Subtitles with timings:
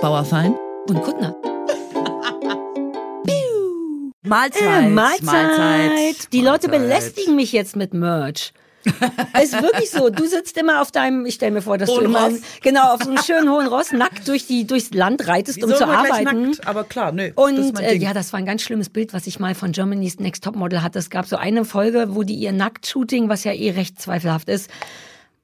[0.00, 0.56] Bauerfein
[0.88, 1.36] und Kuttner.
[4.22, 4.62] Mahlzeit.
[4.62, 5.22] Äh, Mahlzeit.
[5.22, 6.32] Mahlzeit.
[6.32, 8.54] Die Leute belästigen mich jetzt mit Merch.
[9.42, 10.08] ist wirklich so.
[10.08, 12.40] Du sitzt immer auf deinem, ich stell mir vor, dass Hohen du immer, Ross.
[12.62, 15.86] genau, auf so einem schönen hohen Ross nackt durch die, durchs Land reitest, um zu
[15.86, 16.48] arbeiten.
[16.48, 16.66] Nackt?
[16.66, 17.32] Aber klar, nö.
[17.36, 19.72] das ist Und äh, ja, das war ein ganz schlimmes Bild, was ich mal von
[19.72, 20.98] Germany's Next Topmodel hatte.
[20.98, 24.70] Es gab so eine Folge, wo die ihr Nacktshooting, was ja eh recht zweifelhaft ist,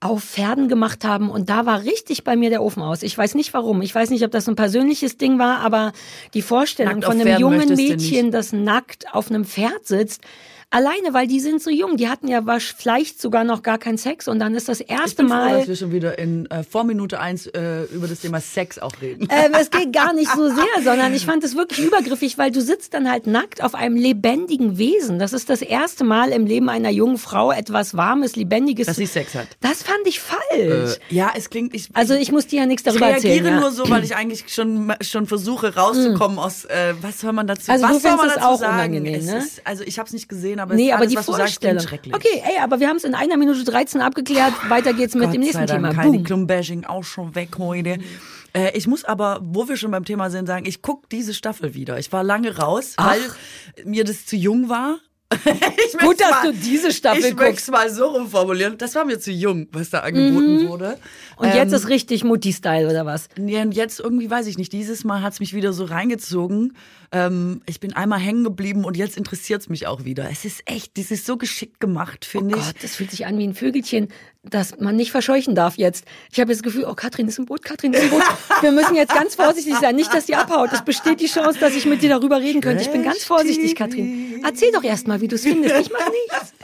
[0.08, 3.02] auf Pferden gemacht haben und da war richtig bei mir der Ofen aus.
[3.02, 3.82] Ich weiß nicht warum.
[3.82, 5.92] Ich weiß nicht, ob das ein persönliches Ding war, aber
[6.34, 10.22] die Vorstellung von einem Pferden jungen Mädchen, das nackt auf einem Pferd sitzt,
[10.70, 14.28] alleine, weil die sind so jung, die hatten ja vielleicht sogar noch gar keinen Sex
[14.28, 16.64] und dann ist das ich erste bin froh, Mal dass wir schon wieder in äh,
[16.64, 19.28] vor Minute eins äh, über das Thema Sex auch reden.
[19.30, 22.60] ähm, es geht gar nicht so sehr, sondern ich fand es wirklich übergriffig, weil du
[22.60, 25.18] sitzt dann halt nackt auf einem lebendigen Wesen.
[25.18, 28.86] Das ist das erste Mal im Leben einer jungen Frau etwas Warmes, Lebendiges.
[28.86, 29.48] Dass sie Sex hat.
[29.60, 30.98] das fand ich falsch.
[31.10, 31.74] Äh, ja, es klingt.
[31.74, 33.54] Ich, also ich muss dir ja nichts ich darüber reagiere erzählen.
[33.54, 33.60] Ja.
[33.60, 37.70] nur so, weil ich eigentlich schon schon versuche rauszukommen aus äh, was soll man dazu
[37.70, 38.74] Also was soll man dazu sagen?
[38.74, 39.38] unangenehm, ne?
[39.38, 41.54] ist, also ich habe es nicht gesehen, aber Nee, aber alles, die was du sagst,
[41.54, 41.82] Vorstellung.
[41.86, 42.14] schrecklich.
[42.14, 44.52] Okay, ey, aber wir haben es in einer Minute 13 abgeklärt.
[44.68, 46.02] Weiter geht's mit Gott dem nächsten sei Dank, Thema.
[46.02, 46.22] Heidi.
[46.22, 47.98] Klum-Bashing auch schon weg heute.
[48.54, 51.74] Äh, ich muss aber, wo wir schon beim Thema sind, sagen, ich guck diese Staffel
[51.74, 51.98] wieder.
[51.98, 53.20] Ich war lange raus, weil
[53.84, 54.98] mir das zu jung war.
[55.32, 57.70] ich Gut, dass mal- du diese Staffel Ich möchte es guckst.
[57.72, 58.78] mal so rumformulieren.
[58.78, 60.98] Das war mir zu jung, was da angeboten wurde.
[61.36, 63.28] Und jetzt Ähm, ist richtig Mutti-Style oder was?
[63.38, 64.72] ja, und jetzt irgendwie weiß ich nicht.
[64.72, 66.74] Dieses Mal hat's mich wieder so reingezogen.
[67.12, 70.28] Ähm, ich bin einmal hängen geblieben und jetzt interessiert's mich auch wieder.
[70.30, 72.64] Es ist echt, das ist so geschickt gemacht, finde Oh ich.
[72.66, 74.08] Gott, das fühlt sich an wie ein Vögelchen,
[74.42, 76.04] das man nicht verscheuchen darf jetzt.
[76.32, 78.22] Ich habe jetzt das Gefühl, oh, Katrin ist im Boot, Katrin ist im Boot.
[78.62, 80.72] Wir müssen jetzt ganz vorsichtig sein, nicht, dass die abhaut.
[80.72, 82.82] Es besteht die Chance, dass ich mit dir darüber reden könnte.
[82.82, 84.40] Ich bin ganz vorsichtig, Katrin.
[84.44, 85.74] Erzähl doch erst mal, wie du es findest.
[85.80, 86.52] Ich mach nichts.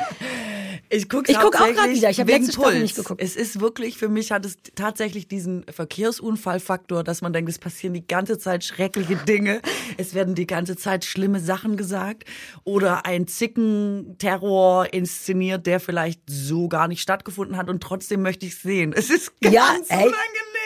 [0.95, 2.11] Ich guck's Ich guck auch grad wieder.
[2.11, 2.83] Ich hab wegen letzte Staffel Puls.
[2.83, 3.23] nicht geguckt.
[3.23, 7.95] Es ist wirklich, für mich hat es tatsächlich diesen Verkehrsunfallfaktor, dass man denkt, es passieren
[7.95, 9.61] die ganze Zeit schreckliche Dinge.
[9.99, 12.25] Es werden die ganze Zeit schlimme Sachen gesagt.
[12.65, 18.57] Oder ein Zickenterror inszeniert, der vielleicht so gar nicht stattgefunden hat und trotzdem möchte ich
[18.59, 18.93] sehen.
[18.97, 19.97] Es ist ganz Ja, ey.
[19.99, 20.13] unangenehm.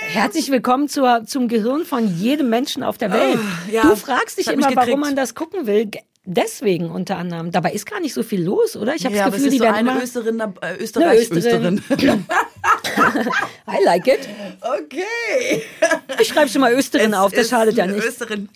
[0.00, 3.38] Herzlich willkommen zur, zum Gehirn von jedem Menschen auf der Welt.
[3.38, 3.82] Oh, ja.
[3.82, 5.86] du fragst dich immer, warum man das gucken will.
[5.86, 7.52] Ge- Deswegen unter anderem.
[7.52, 8.96] Dabei ist gar nicht so viel los, oder?
[8.96, 10.02] Ich habe Ja, das es Gefühl, die so werden eine immer...
[10.02, 11.80] Österin, äh, Österreich, Österin.
[11.88, 12.26] Österin.
[13.68, 14.28] I like it.
[14.62, 15.62] okay.
[16.20, 18.04] Ich schreibe schon mal Österin Es auf, das schadet ja nicht.
[18.04, 18.48] Österin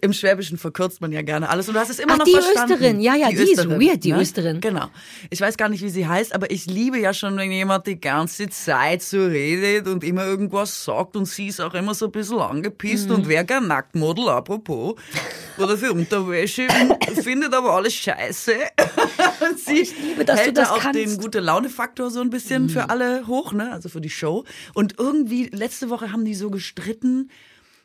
[0.00, 2.32] Im Schwäbischen verkürzt man ja gerne alles und du hast es immer Ach, noch die
[2.32, 2.72] verstanden.
[2.74, 3.00] Österin.
[3.00, 4.60] Ja, ja, die ist weird, die Österin.
[4.60, 4.86] Genau.
[5.30, 7.98] Ich weiß gar nicht, wie sie heißt, aber ich liebe ja schon, wenn jemand die
[8.00, 12.12] ganze Zeit so redet und immer irgendwas sagt und sie ist auch immer so ein
[12.12, 13.14] bisschen angepisst Mhm.
[13.14, 14.94] und wer gern Nacktmodel, apropos,
[15.58, 16.66] oder für Unterwäsche,
[17.22, 18.52] findet aber alles scheiße.
[19.48, 20.98] Und sie ich liebe, dass du hält das da auch kannst.
[21.00, 21.04] Mhm.
[21.10, 23.70] den gute Laune-Faktor so ein bisschen für alle hoch, ne?
[23.84, 24.44] Also für die Show.
[24.72, 27.30] Und irgendwie, letzte Woche haben die so gestritten,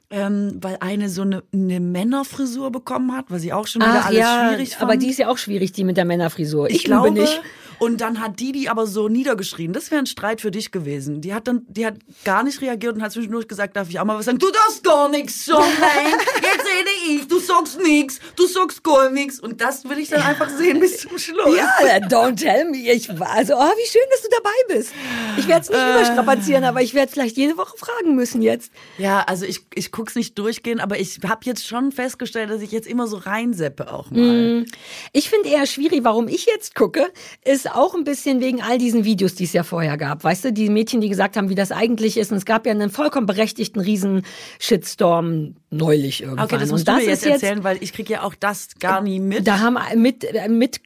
[0.10, 4.06] ähm, weil eine so eine, eine Männerfrisur bekommen hat, weil sie auch schon wieder Ach
[4.08, 4.84] alles ja, schwierig fand.
[4.84, 6.70] aber die ist ja auch schwierig, die mit der Männerfrisur.
[6.70, 7.42] Ich, ich glaube nicht.
[7.79, 9.73] Und dann hat die die aber so niedergeschrien.
[9.73, 11.22] Das wäre ein Streit für dich gewesen.
[11.22, 11.95] Die hat dann, die hat
[12.25, 14.38] gar nicht reagiert und hat zwischendurch gesagt, darf ich auch mal was sagen?
[14.40, 16.13] Du darfst gar nichts sagen, nein.
[16.41, 16.90] Jetzt rede
[17.22, 17.28] ich.
[17.28, 18.19] Du sagst nichts.
[18.35, 19.40] Du sagst gar nichts.
[19.40, 21.56] Und das will ich dann einfach sehen bis zum Schluss.
[21.56, 22.91] Ja, don't tell me.
[22.91, 24.94] Ich war also, oh, wie schön, dass du dabei bist.
[25.38, 25.91] Ich werde es nicht Äh.
[25.91, 28.72] überstrapazieren, aber ich werde vielleicht jede Woche fragen müssen jetzt.
[28.97, 32.72] Ja, also ich, ich guck's nicht durchgehen, aber ich habe jetzt schon festgestellt, dass ich
[32.72, 34.59] jetzt immer so reinseppe auch mal.
[34.61, 34.66] Mhm.
[35.13, 37.11] Ich finde eher schwierig, warum ich jetzt gucke,
[37.46, 40.24] ist auch ein bisschen wegen all diesen Videos, die es ja vorher gab.
[40.24, 42.31] Weißt du, die Mädchen, die gesagt haben, wie das eigentlich ist.
[42.31, 44.24] Und es gab ja einen vollkommen berechtigten riesen
[44.59, 46.46] Shitstorm neulich irgendwann.
[46.46, 49.02] Okay, das Und musst du mir jetzt erzählen, weil ich krieg ja auch das gar
[49.02, 49.47] nie mit.
[49.47, 50.81] Da haben mit, äh, mit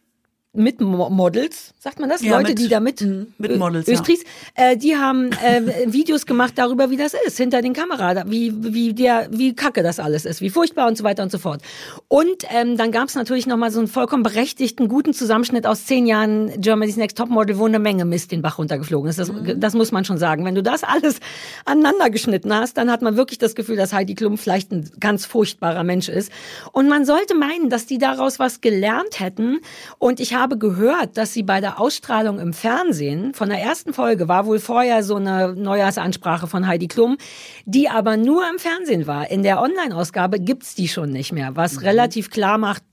[0.56, 2.22] mit Mo- Models, sagt man das?
[2.22, 3.94] Ja, Leute, mit- die da mit, mhm, mit Ö- Models, ja.
[3.96, 8.54] Östris, äh, die haben äh, Videos gemacht darüber, wie das ist, hinter den Kamera, wie,
[8.74, 11.62] wie der, wie kacke das alles ist, wie furchtbar und so weiter und so fort.
[12.08, 16.06] Und ähm, dann gab es natürlich nochmal so einen vollkommen berechtigten, guten Zusammenschnitt aus zehn
[16.06, 19.18] Jahren Germany's Next Topmodel, wo eine Menge Mist den Bach runtergeflogen ist.
[19.18, 19.60] Das, Mhm.
[19.60, 20.46] das muss man schon sagen.
[20.46, 21.20] Wenn du das alles
[21.66, 25.26] aneinander geschnitten hast, dann hat man wirklich das Gefühl, dass Heidi Klum vielleicht ein ganz
[25.26, 26.32] furchtbarer Mensch ist.
[26.74, 29.60] Und man sollte meinen, dass die daraus was gelernt hätten.
[29.98, 34.28] Und ich habe gehört, dass sie bei der Ausstrahlung im Fernsehen von der ersten Folge
[34.28, 37.18] war wohl vorher so eine Neujahrsansprache von Heidi Klum,
[37.66, 39.30] die aber nur im Fernsehen war.
[39.30, 42.84] In der Online-Ausgabe gibt's die schon nicht mehr, was relativ klar macht,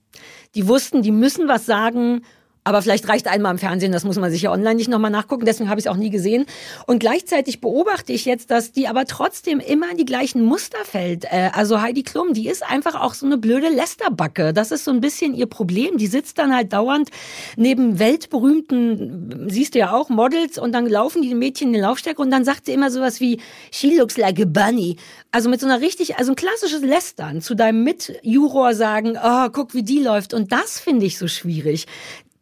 [0.54, 2.22] die wussten, die müssen was sagen,
[2.62, 5.46] Aber vielleicht reicht einmal im Fernsehen, das muss man sich ja online nicht nochmal nachgucken,
[5.46, 6.44] deswegen habe ich es auch nie gesehen.
[6.86, 11.24] Und gleichzeitig beobachte ich jetzt, dass die aber trotzdem immer in die gleichen Muster fällt.
[11.24, 14.52] Äh, also Heidi Klum, die ist einfach auch so eine blöde Lästerbacke.
[14.52, 15.96] Das ist so ein bisschen ihr Problem.
[15.96, 17.08] Die sitzt dann halt dauernd
[17.56, 22.20] neben weltberühmten, siehst du ja auch, Models und dann laufen die Mädchen in den Laufstärke
[22.20, 23.40] und dann sagt sie immer sowas wie,
[23.72, 24.96] she looks like a bunny.
[25.32, 29.72] Also mit so einer richtig, also ein klassisches Lästern zu deinem Mitjuror sagen, oh, guck,
[29.72, 30.34] wie die läuft.
[30.34, 31.86] Und das finde ich so schwierig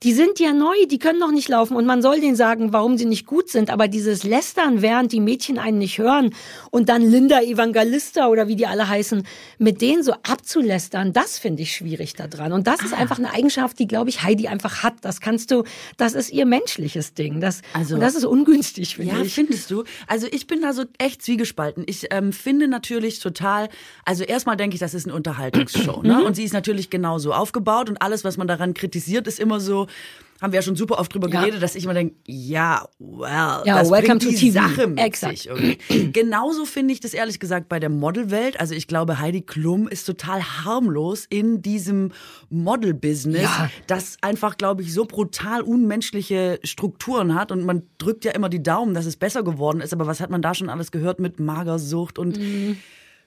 [0.04, 2.96] die sind ja neu, die können noch nicht laufen und man soll denen sagen, warum
[2.96, 3.68] sie nicht gut sind.
[3.68, 6.34] Aber dieses Lästern, während die Mädchen einen nicht hören
[6.70, 9.26] und dann Linda Evangelista oder wie die alle heißen,
[9.58, 12.52] mit denen so abzulästern, das finde ich schwierig daran.
[12.52, 12.84] Und das ah.
[12.84, 14.94] ist einfach eine Eigenschaft, die, glaube ich, Heidi einfach hat.
[15.00, 15.64] Das kannst du,
[15.96, 17.40] das ist ihr menschliches Ding.
[17.40, 19.36] Das, also, und das ist ungünstig, finde ja, ich.
[19.36, 19.82] Ja, findest du?
[20.06, 21.82] Also ich bin da so echt zwiegespalten.
[21.86, 23.68] Ich ähm, finde natürlich total,
[24.04, 26.02] also erstmal denke ich, das ist eine Unterhaltungsshow.
[26.02, 26.18] ne?
[26.18, 26.22] Mhm.
[26.22, 29.87] Und sie ist natürlich genauso aufgebaut und alles, was man daran kritisiert, ist immer so,
[30.40, 31.40] haben wir ja schon super oft drüber ja.
[31.40, 35.38] geredet, dass ich immer denke, ja, well, ja, das welcome bringt die Sache mit Exakt.
[35.38, 35.78] sich irgendwie.
[36.12, 38.60] Genauso finde ich das ehrlich gesagt bei der Modelwelt.
[38.60, 42.12] Also ich glaube, Heidi Klum ist total harmlos in diesem
[42.50, 43.70] Model-Business, ja.
[43.88, 48.62] das einfach, glaube ich, so brutal unmenschliche Strukturen hat und man drückt ja immer die
[48.62, 49.92] Daumen, dass es besser geworden ist.
[49.92, 52.76] Aber was hat man da schon alles gehört mit Magersucht und mhm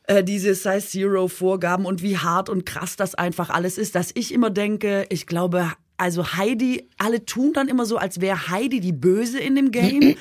[0.07, 4.09] äh, diese Size Zero Vorgaben und wie hart und krass das einfach alles ist, dass
[4.15, 8.79] ich immer denke, ich glaube, also Heidi, alle tun dann immer so, als wäre Heidi
[8.79, 10.15] die Böse in dem Game.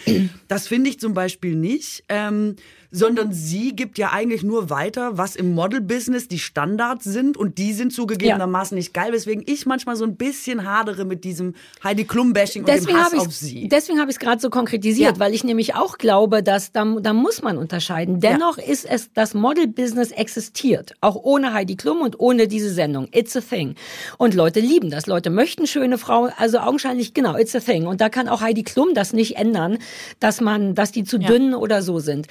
[0.47, 2.05] Das finde ich zum Beispiel nicht.
[2.11, 2.57] Ähm,
[2.91, 7.73] sondern sie gibt ja eigentlich nur weiter, was im Model-Business die Standards sind und die
[7.73, 8.81] sind zugegebenermaßen ja.
[8.81, 11.55] nicht geil, weswegen ich manchmal so ein bisschen hadere mit diesem
[11.85, 13.69] Heidi Klum-Bashing und dem Hass auf sie.
[13.69, 15.21] Deswegen habe ich es gerade so konkretisiert, ja.
[15.21, 18.21] weil ich nämlich auch glaube, dass da, da muss man unterscheiden.
[18.21, 18.65] Dennoch ja.
[18.65, 23.09] ist es, das Model-Business existiert, auch ohne Heidi Klum und ohne diese Sendung.
[23.13, 23.77] It's a thing.
[24.19, 27.87] Und Leute lieben das, Leute möchten schöne Frauen, also augenscheinlich, genau, it's a thing.
[27.87, 29.79] Und da kann auch Heidi Klum das nicht ändern,
[30.19, 32.27] dass man, dass die zu dünn oder so sind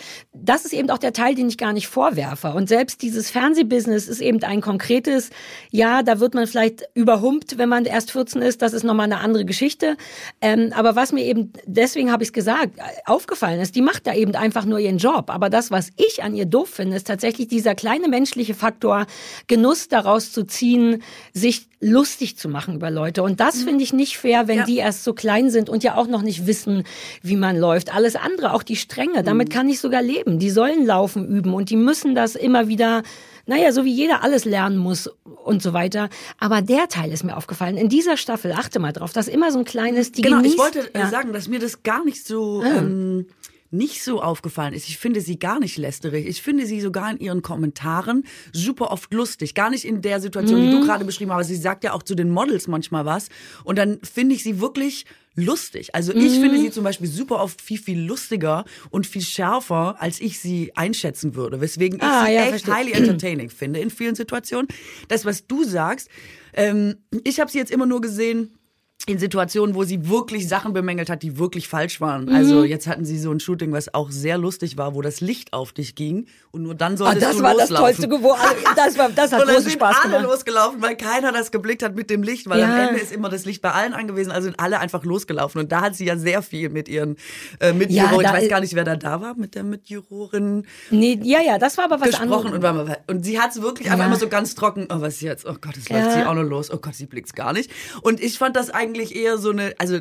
[0.50, 2.54] das ist eben auch der Teil, den ich gar nicht vorwerfe.
[2.54, 5.30] Und selbst dieses Fernsehbusiness ist eben ein konkretes,
[5.70, 8.64] ja, da wird man vielleicht überhumpt, wenn man erst 14 ist.
[8.64, 9.96] Das ist nochmal eine andere Geschichte.
[10.42, 14.16] Ähm, aber was mir eben, deswegen habe ich es gesagt, aufgefallen ist, die macht da
[14.16, 15.30] eben einfach nur ihren Job.
[15.30, 19.06] Aber das, was ich an ihr doof finde, ist tatsächlich dieser kleine menschliche Faktor,
[19.46, 23.24] Genuss daraus zu ziehen, sich lustig zu machen über Leute.
[23.24, 23.66] Und das mhm.
[23.66, 24.66] finde ich nicht fair, wenn ja.
[24.66, 26.84] die erst so klein sind und ja auch noch nicht wissen,
[27.22, 27.94] wie man läuft.
[27.94, 29.54] Alles andere, auch die Strenge, damit mhm.
[29.54, 30.39] kann ich sogar leben.
[30.40, 33.04] Die sollen laufen üben und die müssen das immer wieder
[33.50, 35.10] naja, so wie jeder alles lernen muss
[35.44, 36.10] und so weiter.
[36.38, 37.78] Aber der Teil ist mir aufgefallen.
[37.78, 40.60] In dieser Staffel, achte mal drauf, dass immer so ein kleines, die Genau, genießt, ich
[40.60, 41.10] wollte äh, ja.
[41.10, 42.78] sagen, dass mir das gar nicht so, ah.
[42.78, 43.26] ähm,
[43.72, 44.88] nicht so aufgefallen ist.
[44.90, 46.28] Ich finde sie gar nicht lästerig.
[46.28, 49.54] Ich finde sie sogar in ihren Kommentaren super oft lustig.
[49.54, 50.66] Gar nicht in der Situation, mhm.
[50.66, 50.86] die du mhm.
[50.86, 51.36] gerade beschrieben hast.
[51.36, 53.30] Aber sie sagt ja auch zu den Models manchmal was.
[53.64, 55.06] Und dann finde ich sie wirklich
[55.36, 55.96] lustig.
[55.96, 56.42] Also ich mhm.
[56.42, 60.72] finde sie zum Beispiel super oft viel, viel lustiger und viel schärfer, als ich sie
[60.76, 61.62] einschätzen würde.
[61.62, 62.74] Weswegen ich ah, sie ja, echt verstehe.
[62.74, 64.68] highly entertaining finde in vielen Situationen.
[65.08, 66.10] Das, was du sagst,
[66.54, 68.59] ähm, ich habe sie jetzt immer nur gesehen
[69.06, 72.26] in Situationen, wo sie wirklich Sachen bemängelt hat, die wirklich falsch waren.
[72.26, 72.36] Mhm.
[72.36, 75.54] Also jetzt hatten sie so ein Shooting, was auch sehr lustig war, wo das Licht
[75.54, 77.88] auf dich ging und nur dann solltest ah, das du war loslaufen.
[77.88, 78.36] Das Tollste, wo
[78.76, 80.32] das war, das hat großen Spaß alle gemacht.
[80.32, 82.66] losgelaufen, weil keiner das geblickt hat mit dem Licht, weil ja.
[82.66, 85.72] am Ende ist immer das Licht bei allen angewiesen, also sind alle einfach losgelaufen und
[85.72, 87.16] da hat sie ja sehr viel mit ihren
[87.62, 90.66] äh, Mitjuroren, ja, ich weiß gar nicht, wer da da war, mit der Mitjurorin.
[90.92, 92.52] Nee, ja, ja, das war aber was anderes.
[92.52, 93.94] Und, war und sie hat es wirklich ja.
[93.94, 95.46] einfach immer so ganz trocken, oh, was jetzt?
[95.46, 96.70] Oh Gott, es läuft sie auch noch los.
[96.70, 97.72] Oh Gott, sie blickt's gar nicht.
[98.02, 100.00] Und ich fand das eigentlich eigentlich eher so eine, also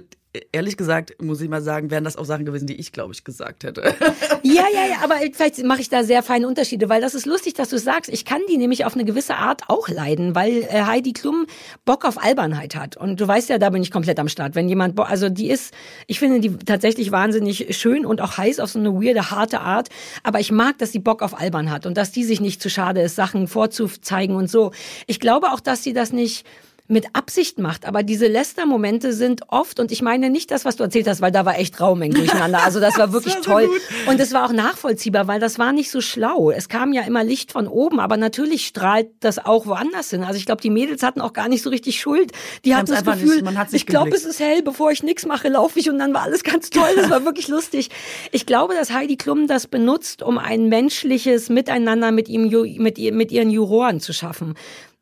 [0.52, 3.24] ehrlich gesagt, muss ich mal sagen, wären das auch Sachen gewesen, die ich, glaube ich,
[3.24, 3.94] gesagt hätte.
[4.44, 7.54] Ja, ja, ja, aber vielleicht mache ich da sehr feine Unterschiede, weil das ist lustig,
[7.54, 8.10] dass du sagst.
[8.10, 11.46] Ich kann die nämlich auf eine gewisse Art auch leiden, weil äh, Heidi Klum
[11.84, 12.96] Bock auf Albernheit hat.
[12.96, 14.54] Und du weißt ja, da bin ich komplett am Start.
[14.54, 15.74] Wenn jemand, also die ist,
[16.06, 19.88] ich finde die tatsächlich wahnsinnig schön und auch heiß auf so eine weirde, harte Art.
[20.22, 22.70] Aber ich mag, dass sie Bock auf Albern hat und dass die sich nicht zu
[22.70, 24.72] schade ist, Sachen vorzuzeigen und so.
[25.06, 26.46] Ich glaube auch, dass sie das nicht
[26.88, 27.84] mit Absicht macht.
[27.86, 31.30] Aber diese Lester-Momente sind oft, und ich meine nicht das, was du erzählt hast, weil
[31.30, 32.64] da war echt Raumeng durcheinander.
[32.64, 33.68] Also das war wirklich das war toll.
[34.04, 36.50] So und es war auch nachvollziehbar, weil das war nicht so schlau.
[36.50, 40.24] Es kam ja immer Licht von oben, aber natürlich strahlt das auch woanders hin.
[40.24, 42.32] Also ich glaube, die Mädels hatten auch gar nicht so richtig Schuld.
[42.64, 45.90] Die hatten das Gefühl, ich glaube, es ist hell, bevor ich nichts mache, laufe ich
[45.90, 46.88] und dann war alles ganz toll.
[46.96, 47.90] Das war wirklich lustig.
[48.32, 53.30] Ich glaube, dass Heidi Klum das benutzt, um ein menschliches Miteinander mit ihm, mit, mit
[53.30, 54.54] ihren Juroren zu schaffen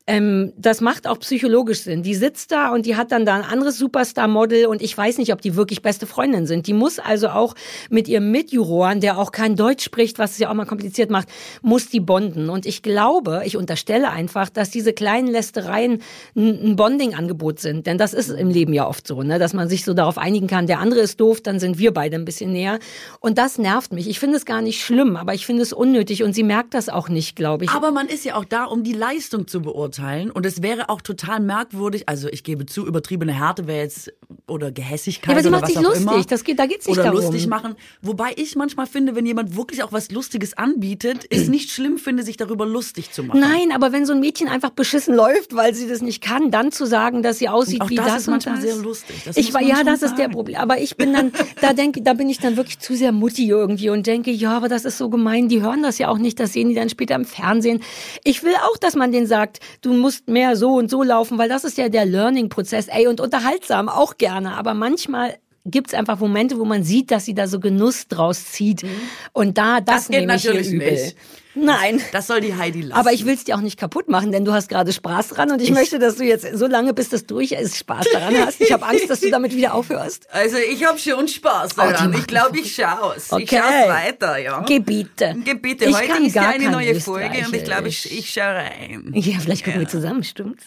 [0.09, 2.05] ähm, das macht auch psychologisch Sinn.
[2.05, 5.33] Die sitzt da und die hat dann da ein anderes Superstar-Model und ich weiß nicht,
[5.33, 6.69] ob die wirklich beste Freundin sind.
[6.69, 7.55] Die muss also auch
[7.91, 11.29] mit ihrem Mitjuroren, der auch kein Deutsch spricht, was es ja auch mal kompliziert macht,
[11.61, 12.51] muss die bonden.
[12.51, 16.01] Und ich glaube, ich unterstelle einfach, dass diese kleinen Lästereien
[16.37, 17.89] ein Bonding-Angebot sind.
[17.89, 19.41] Denn das ist im Leben ja oft so, ne?
[19.41, 22.15] dass man sich so darauf einigen kann, der andere ist doof, dann sind wir beide
[22.15, 22.79] ein bisschen näher.
[23.19, 24.09] Und das nervt mich.
[24.09, 26.89] Ich finde es gar nicht schlimm, aber ich finde es unnötig und sie merkt das
[26.89, 27.71] auch nicht, glaube ich.
[27.71, 29.96] Aber man ist ja auch da, um die Leistung zu beurteilen.
[29.99, 34.13] Und es wäre auch total merkwürdig, also ich gebe zu, übertriebene Härte wäre jetzt,
[34.49, 36.03] oder Gehässigkeit ja, aber sie oder macht was sich auch lustig.
[36.03, 36.25] immer.
[36.25, 37.21] Das geht, da geht's nicht oder darum.
[37.21, 37.75] lustig machen.
[38.03, 42.23] Wobei ich manchmal finde, wenn jemand wirklich auch was Lustiges anbietet, es nicht schlimm finde,
[42.23, 43.41] sich darüber lustig zu machen.
[43.41, 46.73] Nein, aber wenn so ein Mädchen einfach beschissen läuft, weil sie das nicht kann, dann
[46.73, 48.65] zu sagen, dass sie aussieht auch wie das das, ist manchmal das.
[48.65, 49.17] sehr lustig.
[49.25, 50.33] Das ich war ja, das ist der sagen.
[50.33, 50.57] Problem.
[50.61, 53.91] Aber ich bin dann, da denke, da bin ich dann wirklich zu sehr Mutti irgendwie
[53.91, 55.49] und denke, ja, aber das ist so gemein.
[55.49, 56.39] Die hören das ja auch nicht.
[56.41, 57.83] Das sehen die dann später im Fernsehen.
[58.25, 61.49] Ich will auch, dass man denen sagt, du musst mehr so und so laufen, weil
[61.49, 62.89] das ist ja der Learning-Prozess.
[62.89, 64.55] Ey, und unterhaltsam auch gerne.
[64.57, 65.37] Aber manchmal
[65.71, 68.85] gibt's einfach Momente, wo man sieht, dass sie da so Genuss draus zieht.
[69.33, 70.91] Und da, das, Das geht nehme ich natürlich übel.
[70.93, 71.17] nicht.
[71.59, 72.03] Nein.
[72.13, 73.01] Das soll die Heidi lassen.
[73.01, 75.51] Aber ich will es dir auch nicht kaputt machen, denn du hast gerade Spaß dran
[75.51, 78.61] und ich, möchte, dass du jetzt so lange, bis das durch ist, Spaß daran hast.
[78.61, 80.27] Ich habe Angst, dass du damit wieder aufhörst.
[80.33, 82.11] also ich habe schon Spaß Oh, daran.
[82.11, 83.27] macht ich glaube, ich schaue es.
[83.29, 83.57] Ich Okay.
[83.63, 84.61] schaue es weiter, ja.
[84.61, 85.35] Gebiete.
[85.45, 88.31] Gebiete, Ich heute kann ist ja gar eine neue Folge und ich glaube, ich, ich
[88.31, 89.13] schaue rein.
[89.15, 90.65] Ja, vielleicht gucken wir zusammen, stimmt's?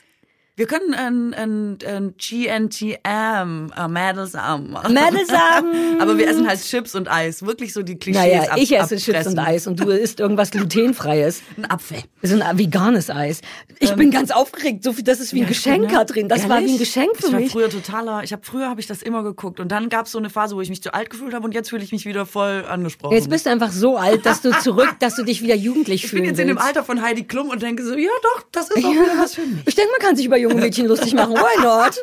[0.59, 4.77] Wir können ein, ein, ein GNTM, äh, Mädels am.
[4.89, 5.71] Mädels am.
[6.01, 7.45] Aber wir essen halt Chips und Eis.
[7.45, 9.39] Wirklich so die Klischees Naja, ab, ich esse Chips abfressen.
[9.39, 11.43] und Eis und du isst irgendwas glutenfreies.
[11.57, 11.99] Ein Apfel.
[12.23, 13.39] So ein veganes Eis.
[13.79, 15.87] Ich bin ganz aufgeregt, so viel, das ist wie ein Geschenk, ne?
[15.87, 16.27] Katrin.
[16.27, 16.79] Das war wie ein Ehrlich?
[16.79, 17.51] Geschenk für ich war mich.
[17.53, 20.17] früher totaler, ich habe früher habe ich das immer geguckt und dann gab es so
[20.17, 22.25] eine Phase, wo ich mich zu alt gefühlt habe und jetzt fühle ich mich wieder
[22.25, 23.13] voll angesprochen.
[23.15, 26.11] Jetzt bist du einfach so alt, dass du zurück, dass du dich wieder jugendlich ich
[26.11, 26.67] bin jetzt in dem willst.
[26.67, 29.45] Alter von Heidi Klum und denke so, ja doch, das ist auch wieder was für
[29.45, 29.61] mich.
[29.65, 31.33] Ich denke, man kann sich über junge Mädchen lustig machen.
[31.35, 31.97] Why not?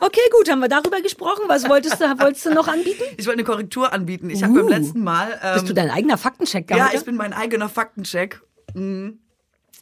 [0.00, 1.42] Okay, gut, haben wir darüber gesprochen.
[1.48, 3.02] Was wolltest du, wolltest du noch anbieten?
[3.16, 4.30] Ich wollte eine Korrektur anbieten.
[4.30, 4.56] Ich habe Uh.
[4.56, 6.96] beim letzten Mal ähm, Bist du dein eigener Faktencheck Ja, heute?
[6.98, 8.40] ich bin mein eigener Faktencheck.
[8.74, 9.18] Mhm.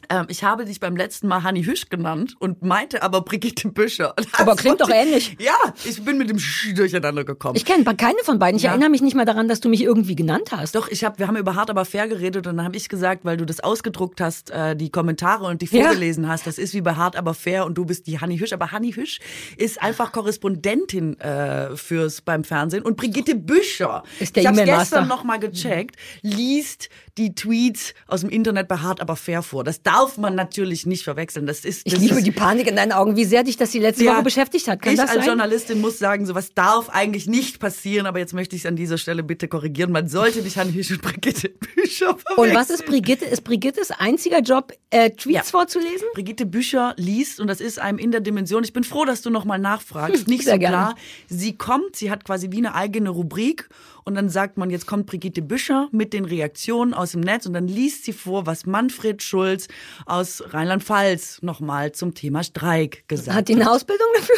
[0.09, 4.13] Ähm, ich habe dich beim letzten Mal Hanni Hüsch genannt und meinte aber Brigitte Büscher.
[4.37, 5.35] Das Aber klingt doch ähnlich.
[5.39, 7.55] Ja, ich bin mit dem Sch durcheinander gekommen.
[7.55, 8.57] Ich kenne keine von beiden.
[8.57, 8.71] Ich Ja.
[8.71, 10.75] erinnere mich nicht mal daran, dass du mich irgendwie genannt hast.
[10.75, 13.25] Doch, ich hab, wir haben über hart aber fair geredet und dann habe ich gesagt,
[13.25, 15.85] weil du das ausgedruckt hast, äh, die Kommentare und die Ja.
[15.85, 18.53] vorgelesen hast, das ist wie bei hart aber fair und du bist die Hanni Hüsch.
[18.53, 19.19] Aber Hanni Hüsch
[19.57, 25.07] ist einfach Korrespondentin äh, fürs beim Fernsehen und Brigitte Büscher, Ist der ich habe gestern
[25.07, 29.63] noch mal gecheckt, liest die Tweets aus dem Internet bei hart aber fair vor.
[29.63, 31.47] Das darf man natürlich nicht verwechseln.
[31.47, 33.71] Das ist Ich das liebe ist, die Panik in deinen Augen, wie sehr dich das
[33.71, 34.15] die letzte Ja.
[34.15, 34.81] Woche beschäftigt hat.
[34.81, 35.25] Kann ich als sein?
[35.25, 38.97] Journalistin muss sagen, sowas darf eigentlich nicht passieren, aber jetzt möchte ich es an dieser
[38.97, 39.91] Stelle bitte korrigieren.
[39.91, 42.37] Man sollte nicht Hanni Hüsch und Brigitte Büscher verwechseln.
[42.37, 43.25] Und was ist Brigitte?
[43.25, 45.43] Ist Brigittes einziger Job, äh, Tweets Ja.
[45.43, 46.07] vorzulesen?
[46.13, 48.63] Brigitte Bücher liest und das ist einem in der Dimension.
[48.63, 50.27] Ich bin froh, dass du nochmal nachfragst.
[50.27, 50.75] Nicht sehr so gerne.
[50.75, 50.95] klar.
[51.29, 53.69] Sie kommt, sie hat quasi wie eine eigene Rubrik
[54.07, 57.53] und dann sagt man, jetzt kommt Brigitte Büscher mit den Reaktionen aus dem Netz und
[57.53, 59.67] dann liest sie vor, was Manfred Schulz
[60.05, 64.35] aus Rheinland-Pfalz nochmal zum Thema Streik gesagt Hat die eine Ausbildung dafür?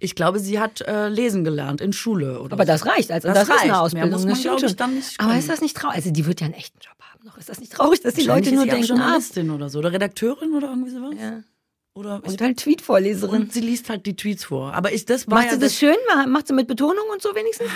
[0.00, 2.68] Ich glaube, sie hat äh, lesen gelernt in Schule oder Aber so.
[2.72, 3.10] das reicht.
[3.10, 3.62] Also das, Das ist reicht.
[3.62, 4.10] eine Mehr Ausbildung.
[4.10, 5.96] muss man, das stimmt glaub ich, dann nicht Aber ist das nicht traurig?
[5.96, 7.38] Also die wird ja einen echten Job haben noch.
[7.38, 9.92] Ist das nicht traurig, dass die Leute nur ist denken, ah, Journalistin oder so oder
[9.92, 11.14] Redakteurin oder irgendwie sowas?
[11.20, 11.40] ja.
[11.94, 13.42] Oder und halt Tweet-Vorleserin.
[13.42, 14.72] und sie liest halt die Tweets vor.
[14.72, 15.96] Aber ich das war Macht ja sie das schön?
[16.28, 17.68] Macht sie mit Betonung und so wenigstens?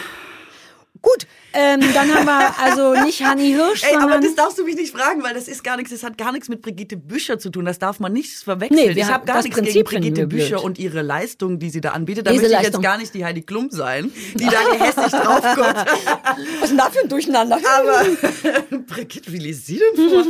[1.02, 4.22] Gut, ähm, dann haben wir also nicht Hanni Hirsch, Ey, aber sondern...
[4.22, 6.48] das darfst du mich nicht fragen, weil das ist gar nichts, das hat gar nichts
[6.48, 7.64] mit Brigitte Büscher zu tun.
[7.64, 8.76] Das darf man nicht verwechseln.
[8.78, 10.26] Nee, wir ich haben- habe gar nichts gegen Prinzip finden Brigitte.
[10.26, 12.26] Büscher und ihre Leistung, die sie da anbietet.
[12.26, 12.82] Da möchte ich Leseleistung.
[12.82, 15.76] jetzt gar nicht die Heidi Klum sein, die da gehässig drauf guckt.
[16.60, 17.56] Was ist denn da für ein Durcheinander?
[17.56, 18.04] Aber
[18.86, 20.24] Brigitte, wie liest sie denn vor?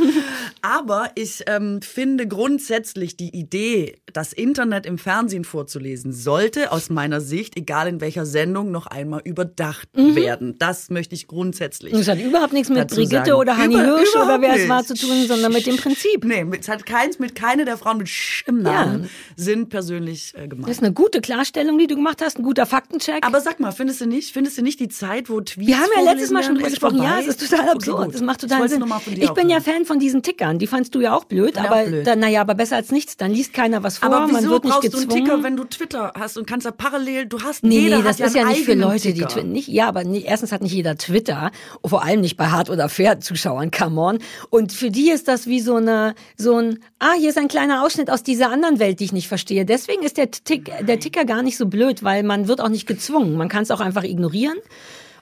[0.61, 7.21] Aber ich ähm, finde grundsätzlich die Idee, das Internet im Fernsehen vorzulesen, sollte aus meiner
[7.21, 10.15] Sicht, egal in welcher Sendung, noch einmal überdacht Mhm.
[10.15, 10.55] werden.
[10.59, 11.93] Das möchte ich grundsätzlich.
[11.93, 13.31] Das hat überhaupt nichts mit Brigitte sagen.
[13.33, 16.23] oder Hanni Über- Hirsch oder wer es war zu tun, sondern mit dem Prinzip.
[16.25, 19.09] Nee, es hat keins mit keine der Frauen mit Sch im Namen Ja.
[19.35, 20.69] sind persönlich äh, Das gemeint.
[20.69, 23.25] ist eine gute Klarstellung, die du gemacht hast, ein guter Faktencheck.
[23.25, 25.89] Aber sag mal, findest du nicht, findest du nicht die Zeit, wo Tweets wir haben
[25.95, 27.01] ja letztes Mal schon drüber gesprochen.
[27.01, 28.05] Ja, es ist total Okay, absurd.
[28.05, 28.13] gut.
[28.15, 28.83] das macht Ich total Sinn.
[29.17, 29.59] Ich bin ja.
[29.61, 30.59] Fan von diesen Tickern.
[30.59, 32.05] Die fandst du ja auch blöd, Ja, aber blöd.
[32.07, 33.15] dann, naja, aber besser als nichts.
[33.17, 35.25] Dann liest keiner was vor, Aber man wird nicht brauchst du einen gezwungen.
[35.25, 38.17] Ticker, wenn du Twitter hast und kannst da parallel, du hast, Nee, jeder nee, das
[38.19, 39.27] ja ist ja nicht für Leute, die Ticker.
[39.29, 39.67] Twitter nicht.
[39.69, 41.51] Ja, aber nee, erstens hat nicht jeder Twitter,
[41.85, 44.19] vor allem nicht bei Hart oder Fair Zuschauern, come on.
[44.49, 47.83] Und für die ist das wie so eine, so ein, ah, hier ist ein kleiner
[47.83, 49.65] Ausschnitt aus dieser anderen Welt, die ich nicht verstehe.
[49.65, 52.87] Deswegen ist der, Tick, der Ticker gar nicht so blöd, weil man wird auch nicht
[52.87, 53.35] gezwungen.
[53.35, 54.57] Man kann es auch einfach ignorieren.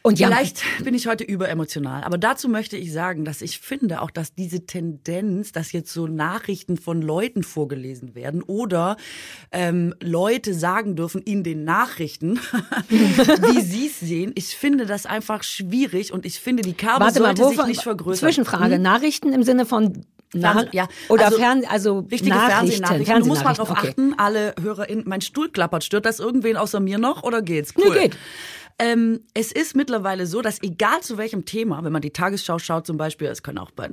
[0.04, 4.02] Und ja, Vielleicht bin ich heute überemotional, aber dazu möchte ich sagen, dass ich finde
[4.02, 8.98] auch, dass diese Tendenz, dass jetzt so Nachrichten von Leuten vorgelesen werden oder
[9.52, 12.40] ähm, Leute sagen dürfen in den Nachrichten,
[12.90, 17.20] wie sie es sehen, ich finde das einfach schwierig und ich finde, die Kabel warte
[17.20, 18.28] mal, sollte sich wovon, nicht vergrößern.
[18.30, 20.04] Zwischenfrage, Nachrichten im Sinne von
[20.34, 23.20] Fernseh- ja, oder also Fern also Richtige Nachrichten, Fernsehnachrichten.
[23.20, 23.90] Du musst mal drauf okay.
[23.90, 25.84] achten, alle HörerInnen, mein Stuhl klappert.
[25.84, 27.76] Stört das irgendwen außer mir noch oder geht's?
[27.76, 28.00] Nee, Cool.
[28.00, 28.18] geht.
[28.84, 32.88] Ähm, es ist mittlerweile so, dass egal zu welchem Thema, wenn man die Tagesschau schaut
[32.88, 33.88] zum Beispiel, es können auch bei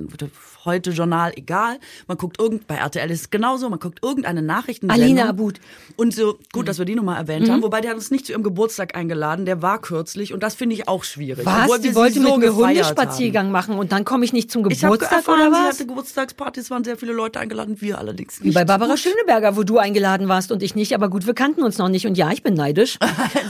[0.65, 1.77] heute Journal, egal,
[2.07, 4.89] man guckt irgend, bei RTL ist es genauso, man guckt irgendeine Nachrichten.
[4.89, 5.59] Alina Abud.
[5.95, 7.51] Und so, gut, dass wir die nochmal erwähnt Mhm.
[7.51, 10.55] haben, wobei der hat uns nicht zu ihrem Geburtstag eingeladen, der war kürzlich und das
[10.55, 11.45] finde ich auch schwierig.
[11.45, 11.81] Was?
[11.81, 15.11] Die sie wollte so mit mir Hundespaziergang machen und dann komme ich nicht zum Geburtstag
[15.11, 15.73] erfahren, oder sie was?
[15.75, 18.55] hatte Geburtstagsparty, es waren sehr viele Leute eingeladen, wir allerdings Wie nicht.
[18.55, 18.97] bei Barbara.
[18.97, 20.95] Schöneberger, wo du eingeladen warst und ich nicht.
[20.95, 22.97] Aber gut, wir kannten uns noch nicht und ja, ich bin neidisch.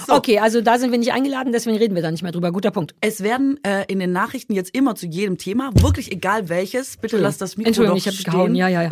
[0.10, 2.51] Okay, also da sind wir nicht eingeladen, deswegen reden wir da nicht mehr drüber.
[2.51, 2.95] Guter Punkt.
[3.01, 7.17] Es werden äh, in den Nachrichten jetzt immer zu jedem Thema, wirklich egal welches, bitte
[7.17, 8.55] lass das Mikro Entschuldigung, doch ich habe stehen, gehauen.
[8.55, 8.89] Ja, ja, ja.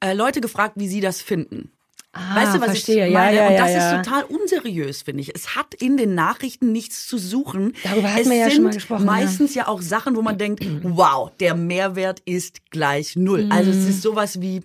[0.00, 1.70] äh, Leute gefragt, wie sie das finden.
[2.14, 3.06] Ah, weißt du, was verstehe.
[3.06, 3.36] ich Ja, meine?
[3.36, 3.90] ja, Und ja, das ja.
[4.00, 5.34] ist total unseriös, finde ich.
[5.34, 7.72] Es hat in den Nachrichten nichts zu suchen.
[7.84, 9.66] Darüber hatten es wir ja sind schon mal gesprochen, meistens ja.
[9.66, 13.46] auch Sachen, wo man denkt, wow, der Mehrwert ist gleich null.
[13.48, 13.78] Also Mhm.
[13.78, 14.60] es ist sowas wie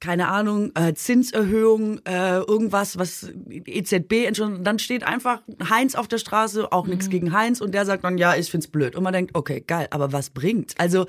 [0.00, 3.30] keine Ahnung, äh, Zinserhöhung, äh, irgendwas, was
[3.66, 4.66] EZB entschuldigt.
[4.66, 6.90] Dann steht einfach Heinz auf der Straße, auch Mhm.
[6.90, 8.94] nichts gegen Heinz und der sagt dann, ja, ich find's blöd.
[8.96, 10.74] Und man denkt, okay, geil, aber was bringt's?
[10.78, 11.06] Also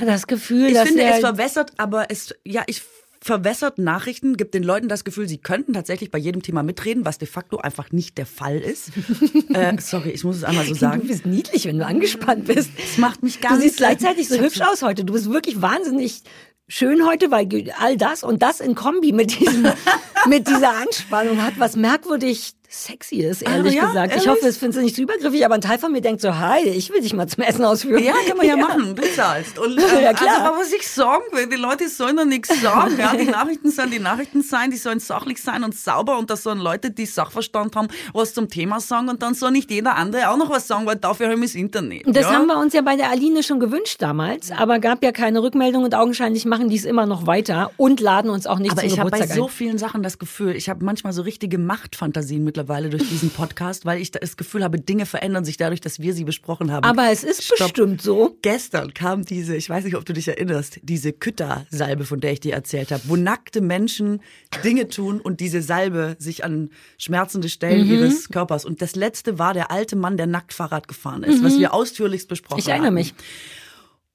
[0.00, 2.82] Ja, das Gefühl, ich finde, es verwässert, aber es, ja, ich
[3.20, 7.18] verwässert Nachrichten, gibt den Leuten das Gefühl, sie könnten tatsächlich bei jedem Thema mitreden, was
[7.18, 8.92] de facto einfach nicht der Fall ist.
[9.52, 11.04] äh, sorry, ich muss es einmal so Du sagen.
[11.08, 12.70] bist niedlich, wenn du angespannt bist.
[12.78, 15.04] Das macht mich Du ganz siehst gleichzeitig so hübsch aus heute.
[15.04, 16.22] Du bist wirklich wahnsinnig
[16.68, 17.48] schön heute, weil
[17.78, 19.66] all das und das in Kombi mit diesem,
[20.26, 23.86] mit dieser Anspannung hat was merkwürdig Sexyes, ehrlich Ah, ja?
[23.88, 24.06] gesagt.
[24.08, 24.28] Ich Ehrlich?
[24.28, 26.60] hoffe, es findest du nicht zu übergriffig, aber ein Teil von mir denkt so, hi,
[26.68, 28.04] ich will dich mal zum Essen ausführen.
[28.04, 29.58] Ja, kann man ja, machen, du zahlst.
[29.58, 30.34] Und, ähm, Ja, klar.
[30.36, 32.94] Also, aber was ich sagen will, die Leute sollen doch nichts sagen.
[32.98, 36.36] Ja, die Nachrichten sollen die Nachrichten sein, die sollen sachlich sein und sauber und da
[36.36, 40.28] sollen Leute, die Sachverstand haben, was zum Thema sagen und dann soll nicht jeder andere
[40.30, 42.06] auch noch was sagen, weil dafür haben wir das Internet.
[42.06, 42.32] Und das ja?
[42.34, 45.84] haben wir uns ja bei der Aline schon gewünscht damals, aber gab ja keine Rückmeldung
[45.84, 48.90] und augenscheinlich machen die es immer noch weiter und laden uns auch nicht Aber zum
[48.90, 49.50] ich habe bei Geburtstag so ein.
[49.52, 54.00] vielen Sachen das Gefühl, ich habe manchmal so richtige Machtfantasien mittlerweile durch diesen Podcast, weil
[54.00, 56.82] ich das Gefühl habe, Dinge verändern sich dadurch, dass wir sie besprochen haben.
[56.84, 57.58] Aber es ist Stopp.
[57.58, 58.36] bestimmt so.
[58.42, 62.40] Gestern kam diese, ich weiß nicht, ob du dich erinnerst, diese Küttersalbe, von der ich
[62.40, 64.20] dir erzählt habe, wo nackte Menschen
[64.64, 67.92] Dinge tun und diese Salbe sich an schmerzende Stellen Mhm.
[67.94, 68.64] ihres Körpers.
[68.64, 72.28] Und das letzte war der alte Mann, der nackt Fahrrad gefahren ist, was wir ausführlichst
[72.28, 72.60] besprochen Mhm.
[72.60, 72.94] Ich erinnere haben.
[72.94, 73.14] mich.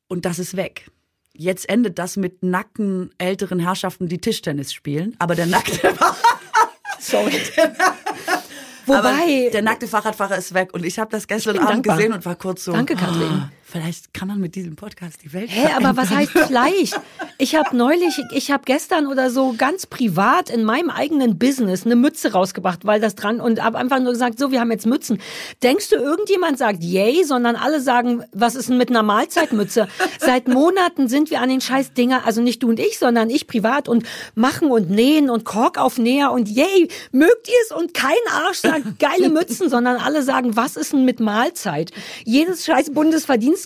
[0.10, 0.90] Und das ist weg.
[1.36, 5.16] Jetzt endet das mit nackten älteren Herrschaften, die Tischtennis spielen.
[5.18, 5.80] Aber der nackte,
[7.04, 7.34] Sorry.
[8.88, 10.74] aber Wobei, der nackte Fahrradfahrer ist weg.
[10.74, 11.98] Und ich habe das gestern Abend dankbar.
[11.98, 12.72] gesehen und war kurz so.
[12.72, 13.30] Danke, Katrin.
[13.32, 17.00] "Ah, vielleicht kann man mit diesem Podcast die Welt Hä, aber was heißt vielleicht?
[17.40, 21.96] Ich habe neulich, ich habe gestern oder so ganz privat in meinem eigenen Business eine
[21.96, 25.20] Mütze rausgebracht, weil das dran und habe einfach nur gesagt, so, wir haben jetzt Mützen.
[25.64, 29.88] Denkst du, irgendjemand sagt yay, sondern alle sagen, was ist denn mit einer Mahlzeitmütze?
[30.20, 33.48] Seit Monaten sind wir an den scheiß Dinger, also nicht du und ich, sondern ich
[33.48, 34.06] privat und
[34.36, 37.76] machen und nähen und Kork auf Näher und yay, mögt ihr es?
[37.76, 41.92] Und kein Arsch sagt geile Mützen, sondern alle sagen, was ist denn mit Mahlzeit?
[42.24, 42.92] Jedes scheiß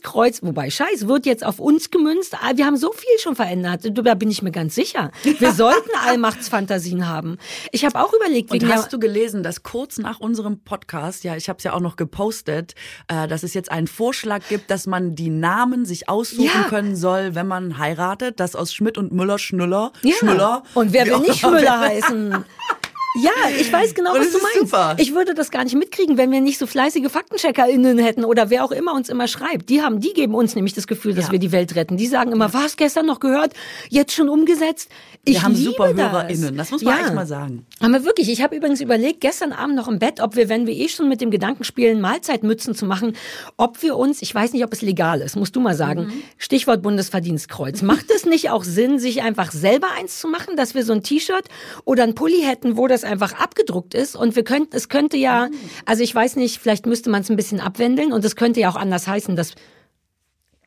[0.02, 2.36] Bundesverdienstkreuz, wobei scheiß, wird jetzt auf uns gemünzt.
[2.36, 3.82] Ah, Wir haben so viel schon verändert.
[3.92, 5.12] Da bin ich mir ganz sicher.
[5.24, 7.38] Wir sollten Allmachtsfantasien haben.
[7.72, 11.24] Ich habe auch überlegt, Und wegen hast der, du gelesen, dass kurz nach unserem Podcast,
[11.24, 12.76] ja, ich habe es ja auch noch gepostet,
[13.08, 16.64] äh, dass es jetzt einen Vorschlag gibt, dass man die Namen sich aussuchen Ja.
[16.70, 20.16] können soll, wenn man heiratet, dass aus Schmidt und Müller Schnuller, ja.
[20.16, 20.64] Schmüller.
[20.74, 22.46] Und wer will nicht Müller heißen?
[23.16, 24.60] Ja, ich weiß genau, was du meinst.
[24.60, 24.96] super.
[25.00, 28.64] Ich würde das gar nicht mitkriegen, wenn wir nicht so fleißige FaktencheckerInnen hätten oder wer
[28.64, 29.70] auch immer uns immer schreibt.
[29.70, 31.32] Die haben, die geben uns nämlich das Gefühl, dass Ja.
[31.32, 31.98] wir die Welt retten.
[31.98, 33.54] Die sagen immer, was gestern noch gehört,
[33.90, 34.90] jetzt schon umgesetzt.
[35.26, 36.12] Ich Wir haben liebe super das.
[36.12, 37.66] HörerInnen, das muss man echt mal sagen.
[37.82, 38.30] Haben wir wirklich.
[38.30, 41.10] Ich habe übrigens überlegt, gestern Abend noch im Bett, ob wir, wenn wir eh schon
[41.10, 43.16] mit dem Gedanken spielen, Mahlzeitmützen zu machen,
[43.58, 46.14] ob wir uns, ich weiß nicht, ob es legal ist, musst du mal sagen, Mhm.
[46.38, 47.82] Stichwort Bundesverdienstkreuz.
[47.82, 51.02] Macht es nicht auch Sinn, sich einfach selber eins zu machen, dass wir so ein
[51.04, 51.46] T-Shirt
[51.84, 55.50] oder ein Pulli hätten, wo das einfach abgedruckt ist und wir könnten, es könnte ja,
[55.86, 58.70] also ich weiß nicht, vielleicht müsste man es ein bisschen abwendeln und es könnte ja
[58.70, 59.54] auch anders heißen, das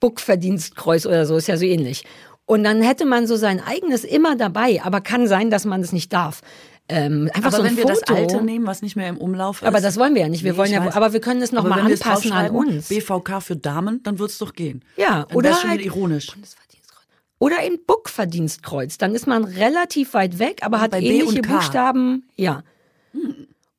[0.01, 2.05] Buckverdienstkreuz oder so, ist ja so ähnlich.
[2.47, 5.93] Und dann hätte man so sein eigenes immer dabei, aber kann sein, dass man es
[5.93, 6.41] nicht darf.
[6.89, 7.95] Ähm, einfach Aber so ein wenn wir Foto.
[8.01, 9.69] das alte nehmen, was nicht mehr im Umlauf ist.
[9.69, 10.43] Aber das wollen wir ja nicht.
[10.43, 10.97] Wir Nee, wollen ja, weiß.
[10.97, 12.89] aber wir können es noch Aber mal wenn wir es anpassen an uns.
[12.89, 14.83] BVK für Damen, dann wird's doch gehen.
[14.97, 16.33] Ja, oder halt- ironisch.
[17.41, 18.99] Oder ein Buckverdienstkreuz.
[18.99, 21.41] Dann ist man relativ weit weg, aber hat bei ähnliche.
[21.41, 22.29] Buchstaben.
[22.37, 22.63] Ja.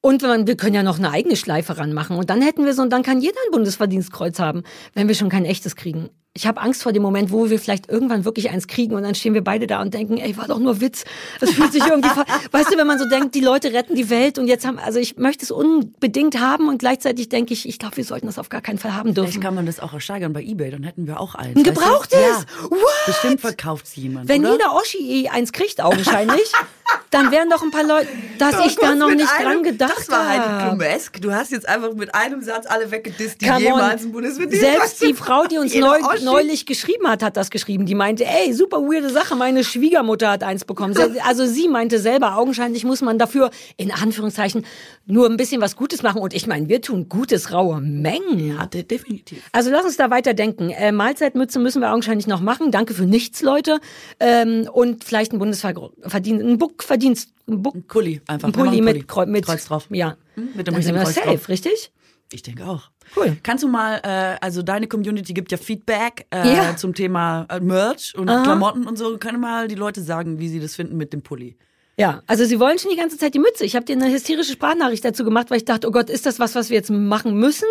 [0.01, 2.17] Und wenn, wir können ja noch eine eigene Schleife ranmachen.
[2.17, 4.63] Und dann hätten wir so, und dann kann jeder ein Bundesverdienstkreuz haben,
[4.95, 6.09] wenn wir schon kein echtes kriegen.
[6.33, 9.15] Ich habe Angst vor dem Moment, wo wir vielleicht irgendwann wirklich eins kriegen und dann
[9.15, 11.03] stehen wir beide da und denken, ey, war doch nur Witz.
[11.41, 12.07] Das fühlt sich irgendwie,
[12.51, 14.97] weißt du, wenn man so denkt, die Leute retten die Welt und jetzt haben, also
[14.97, 18.47] ich möchte es unbedingt haben und gleichzeitig denke ich, ich glaube, wir sollten das auf
[18.47, 19.29] gar keinen Fall haben dürfen.
[19.29, 21.57] Vielleicht kann man das auch ersteigern bei Ebay, dann hätten wir auch eins.
[21.57, 22.17] Ein gebrauchtes?
[22.17, 22.45] Ja.
[22.69, 22.79] What?
[23.07, 24.29] Bestimmt verkauft sie jemand.
[24.29, 24.53] Wenn oder?
[24.53, 26.49] jeder Oschi eh eins kriegt, augenscheinlich,
[27.09, 29.95] dann wären doch ein paar Leute, dass Oh ich da noch nicht einem, dran gedacht
[29.97, 30.77] Das war Heidi habe.
[30.77, 31.21] Klumesk.
[31.21, 33.63] Du hast jetzt einfach mit einem Satz alle weggedisst, die Come on.
[33.63, 35.99] jemals ein Bundesverdienstkreuz Selbst die Frau, die uns neu.
[36.21, 37.85] Neulich geschrieben hat, hat das geschrieben.
[37.85, 40.95] Die meinte, ey, super weirde Sache, meine Schwiegermutter hat eins bekommen.
[41.25, 44.65] Also sie meinte selber, augenscheinlich muss man dafür, in Anführungszeichen,
[45.05, 46.21] nur ein bisschen was Gutes machen.
[46.21, 48.55] Und ich meine, wir tun Gutes, raue Mengen.
[48.55, 49.41] Ja, de- definitiv.
[49.51, 50.69] Also lass uns da weiterdenken.
[50.69, 52.71] Äh, Mahlzeitmütze müssen wir augenscheinlich noch machen.
[52.71, 53.79] Danke für nichts, Leute.
[54.19, 58.47] Ähm, und vielleicht ein Bundesverdienst, ein Buckverdienst, ein Buck, Ein Pulli einfach.
[58.49, 59.87] ein Wir machen Pulli mit, Kreu- mit Kreuz drauf.
[59.89, 60.17] Ja.
[60.35, 61.49] Mit dem Dann sind richtigen wir Kreuz safe, drauf.
[61.49, 61.91] richtig?
[62.33, 62.89] Ich denke auch.
[63.15, 63.37] Cool.
[63.43, 66.75] Kannst du mal, äh, also deine Community gibt ja Feedback äh, Ja.
[66.77, 68.43] zum Thema äh, Merch und Aha.
[68.43, 69.17] Klamotten und so.
[69.17, 71.55] Können mal die Leute sagen, wie sie das finden mit dem Pulli?
[71.97, 73.63] Ja, also sie wollen schon die ganze Zeit die Mütze.
[73.65, 76.39] Ich habe dir eine hysterische Sprachnachricht dazu gemacht, weil ich dachte, oh Gott, ist das
[76.39, 77.67] was, was wir jetzt machen müssen?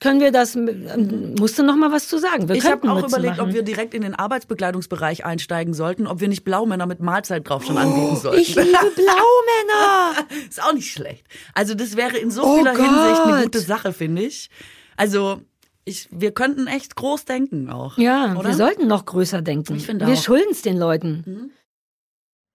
[0.00, 0.56] Können wir das?
[0.56, 2.48] Ähm, musst du noch mal was zu sagen?
[2.48, 3.50] Wir Ich habe auch Mütze überlegt, machen.
[3.50, 7.62] ob wir direkt in den Arbeitsbekleidungsbereich einsteigen sollten, ob wir nicht Blaumänner mit Mahlzeit drauf
[7.64, 8.38] schon anbieten sollten.
[8.38, 10.26] Oh, Ich liebe Blaumänner.
[10.48, 11.24] Ist auch nicht schlecht.
[11.54, 14.50] Also das wäre in so Oh vieler Hinsicht eine gute Sache, finde ich.
[14.98, 15.40] Also
[15.84, 17.96] ich, wir könnten echt groß denken auch.
[17.96, 18.48] Ja, oder?
[18.48, 19.76] wir sollten noch größer denken.
[19.76, 20.22] Ich finde wir auch.
[20.22, 21.52] schulden es den Leuten.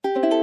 [0.04, 0.43] Werbung.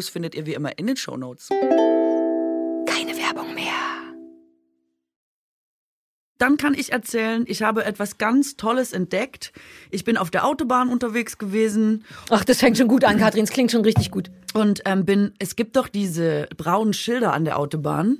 [0.00, 1.48] findet ihr wie immer in den Shownotes.
[2.86, 3.72] Keine Werbung mehr.
[6.38, 9.52] Dann kann ich erzählen, ich habe etwas ganz Tolles entdeckt.
[9.90, 13.44] Ich bin auf der Autobahn unterwegs gewesen Ach, das fängt schon gut an, Katrin.
[13.44, 14.30] Es klingt schon richtig gut.
[14.52, 18.18] und ähm, bin, es gibt doch diese braunen Schilder an der Autobahn.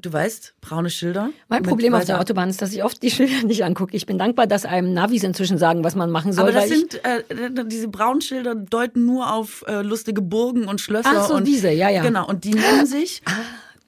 [0.00, 1.30] Du weißt, braune Schilder.
[1.48, 3.96] Mein Problem auf der Autobahn ist, dass ich oft die Schilder nicht angucke.
[3.96, 6.44] Ich bin dankbar, dass einem Navis inzwischen sagen, was man machen soll.
[6.44, 7.24] Aber das sind, äh,
[7.66, 11.10] diese braunen Schilder deuten nur auf äh, lustige Burgen und Schlösser.
[11.12, 12.02] Ach so, und, diese, ja, ja.
[12.02, 13.22] Genau, und die nennen sich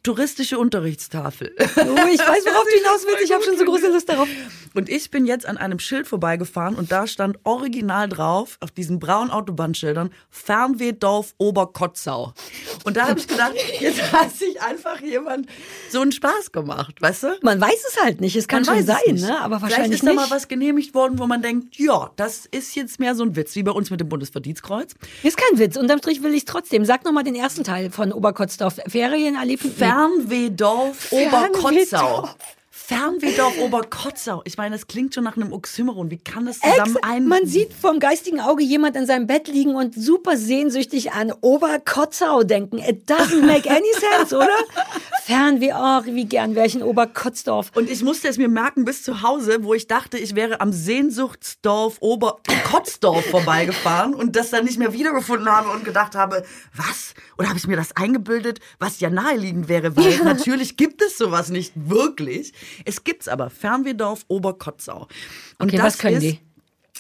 [0.03, 1.55] touristische Unterrichtstafel.
[1.59, 1.61] Oh,
[2.13, 3.23] ich weiß, worauf du hinaus willst.
[3.25, 4.29] Ich habe schon so große Lust darauf.
[4.75, 9.01] Und ich bin jetzt an einem Schild vorbeigefahren und da stand original drauf, auf diesen
[9.01, 12.33] braunen Autobahnschildern, Fernwehdorf Oberkotzau.
[12.85, 15.47] Und da habe ich gedacht, jetzt hat sich einfach jemand
[15.91, 17.29] so einen Spaß gemacht, weißt du?
[17.43, 18.37] Man weiß es halt nicht.
[18.37, 19.41] Es kann Man schon es sein, ne?
[19.41, 20.17] aber Vielleicht wahrscheinlich ist da nicht.
[20.21, 23.57] mal was genehmigt worden, wo man denkt, ja, das ist jetzt mehr so ein Witz,
[23.57, 24.95] wie bei uns mit dem Bundesverdienstkreuz.
[25.25, 25.77] Ist kein Witz.
[25.77, 26.85] Unterm Strich will ich trotzdem.
[26.85, 28.79] Sag noch mal den ersten Teil von Oberkotzdorf.
[28.87, 29.75] Ferienerlebnis.
[29.75, 31.13] Fernwehdorf Fernwehdorf.
[31.13, 32.29] Oberkotzau.
[32.29, 32.60] Fernwehdorf
[33.61, 34.43] Oberkotzau.
[34.45, 36.11] Ich meine, das klingt schon nach einem Oxymoron.
[36.11, 37.29] Wie kann das zusammen Ex ein...
[37.29, 42.43] man sieht vom geistigen Auge jemand in seinem Bett liegen und super sehnsüchtig an Oberkotzau
[42.43, 42.79] denken.
[42.79, 44.49] It doesn't make any sense, oder?
[45.25, 47.71] Fernweh, oh, wie gern wäre ich in Oberkotzdorf.
[47.77, 50.73] Und ich musste es mir merken bis zu Hause, wo ich dachte, ich wäre am
[50.73, 57.15] Sehnsuchtsdorf Oberkotzdorf vorbeigefahren und das dann nicht mehr wiedergefunden habe und gedacht habe, was?
[57.39, 61.51] Oder habe ich mir das eingebildet, was ja naheliegend wäre, weil natürlich gibt es sowas
[61.51, 62.53] nicht wirklich.
[62.85, 65.09] Es gibt's aber, Fernwehdorf Oberkotzau.
[65.59, 66.41] Und Okay, das was können ist, die?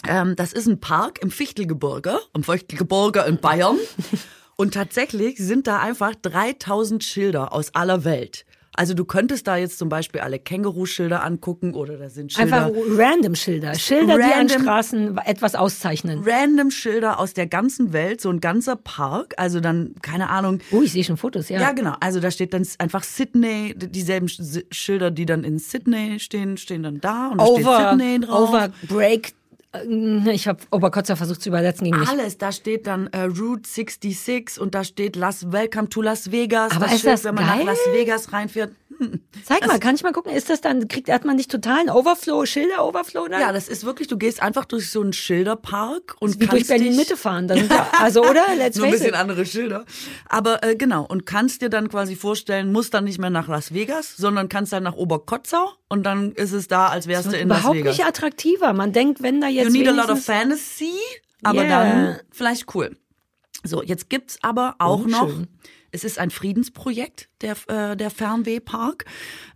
[0.08, 3.78] Ähm, das ist ein Park im Fichtelgebirge, im Fichtelgebirge in Bayern.
[4.56, 8.44] Und tatsächlich sind da einfach 3000 Schilder aus aller Welt.
[8.76, 12.66] Also du könntest da jetzt zum Beispiel alle Känguru-Schilder angucken oder da sind Schilder.
[12.66, 13.74] Einfach random Schilder.
[13.74, 16.22] Schilder, die an Random- Straßen etwas auszeichnen.
[16.24, 19.34] Random Schilder aus der ganzen Welt, so ein ganzer Park.
[19.38, 20.60] Also dann, keine Ahnung.
[20.70, 21.60] Oh, ich sehe schon Fotos, ja.
[21.60, 21.94] Ja, genau.
[22.00, 26.84] Also da steht dann einfach Sydney, dieselben Sch- Schilder, die dann in Sydney stehen, stehen
[26.84, 28.48] dann da und da steht over, Sydney drauf.
[28.50, 29.32] over break.
[29.72, 32.08] Äh, Ich habe Oberkotzer versucht zu übersetzen gegen mich.
[32.08, 36.72] Alles, da steht dann äh, Route 66 und da steht Las Welcome to Las Vegas.
[36.72, 37.58] Aber das ist Schild, das wenn man geil?
[37.58, 38.72] nach Las Vegas reinfährt.
[38.98, 39.20] Hm.
[39.44, 40.32] Zeig mal, kann ich mal gucken?
[40.32, 43.40] Ist das dann, kriegt hat man nicht totalen Overflow, Schilder-Overflow dann?
[43.40, 46.68] Ja, das ist wirklich, du gehst einfach durch so einen Schilderpark und Wie durch kannst
[46.68, 47.48] Berlin dich, Mitte fahren.
[47.48, 48.44] Da sind ja, also, oder?
[48.56, 49.14] Let's Nur ein bisschen it.
[49.14, 49.84] andere Schilder.
[50.28, 53.72] Aber äh, genau, und kannst dir dann quasi vorstellen, musst dann nicht mehr nach Las
[53.72, 57.48] Vegas, sondern kannst dann nach Oberkotzau und dann ist es da, als wärst du in
[57.48, 57.98] Las Überhaupt Vegas.
[57.98, 58.72] nicht attraktiver.
[58.72, 59.66] Man denkt, wenn da jetzt.
[59.66, 60.92] You need a lot of fantasy,
[61.42, 61.68] aber Yeah.
[61.68, 62.96] dann vielleicht cool.
[63.64, 65.48] So, jetzt gibt's aber auch Oh, noch, schön.
[65.92, 69.04] Es ist ein Friedensprojekt, der, äh, der Fernwehpark.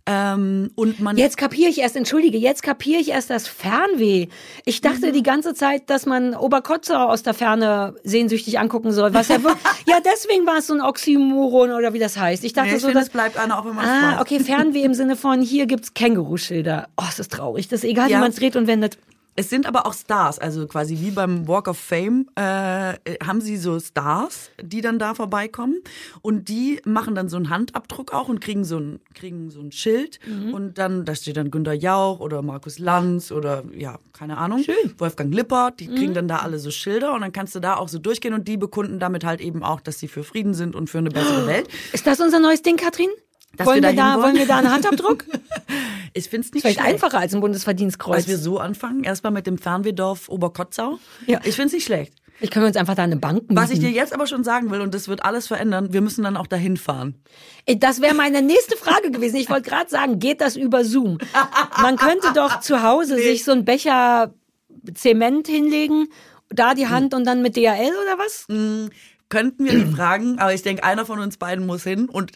[0.07, 4.27] Ähm, und man Jetzt kapiere ich erst, entschuldige, jetzt kapiere ich erst das Fernweh.
[4.65, 4.87] Ich Mhm.
[4.87, 9.13] dachte die ganze Zeit, dass man Oberkotzau aus der Ferne sehnsüchtig angucken soll.
[9.13, 9.37] Was ja,
[9.87, 12.43] ja, deswegen war es so ein Oxymoron oder wie das heißt.
[12.43, 14.39] Ich dachte Nee, ich so, finde, dass es bleibt einer, auch wenn man Ah, okay,
[14.39, 16.87] Fernweh im Sinne von hier gibt's Känguruschilder.
[16.97, 17.67] Oh, ist das traurig.
[17.67, 18.17] Das ist egal, Ja.
[18.17, 18.97] wie man es dreht und wendet.
[19.37, 23.57] Es sind aber auch Stars, also quasi wie beim Walk of Fame äh, haben sie
[23.57, 25.81] so Stars, die dann da vorbeikommen
[26.21, 29.73] und die machen dann so einen Handabdruck auch und kriegen so ein kriegen so ein
[29.73, 30.53] Schild Mhm.
[30.53, 34.93] und dann da steht dann Günter Jauch oder Markus Lanz oder ja keine Ahnung Schön.
[34.99, 35.95] Wolfgang Lippert, die Mhm.
[35.95, 38.47] kriegen dann da alle so Schilder und dann kannst du da auch so durchgehen und
[38.47, 41.45] die bekunden damit halt eben auch, dass sie für Frieden sind und für eine bessere
[41.47, 41.67] Welt.
[41.91, 43.09] Ist das unser neues Ding, Katrin?
[43.57, 44.23] Dass wollen wir wir, da, wollen?
[44.23, 45.25] wollen wir da einen Handabdruck?
[46.17, 46.93] Ich find's nicht Vielleicht schlecht.
[46.93, 48.15] einfacher als ein Bundesverdienstkreuz.
[48.19, 50.97] Dass wir so anfangen, erstmal mit dem Fernwehdorf Oberkotzau.
[51.27, 51.41] Ja.
[51.43, 52.13] Ich find's nicht schlecht.
[52.37, 53.55] Vielleicht können wir uns einfach da eine Bank mieten.
[53.57, 56.23] Was ich dir jetzt aber schon sagen will, und das wird alles verändern, wir müssen
[56.23, 57.15] dann auch dahin fahren.
[57.65, 59.35] Ey, Das wäre meine nächste Frage gewesen.
[59.35, 61.17] Ich wollte gerade sagen, geht das über Zoom?
[61.81, 64.33] Man könnte doch zu Hause sich so einen Becher
[64.93, 66.07] Zement hinlegen,
[66.47, 68.45] da die Hand und dann mit DHL oder was?
[69.27, 72.31] Könnten wir die fragen, aber ich denke, einer von uns beiden muss hin und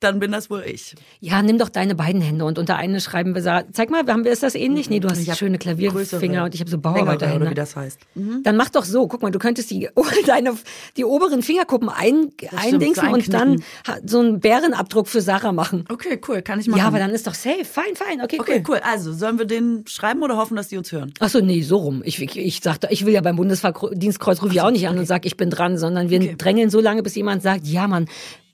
[0.00, 0.94] dann bin das wohl ich.
[1.20, 4.32] Ja, nimm doch deine beiden Hände und unter eine schreiben wir, zeig mal, haben wir,
[4.32, 4.90] ist das ähnlich?
[4.90, 7.40] Nee, du hast schöne Klavierfinger und ich habe so Bauarbeiterhände.
[7.42, 7.98] Oder wie das heißt.
[8.42, 9.88] Dann mach doch so, guck mal, du könntest die,
[10.26, 10.54] deine,
[10.98, 13.62] die oberen Fingerkuppen ein, eindingsen so und dann
[14.04, 15.86] so einen Bärenabdruck für Sarah machen.
[15.88, 16.80] Okay, cool, kann ich machen.
[16.80, 17.64] Ja, aber dann ist doch safe.
[17.64, 18.74] Fein, fein, okay, Okay, cool.
[18.74, 18.80] cool.
[18.84, 21.14] Also, sollen wir den schreiben oder hoffen, dass die uns hören?
[21.20, 22.02] Ach so, nee, so rum.
[22.04, 25.06] Ich, ich, ich sagte, ich will ja beim Bundesdienstkreuz rufe ich auch nicht an und
[25.06, 26.34] sag, ich bin dran, sondern wir Okay.
[26.36, 28.06] drängeln so lange, bis jemand sagt, ja, Mann,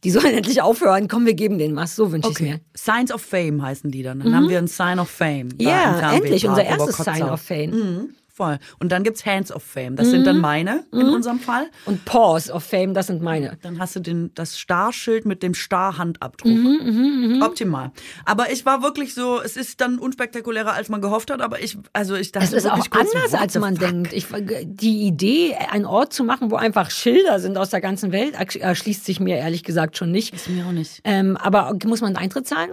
[0.04, 1.08] die sollen endlich aufhören.
[1.08, 1.96] Komm, wir geben denen was.
[1.96, 2.50] So wünsche ich Okay.
[2.52, 2.60] mir.
[2.74, 4.20] Signs of Fame heißen die dann.
[4.20, 5.48] Dann haben wir ein Sign of Fame.
[5.48, 5.60] Mhm.
[5.60, 6.96] Ja, endlich, unser erstes.
[6.96, 7.70] Sign of Fame.
[7.70, 8.58] Mhm, voll.
[8.78, 9.96] Und dann gibt's Hands of Fame.
[9.96, 10.42] Das sind dann Mhm.
[10.42, 11.66] meine in unserem Fall.
[11.84, 13.58] Und Pause of Fame, das sind meine.
[13.60, 16.50] Dann hast du den, das Starschild mit dem Star-Handabdruck.
[16.50, 17.92] Mhm, Optimal.
[18.24, 21.76] Aber ich war wirklich so, es ist dann unspektakulärer, als man gehofft hat, aber ich,
[21.92, 23.88] also ich dachte Es ist auch kurz, anders, als man fuck?
[23.88, 24.12] denkt.
[24.14, 24.26] Ich,
[24.64, 29.04] die Idee, einen Ort zu machen, wo einfach Schilder sind aus der ganzen Welt, erschließt
[29.04, 30.32] sich mir ehrlich gesagt schon nicht.
[30.32, 31.00] Ist mir auch nicht.
[31.04, 32.70] Ähm, aber muss man einen Eintritt zahlen?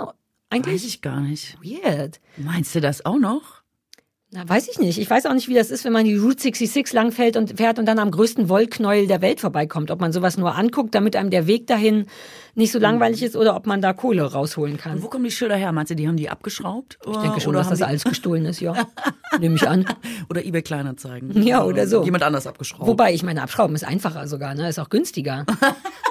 [0.49, 0.75] Eigentlich?
[0.75, 1.57] Weiß ich gar nicht.
[1.61, 2.21] Weird.
[2.37, 3.56] Meinst du das auch noch?
[4.37, 4.99] Na, weiß ich nicht.
[4.99, 7.79] Ich weiß auch nicht, wie das ist, wenn man die Route 66 langfährt und fährt
[7.79, 9.89] und dann am größten Wollknäuel der Welt vorbeikommt.
[9.89, 12.05] Ob man sowas nur anguckt, damit einem der Weg dahin
[12.53, 15.01] nicht so langweilig ist oder ob man da Kohle rausholen kann.
[15.01, 15.71] Wo kommen die Schilder her?
[15.71, 16.99] Meinst du, die haben die abgeschraubt?
[17.09, 18.75] Ich denke schon, dass das alles gestohlen ist, ja.
[19.39, 19.85] Nehme ich an.
[20.29, 21.41] Oder eBay Kleinanzeigen.
[21.41, 22.03] Ja, oder so.
[22.03, 22.85] Jemand anders abgeschraubt.
[22.85, 24.69] Wobei, ich meine, abschrauben ist einfacher sogar, ne?
[24.69, 25.45] Ist auch günstiger.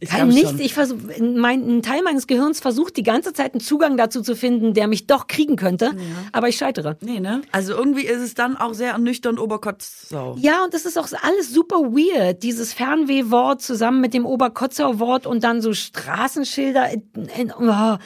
[0.00, 0.54] Ich Kein nichts.
[0.58, 4.36] Ich versuch, mein, ein Teil meines Gehirns versucht die ganze Zeit einen Zugang dazu zu
[4.36, 5.92] finden, der mich doch kriegen könnte, ja.
[6.32, 6.96] aber ich scheitere.
[7.00, 7.42] Nee, ne?
[7.52, 10.36] Also irgendwie ist es dann auch sehr ernüchternd Oberkotzau.
[10.38, 12.42] Ja, und das ist auch alles super weird.
[12.42, 16.90] Dieses Fernwehwort zusammen mit dem Oberkotzau-Wort und dann so Straßenschilder.
[16.90, 17.02] In,
[17.38, 17.96] in, oh.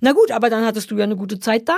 [0.00, 1.76] Na gut, aber dann hattest du ja eine gute Zeit da.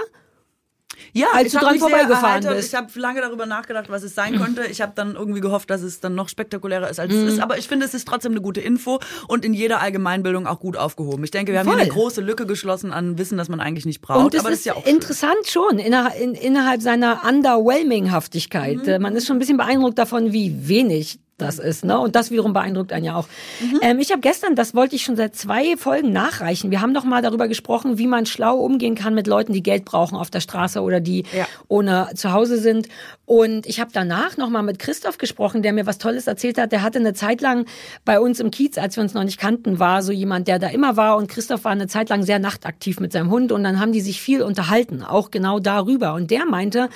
[1.12, 2.68] Ja, als du dran vorbeigefahren sehr, bist.
[2.68, 4.64] Ich habe lange darüber nachgedacht, was es sein könnte.
[4.66, 7.26] Ich habe dann irgendwie gehofft, dass es dann noch spektakulärer ist, als mhm.
[7.26, 7.40] es ist.
[7.40, 10.76] Aber ich finde, es ist trotzdem eine gute Info und in jeder Allgemeinbildung auch gut
[10.76, 11.24] aufgehoben.
[11.24, 11.76] Ich denke, wir haben Voll.
[11.76, 14.34] hier eine große Lücke geschlossen an Wissen, das man eigentlich nicht braucht.
[14.34, 15.62] Und aber das ist, ja auch interessant schön.
[15.64, 18.86] schon innerhalb, in, innerhalb seiner Underwhelming-Haftigkeit.
[18.86, 19.02] Mhm.
[19.02, 21.84] Man ist schon ein bisschen beeindruckt davon, wie wenig das ist.
[21.84, 21.98] Ne?
[21.98, 23.28] Und das wiederum beeindruckt einen ja auch.
[23.60, 23.80] Mhm.
[23.82, 26.70] Ähm, ich habe gestern, das wollte ich schon seit zwei Folgen nachreichen.
[26.70, 29.84] Wir haben doch mal darüber gesprochen, wie man schlau umgehen kann mit Leuten, die Geld
[29.84, 31.46] brauchen auf der Straße oder die ja.
[31.68, 32.88] ohne zu Hause sind.
[33.24, 36.72] Und ich habe danach noch mal mit Christoph gesprochen, der mir was Tolles erzählt hat.
[36.72, 37.66] Der hatte eine Zeit lang
[38.04, 40.68] bei uns im Kiez, als wir uns noch nicht kannten, war so jemand, der da
[40.68, 41.16] immer war.
[41.16, 43.52] Und Christoph war eine Zeit lang sehr nachtaktiv mit seinem Hund.
[43.52, 46.14] Und dann haben die sich viel unterhalten, auch genau darüber.
[46.14, 46.88] Und der meinte,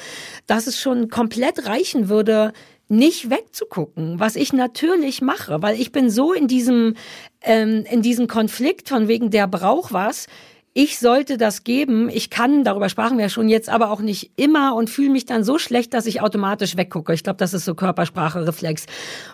[0.46, 2.52] dass es schon komplett reichen würde,
[2.88, 6.94] nicht wegzugucken, was ich natürlich mache, weil ich bin so in diesem
[7.40, 10.26] ähm, in diesem Konflikt von wegen der braucht was.
[10.74, 12.08] Ich sollte das geben.
[12.08, 15.26] Ich kann, darüber sprachen wir ja schon jetzt, aber auch nicht immer und fühle mich
[15.26, 17.12] dann so schlecht, dass ich automatisch weggucke.
[17.12, 18.86] Ich glaube, das ist so Körpersprache, Reflex.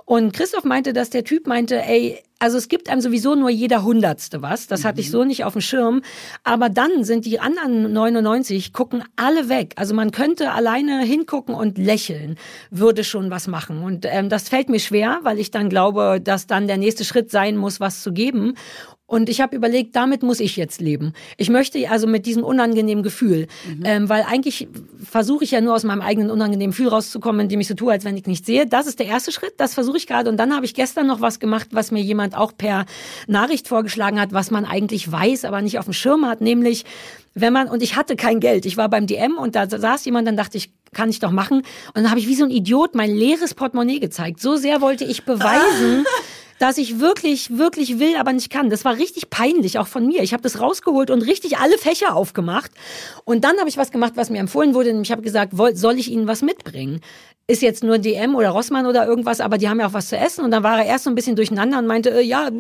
[0.05, 3.83] Und Christoph meinte, dass der Typ meinte, ey, also es gibt einem sowieso nur jeder
[3.85, 4.67] Hundertste was.
[4.69, 5.13] Das hatte ich mhm.
[5.13, 6.03] so nicht auf dem Schirm.
[6.45, 9.75] Aber dann sind die anderen 99, gucken alle weg.
[9.77, 12.37] Also man könnte alleine hingucken und lächeln,
[12.71, 13.83] würde schon was machen.
[13.83, 17.31] Und ähm, das fällt mir schwer, weil ich dann glaube, dass dann der nächste Schritt
[17.31, 18.55] sein muss, was zu geben.
[19.09, 21.15] Und ich habe überlegt, damit muss ich jetzt leben.
[21.39, 23.83] Ich möchte also mit diesem unangenehmen Gefühl, mhm.
[23.85, 24.69] ähm, weil eigentlich
[25.03, 28.05] versuche ich ja nur aus meinem eigenen unangenehmen Gefühl rauszukommen, indem ich so tue, als
[28.05, 28.67] wenn ich nicht sehe.
[28.67, 30.29] Das ist der erste Schritt, das versuche ich gerade.
[30.29, 32.85] Und dann habe ich gestern noch was gemacht, was mir jemand auch per
[33.27, 36.85] Nachricht vorgeschlagen hat, was man eigentlich weiß, aber nicht auf dem Schirm hat, nämlich
[37.41, 40.27] wenn man, und ich hatte kein Geld, ich war beim DM und da saß jemand,
[40.29, 41.59] dann dachte ich, kann ich doch machen.
[41.59, 44.41] Und dann habe ich wie so ein Idiot mein leeres Portemonnaie gezeigt.
[44.41, 46.05] So sehr wollte ich beweisen,
[46.59, 48.71] dass ich wirklich, wirklich will, aber nicht kann.
[48.71, 50.23] Das war richtig peinlich, auch von mir.
[50.23, 52.71] Ich habe das rausgeholt und richtig alle Fächer aufgemacht.
[53.25, 54.93] Und dann habe ich was gemacht, was mir empfohlen wurde.
[54.93, 57.01] Nämlich habe gesagt, soll ich Ihnen was mitbringen?
[57.47, 60.17] Ist jetzt nur DM oder Rossmann oder irgendwas, aber die haben ja auch was zu
[60.17, 60.45] essen.
[60.45, 62.51] Und dann war er erst so ein bisschen durcheinander und meinte, äh, ja,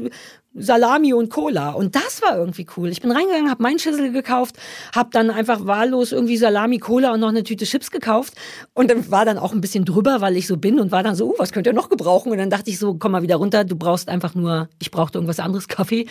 [0.54, 1.70] Salami und Cola.
[1.70, 2.88] Und das war irgendwie cool.
[2.88, 4.56] Ich bin reingegangen, habe meinen Schüssel gekauft,
[4.94, 8.34] habe dann einfach wahllos irgendwie Salami, Cola und noch eine Tüte Chips gekauft.
[8.74, 11.14] Und dann war dann auch ein bisschen drüber, weil ich so bin und war dann
[11.14, 12.32] so, uh, was könnt ihr noch gebrauchen?
[12.32, 15.18] Und dann dachte ich so, komm mal wieder runter, du brauchst einfach nur, ich brauchte
[15.18, 16.06] irgendwas anderes, Kaffee.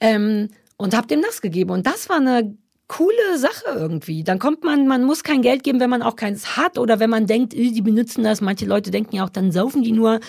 [0.00, 1.70] Ähm, und habe dem das gegeben.
[1.70, 2.56] Und das war eine
[2.88, 4.24] coole Sache irgendwie.
[4.24, 7.10] Dann kommt man, man muss kein Geld geben, wenn man auch keins hat oder wenn
[7.10, 8.40] man denkt, die benutzen das.
[8.40, 10.20] Manche Leute denken ja auch, dann saufen die nur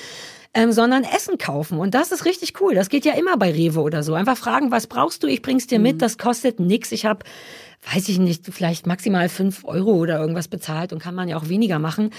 [0.53, 1.79] ähm, sondern Essen kaufen.
[1.79, 2.75] Und das ist richtig cool.
[2.75, 4.13] Das geht ja immer bei Rewe oder so.
[4.13, 5.27] Einfach fragen, was brauchst du?
[5.27, 5.95] Ich bring's dir mit.
[5.95, 5.99] Mhm.
[5.99, 6.91] Das kostet nix.
[6.91, 7.23] Ich habe
[7.93, 11.49] weiß ich nicht, vielleicht maximal fünf Euro oder irgendwas bezahlt und kann man ja auch
[11.49, 12.11] weniger machen.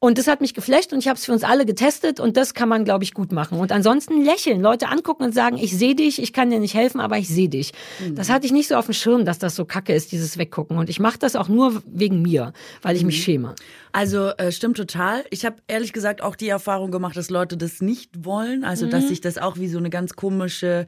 [0.00, 2.54] Und das hat mich geflasht und ich habe es für uns alle getestet und das
[2.54, 3.58] kann man, glaube ich, gut machen.
[3.58, 7.00] Und ansonsten lächeln, Leute angucken und sagen, ich sehe dich, ich kann dir nicht helfen,
[7.00, 7.72] aber ich sehe dich.
[7.98, 8.14] Mhm.
[8.14, 10.78] Das hatte ich nicht so auf dem Schirm, dass das so kacke ist, dieses Weggucken.
[10.78, 13.08] Und ich mache das auch nur wegen mir, weil ich mhm.
[13.08, 13.56] mich schäme.
[13.90, 15.24] Also äh, stimmt total.
[15.30, 18.62] Ich habe ehrlich gesagt auch die Erfahrung gemacht, dass Leute das nicht wollen.
[18.62, 18.90] Also mhm.
[18.90, 20.86] dass sich das auch wie so eine ganz komische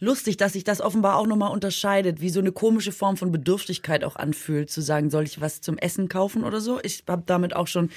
[0.00, 4.04] lustig, dass sich das offenbar auch nochmal unterscheidet, wie so eine komische Form von Bedürftigkeit
[4.04, 6.78] auch anfühlt, zu sagen, soll ich was zum Essen kaufen oder so.
[6.82, 7.90] Ich habe damit auch schon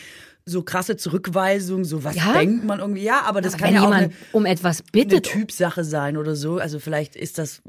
[0.45, 2.33] so krasse Zurückweisung, so was ja?
[2.33, 5.11] denkt man irgendwie, ja, aber das aber kann ja auch eine, um etwas bittet.
[5.11, 6.57] eine Typsache sein oder so.
[6.57, 7.61] Also vielleicht ist das,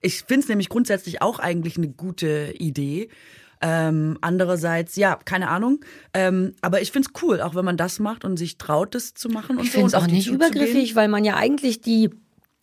[0.00, 3.08] ich finde es nämlich grundsätzlich auch eigentlich eine gute Idee.
[3.62, 5.80] Ähm, andererseits, ja, keine Ahnung.
[6.12, 9.14] Ähm, aber ich finde es cool, auch wenn man das macht und sich traut, das
[9.14, 9.56] zu machen.
[9.56, 12.10] Und ich finde es auch nicht übergriffig, weil man ja eigentlich die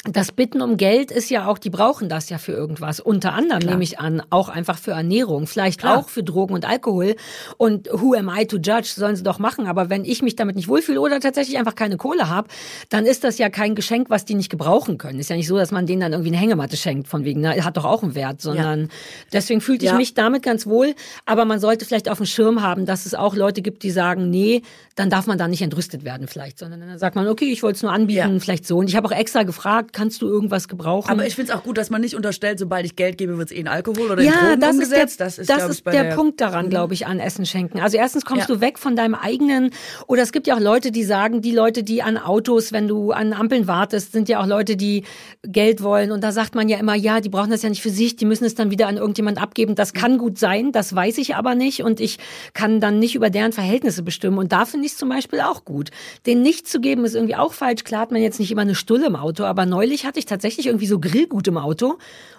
[0.05, 2.99] das Bitten um Geld ist ja auch, die brauchen das ja für irgendwas.
[2.99, 3.73] Unter anderem Klar.
[3.73, 5.97] nehme ich an, auch einfach für Ernährung, vielleicht Klar.
[5.97, 7.15] auch für Drogen und Alkohol.
[7.55, 9.65] Und who am I to judge, sollen sie doch machen.
[9.65, 12.49] Aber wenn ich mich damit nicht wohlfühle oder tatsächlich einfach keine Kohle habe,
[12.89, 15.19] dann ist das ja kein Geschenk, was die nicht gebrauchen können.
[15.19, 17.51] Ist ja nicht so, dass man denen dann irgendwie eine Hängematte schenkt, von wegen, na,
[17.63, 18.87] hat doch auch einen Wert, sondern ja.
[19.31, 19.97] deswegen fühlte ich ja.
[19.97, 20.95] mich damit ganz wohl.
[21.25, 24.29] Aber man sollte vielleicht auf dem Schirm haben, dass es auch Leute gibt, die sagen,
[24.29, 24.63] nee,
[24.95, 27.77] dann darf man da nicht entrüstet werden vielleicht, sondern dann sagt man, okay, ich wollte
[27.77, 28.39] es nur anbieten, ja.
[28.39, 28.77] vielleicht so.
[28.77, 31.09] Und ich habe auch extra gefragt, kannst du irgendwas gebrauchen?
[31.09, 33.51] Aber ich finde es auch gut, dass man nicht unterstellt, sobald ich Geld gebe, wird
[33.51, 35.03] es eh in Alkohol oder in ja, Drogen das umgesetzt.
[35.03, 36.69] Ist der, das ist, das ist der, der, Punkt daran, mhm.
[36.71, 37.79] glaube ich, an Essen schenken.
[37.79, 38.55] Also erstens kommst ja.
[38.55, 39.71] du weg von deinem eigenen,
[40.07, 43.11] oder es gibt ja auch Leute, die sagen, die Leute, die an Autos, wenn du
[43.11, 45.03] an Ampeln wartest, sind ja auch Leute, die
[45.43, 46.11] Geld wollen.
[46.11, 48.25] Und da sagt man ja immer, ja, die brauchen das ja nicht für sich, die
[48.25, 49.75] müssen es dann wieder an irgendjemand abgeben.
[49.75, 51.83] Das kann gut sein, das weiß ich aber nicht.
[51.83, 52.17] Und ich
[52.53, 54.37] kann dann nicht über deren Verhältnisse bestimmen.
[54.37, 55.91] Und da finde ich es zum Beispiel auch gut.
[56.25, 57.83] Den nicht zu geben ist irgendwie auch falsch.
[57.83, 60.67] Klar hat man jetzt nicht immer eine Stulle im Auto, aber neulich hatte ich tatsächlich
[60.67, 61.97] irgendwie so Grillgut im Auto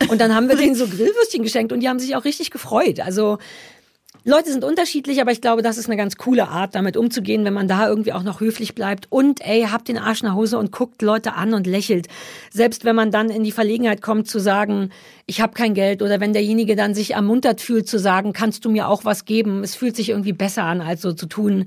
[0.09, 3.01] und dann haben wir denen so Grillwürstchen geschenkt und die haben sich auch richtig gefreut.
[3.01, 3.37] Also
[4.25, 7.53] Leute sind unterschiedlich, aber ich glaube, das ist eine ganz coole Art, damit umzugehen, wenn
[7.53, 9.09] man da irgendwie auch noch höflich bleibt.
[9.11, 12.07] Und ey, habt den Arsch nach Hause und guckt Leute an und lächelt.
[12.51, 14.89] Selbst wenn man dann in die Verlegenheit kommt zu sagen,
[15.27, 18.71] ich habe kein Geld oder wenn derjenige dann sich ermuntert fühlt zu sagen, kannst du
[18.71, 19.63] mir auch was geben.
[19.63, 21.67] Es fühlt sich irgendwie besser an, als so zu tun,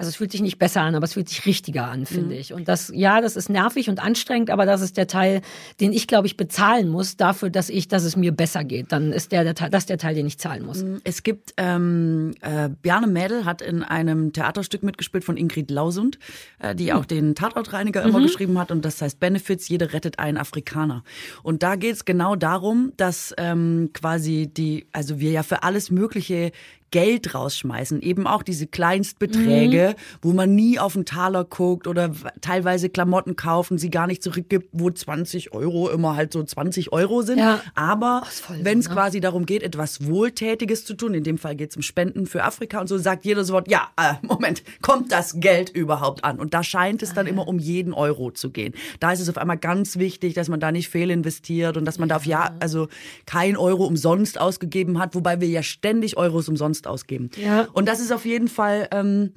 [0.00, 2.40] also es fühlt sich nicht besser an, aber es fühlt sich richtiger an, finde mhm.
[2.40, 2.54] ich.
[2.54, 5.42] Und das, ja, das ist nervig und anstrengend, aber das ist der Teil,
[5.78, 8.92] den ich, glaube ich, bezahlen muss dafür, dass ich, dass es mir besser geht.
[8.92, 10.82] Dann ist der, der Teil, das der Teil, den ich zahlen muss.
[10.82, 11.02] Mhm.
[11.04, 16.18] Es gibt, ähm, äh, Bjarne Mädel hat in einem Theaterstück mitgespielt von Ingrid Lausund,
[16.60, 18.22] äh, die auch den Tatortreiniger immer mhm.
[18.22, 21.04] geschrieben hat und das heißt Benefits, jede rettet einen Afrikaner.
[21.42, 25.90] Und da geht es genau darum, dass ähm, quasi die, also wir ja für alles
[25.90, 26.52] Mögliche
[26.90, 30.18] Geld rausschmeißen, eben auch diese Kleinstbeträge, mhm.
[30.22, 34.68] wo man nie auf den Taler guckt oder teilweise Klamotten kaufen, sie gar nicht zurückgibt,
[34.72, 37.38] wo 20 Euro immer halt so 20 Euro sind.
[37.38, 37.60] Ja.
[37.74, 38.22] Aber
[38.62, 38.94] wenn es ne?
[38.94, 42.44] quasi darum geht, etwas Wohltätiges zu tun, in dem Fall geht es um Spenden für
[42.44, 46.38] Afrika und so, sagt jeder sofort, ja, äh, Moment, kommt das Geld überhaupt an?
[46.40, 48.74] Und da scheint es dann immer um jeden Euro zu gehen.
[48.98, 52.08] Da ist es auf einmal ganz wichtig, dass man da nicht fehlinvestiert und dass man
[52.08, 52.88] da auf ja, also
[53.26, 57.30] kein Euro umsonst ausgegeben hat, wobei wir ja ständig Euros umsonst Kunst ausgeben.
[57.36, 57.68] Ja.
[57.72, 59.34] Und das ist auf jeden Fall ähm,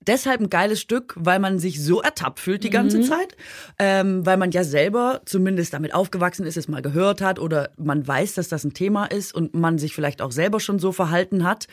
[0.00, 3.02] deshalb ein geiles Stück, weil man sich so ertappt fühlt die ganze mhm.
[3.04, 3.36] Zeit,
[3.78, 8.06] ähm, weil man ja selber zumindest damit aufgewachsen ist, es mal gehört hat oder man
[8.06, 11.44] weiß, dass das ein Thema ist und man sich vielleicht auch selber schon so verhalten
[11.44, 11.66] hat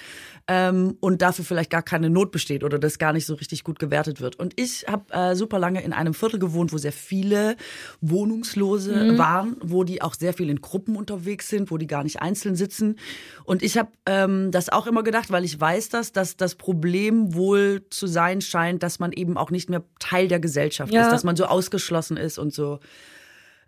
[0.47, 3.79] ähm, und dafür vielleicht gar keine Not besteht oder das gar nicht so richtig gut
[3.79, 4.37] gewertet wird.
[4.37, 7.57] Und ich habe äh, super lange in einem Viertel gewohnt, wo sehr viele
[7.99, 9.17] Wohnungslose mhm.
[9.17, 12.55] waren, wo die auch sehr viel in Gruppen unterwegs sind, wo die gar nicht einzeln
[12.55, 12.97] sitzen.
[13.43, 17.33] Und ich habe ähm, das auch immer gedacht, weil ich weiß das, dass das Problem
[17.33, 21.03] wohl zu sein scheint, dass man eben auch nicht mehr Teil der Gesellschaft ja.
[21.03, 22.79] ist, dass man so ausgeschlossen ist und so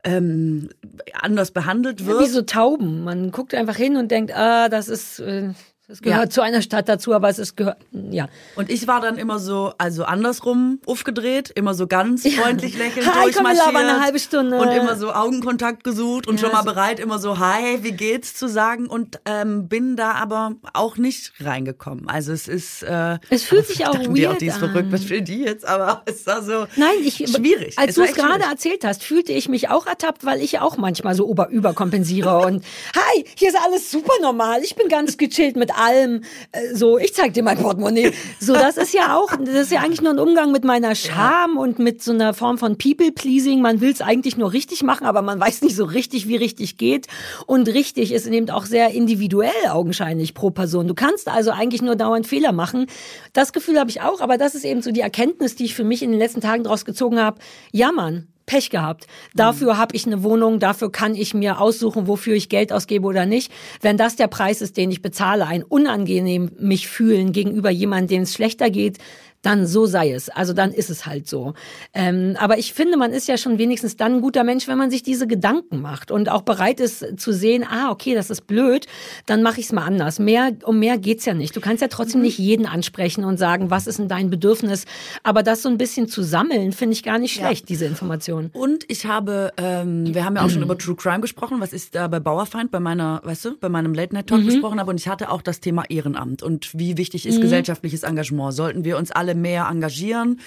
[0.03, 0.69] ähm,
[1.13, 2.21] anders behandelt wird.
[2.21, 3.03] Ja, wie so Tauben.
[3.03, 5.49] Man guckt einfach hin und denkt, ah, das ist äh,
[5.89, 6.29] das gehört ja.
[6.29, 7.77] zu einer Stadt dazu, aber es ist gehört,
[8.11, 8.27] ja.
[8.55, 13.23] Und ich war dann immer so, also andersrum aufgedreht, immer so ganz freundlich lächelnd hi,
[13.23, 13.65] durchmarschiert.
[13.65, 14.59] Komm, eine halbe Stunde.
[14.59, 18.35] Und immer so Augenkontakt gesucht und ja, schon mal bereit, immer so, hi, wie geht's
[18.35, 22.07] zu sagen und ähm, bin da aber auch nicht reingekommen.
[22.07, 25.09] Also es ist, äh, es fühlt sich auch weird die auch, die ist verrückt, was
[25.09, 25.67] will die jetzt?
[25.67, 27.79] Aber es war so Nein, ich, schwierig.
[27.79, 31.15] Als du es gerade erzählt hast, fühlte ich mich auch ertappt, weil ich auch manchmal
[31.15, 32.63] so über überkompensiere und
[32.95, 34.61] hi, hier ist alles super normal.
[34.63, 36.21] Ich bin ganz gechillt mit allem.
[36.51, 38.11] Äh, so, ich zeig dir mein Portemonnaie.
[38.39, 41.55] So, das ist ja auch, das ist ja eigentlich nur ein Umgang mit meiner Scham
[41.55, 41.61] ja.
[41.61, 43.61] und mit so einer Form von People-Pleasing.
[43.61, 46.77] Man will es eigentlich nur richtig machen, aber man weiß nicht so richtig, wie richtig
[46.77, 47.07] geht.
[47.45, 50.87] Und richtig ist eben auch sehr individuell augenscheinlich pro Person.
[50.87, 52.87] Du kannst also eigentlich nur dauernd Fehler machen.
[53.33, 55.83] Das Gefühl habe ich auch, aber das ist eben so die Erkenntnis, die ich für
[55.83, 57.39] mich in den letzten Tagen daraus gezogen habe.
[57.71, 59.05] Ja, Mann, Pech gehabt.
[59.35, 63.27] Dafür habe ich eine Wohnung, dafür kann ich mir aussuchen, wofür ich Geld ausgebe oder
[63.27, 63.51] nicht.
[63.79, 68.21] Wenn das der Preis ist, den ich bezahle, ein unangenehm mich fühlen gegenüber jemandem, dem
[68.23, 68.97] es schlechter geht,
[69.41, 70.29] dann so sei es.
[70.29, 71.53] Also dann ist es halt so.
[71.93, 74.91] Ähm, aber ich finde, man ist ja schon wenigstens dann ein guter Mensch, wenn man
[74.91, 78.85] sich diese Gedanken macht und auch bereit ist zu sehen, ah, okay, das ist blöd,
[79.25, 80.19] dann mache ich es mal anders.
[80.19, 81.55] Mehr, um mehr geht's ja nicht.
[81.55, 82.25] Du kannst ja trotzdem mhm.
[82.25, 84.85] nicht jeden ansprechen und sagen, was ist denn dein Bedürfnis?
[85.23, 87.67] Aber das so ein bisschen zu sammeln, finde ich gar nicht schlecht, ja.
[87.67, 88.49] diese Informationen.
[88.53, 91.91] Und ich habe, ähm, wir haben ja auch schon über True Crime gesprochen, was ich
[91.91, 94.47] da bei Bauerfeind, bei meiner, weißt du, bei meinem Late Night Talk mhm.
[94.47, 94.89] besprochen habe.
[94.91, 97.41] Und ich hatte auch das Thema Ehrenamt und wie wichtig ist mhm.
[97.41, 98.53] gesellschaftliches Engagement.
[98.53, 100.39] Sollten wir uns alle alle mehr engagieren?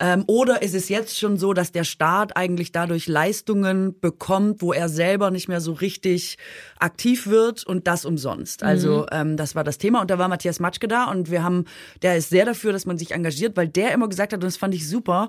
[0.00, 4.72] Ähm, oder ist es jetzt schon so, dass der Staat eigentlich dadurch Leistungen bekommt, wo
[4.72, 6.38] er selber nicht mehr so richtig
[6.78, 8.62] aktiv wird und das umsonst?
[8.62, 9.06] Also mhm.
[9.12, 11.64] ähm, das war das Thema und da war Matthias Matschke da und wir haben,
[12.02, 14.56] der ist sehr dafür, dass man sich engagiert, weil der immer gesagt hat, und das
[14.56, 15.28] fand ich super,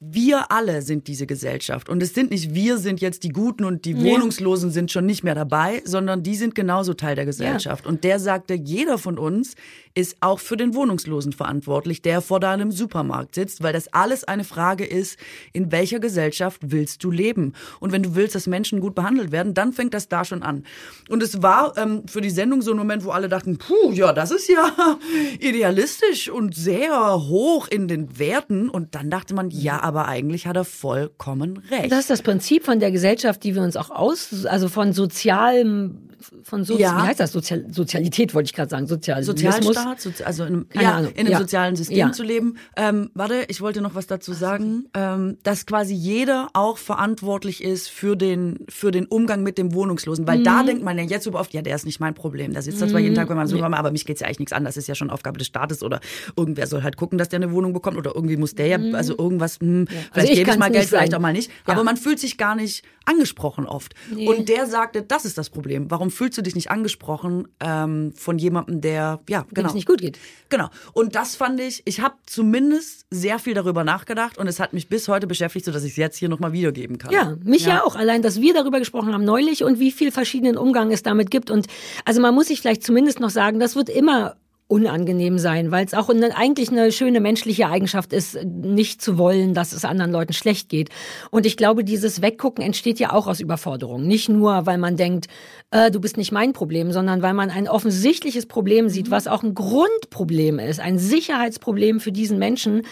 [0.00, 1.88] wir alle sind diese Gesellschaft.
[1.88, 5.24] Und es sind nicht wir sind jetzt die Guten und die Wohnungslosen sind schon nicht
[5.24, 7.84] mehr dabei, sondern die sind genauso Teil der Gesellschaft.
[7.84, 7.90] Ja.
[7.90, 9.54] Und der sagte, jeder von uns
[9.98, 14.44] ist auch für den Wohnungslosen verantwortlich, der vor deinem Supermarkt sitzt, weil das alles eine
[14.44, 15.18] Frage ist,
[15.52, 17.54] in welcher Gesellschaft willst du leben?
[17.80, 20.62] Und wenn du willst, dass Menschen gut behandelt werden, dann fängt das da schon an.
[21.08, 24.12] Und es war ähm, für die Sendung so ein Moment, wo alle dachten, puh, ja,
[24.12, 24.72] das ist ja
[25.40, 28.68] idealistisch und sehr hoch in den Werten.
[28.68, 31.90] Und dann dachte man, ja, aber eigentlich hat er vollkommen recht.
[31.90, 36.07] Das ist das Prinzip von der Gesellschaft, die wir uns auch aus, also von sozialem
[36.42, 36.96] von Sozi Ja.
[36.98, 37.32] wie heißt das?
[37.32, 38.86] Sozial Sozialität wollte ich gerade sagen.
[38.86, 39.36] Sozialismus.
[39.36, 41.12] Sozialstaat, Sozi also in einem, Keine ja, Ahnung.
[41.12, 41.38] in einem Ja.
[41.38, 42.12] sozialen System Ja.
[42.12, 42.56] zu leben.
[42.76, 47.88] Ähm, warte, ich wollte noch was dazu sagen, ähm, dass quasi jeder auch verantwortlich ist
[47.88, 50.44] für den für den Umgang mit dem Wohnungslosen, weil Mhm.
[50.44, 52.52] da denkt man ja jetzt super oft, ja, der ist nicht mein Problem.
[52.52, 54.52] Da sitzt er zwar jeden Tag bei meinem Sohn, aber mich geht's ja eigentlich nichts
[54.52, 54.64] an.
[54.64, 56.00] Das ist ja schon Aufgabe des Staates oder
[56.36, 59.16] irgendwer soll halt gucken, dass der eine Wohnung bekommt oder irgendwie muss der ja, also
[59.16, 61.50] irgendwas, hm, vielleicht Also gebe ich mal Geld, nicht vielleicht auch mal nicht.
[61.66, 61.74] Ja.
[61.74, 63.94] Aber man fühlt sich gar nicht angesprochen oft.
[64.26, 65.90] Und der sagte, das ist das Problem.
[65.90, 69.68] Warum fühlst du dich nicht angesprochen ähm, von jemandem, der, ja, genau.
[69.68, 70.18] es nicht gut geht.
[70.48, 70.68] Genau.
[70.92, 74.88] Und das fand ich, ich habe zumindest sehr viel darüber nachgedacht und es hat mich
[74.88, 77.12] bis heute beschäftigt, sodass ich es jetzt hier nochmal wiedergeben kann.
[77.12, 77.82] Ja, mich ja.
[77.82, 77.96] auch.
[77.96, 81.50] Allein, dass wir darüber gesprochen haben neulich und wie viel verschiedenen Umgang es damit gibt.
[81.50, 81.66] Und
[82.04, 84.36] also man muss sich vielleicht zumindest noch sagen, das wird immer
[84.68, 89.54] unangenehm sein, weil es auch eine, eigentlich eine schöne menschliche Eigenschaft ist, nicht zu wollen,
[89.54, 90.90] dass es anderen Leuten schlecht geht.
[91.30, 94.06] Und ich glaube, dieses Weggucken entsteht ja auch aus Überforderung.
[94.06, 95.26] Nicht nur, weil man denkt,
[95.70, 99.42] äh, du bist nicht mein Problem, sondern weil man ein offensichtliches Problem sieht, was auch
[99.42, 102.82] ein Grundproblem ist, ein Sicherheitsproblem für diesen Menschen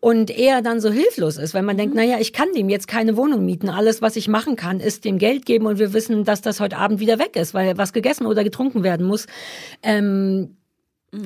[0.00, 3.16] und er dann so hilflos ist, weil man denkt, naja, ich kann dem jetzt keine
[3.18, 3.68] Wohnung mieten.
[3.68, 6.78] Alles, was ich machen kann, ist dem Geld geben und wir wissen, dass das heute
[6.78, 9.26] Abend wieder weg ist, weil was gegessen oder getrunken werden muss.
[9.82, 10.56] Ähm,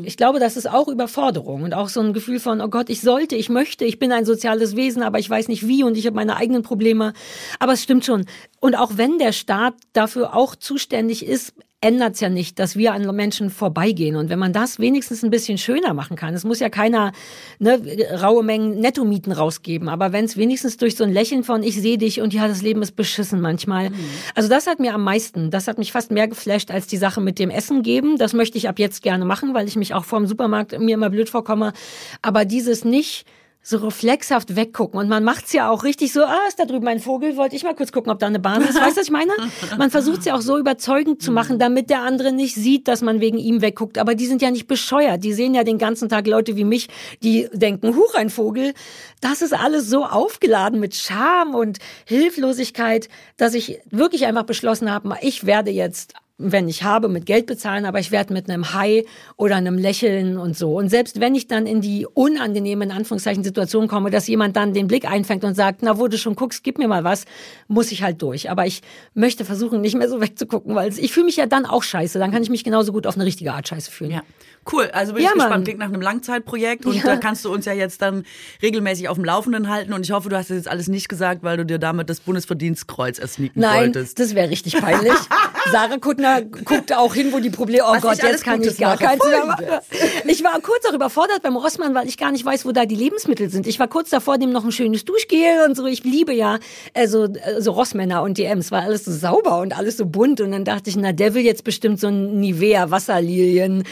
[0.05, 3.01] ich glaube, das ist auch Überforderung und auch so ein Gefühl von, oh Gott, ich
[3.01, 6.07] sollte, ich möchte, ich bin ein soziales Wesen, aber ich weiß nicht wie und ich
[6.07, 7.13] habe meine eigenen Probleme.
[7.59, 8.27] Aber es stimmt schon.
[8.61, 12.93] Und auch wenn der Staat dafür auch zuständig ist, ändert es ja nicht, dass wir
[12.93, 14.17] an Menschen vorbeigehen.
[14.17, 17.13] Und wenn man das wenigstens ein bisschen schöner machen kann, es muss ja keiner
[17.59, 17.81] ne,
[18.21, 21.97] raue Mengen Nettomieten rausgeben, aber wenn es wenigstens durch so ein Lächeln von ich sehe
[21.97, 23.91] dich und ja, das Leben ist beschissen manchmal.
[24.35, 27.21] Also das hat mir am meisten, das hat mich fast mehr geflasht als die Sache
[27.21, 28.19] mit dem Essen geben.
[28.19, 30.95] Das möchte ich ab jetzt gerne machen, weil ich mich auch vor dem Supermarkt mir
[30.95, 31.73] immer blöd vorkomme.
[32.21, 33.25] Aber dieses nicht
[33.63, 34.99] so reflexhaft weggucken.
[34.99, 37.63] Und man macht's ja auch richtig so, ah, ist da drüben ein Vogel, wollte ich
[37.63, 38.81] mal kurz gucken, ob da eine Bahn ist.
[38.81, 39.33] Weißt du, was ich meine?
[39.79, 43.21] Man versucht's ja auch so überzeugend zu machen, damit der andere nicht sieht, dass man
[43.21, 43.99] wegen ihm wegguckt.
[43.99, 45.23] Aber die sind ja nicht bescheuert.
[45.25, 46.89] Die sehen ja den ganzen Tag Leute wie mich,
[47.23, 48.73] die denken, huch, ein Vogel.
[49.21, 55.17] Das ist alles so aufgeladen mit Scham und Hilflosigkeit, dass ich wirklich einfach beschlossen habe,
[55.21, 59.07] ich werde jetzt wenn ich habe, mit Geld bezahlen, aber ich werde mit einem Hi
[59.37, 60.75] oder einem Lächeln und so.
[60.77, 64.73] Und selbst wenn ich dann in die unangenehme, in Anführungszeichen, Situation komme, dass jemand dann
[64.73, 67.25] den Blick einfängt und sagt, na, wo du schon guckst, gib mir mal was,
[67.69, 68.51] muss ich halt durch.
[68.51, 68.81] Aber ich
[69.15, 72.19] möchte versuchen, nicht mehr so wegzugucken, weil ich fühle mich ja dann auch scheiße.
[72.19, 74.11] Dann kann ich mich genauso gut auf eine richtige Art scheiße fühlen.
[74.13, 74.23] Ja.
[74.71, 75.51] Cool, also bin Ja, ich gespannt.
[75.55, 75.65] Mann.
[75.65, 77.03] Klingt nach einem Langzeitprojekt und Ja.
[77.05, 78.25] da kannst du uns ja jetzt dann
[78.63, 81.43] regelmäßig auf dem Laufenden halten und ich hoffe, du hast das jetzt alles nicht gesagt,
[81.43, 84.19] weil du dir damit das Bundesverdienstkreuz ersneaken Nein, wolltest.
[84.19, 85.13] das wäre richtig peinlich.
[85.71, 87.85] Sarah Kuttner guckt auch hin, wo die Probleme.
[87.87, 89.83] Oh Was Gott, jetzt kann ich gar keins mehr.
[90.27, 92.95] Ich war kurz auch überfordert beim Rossmann, weil ich gar nicht weiß, wo da die
[92.95, 93.67] Lebensmittel sind.
[93.67, 95.87] Ich war kurz davor, dem noch ein schönes Duschgel und so.
[95.87, 96.59] Ich liebe ja
[96.95, 98.71] äh, so, so Rossmänner und DMs.
[98.71, 100.41] War alles so sauber und alles so bunt.
[100.41, 103.85] Und dann dachte ich, na, der will jetzt bestimmt so ein Nivea Wasserlilien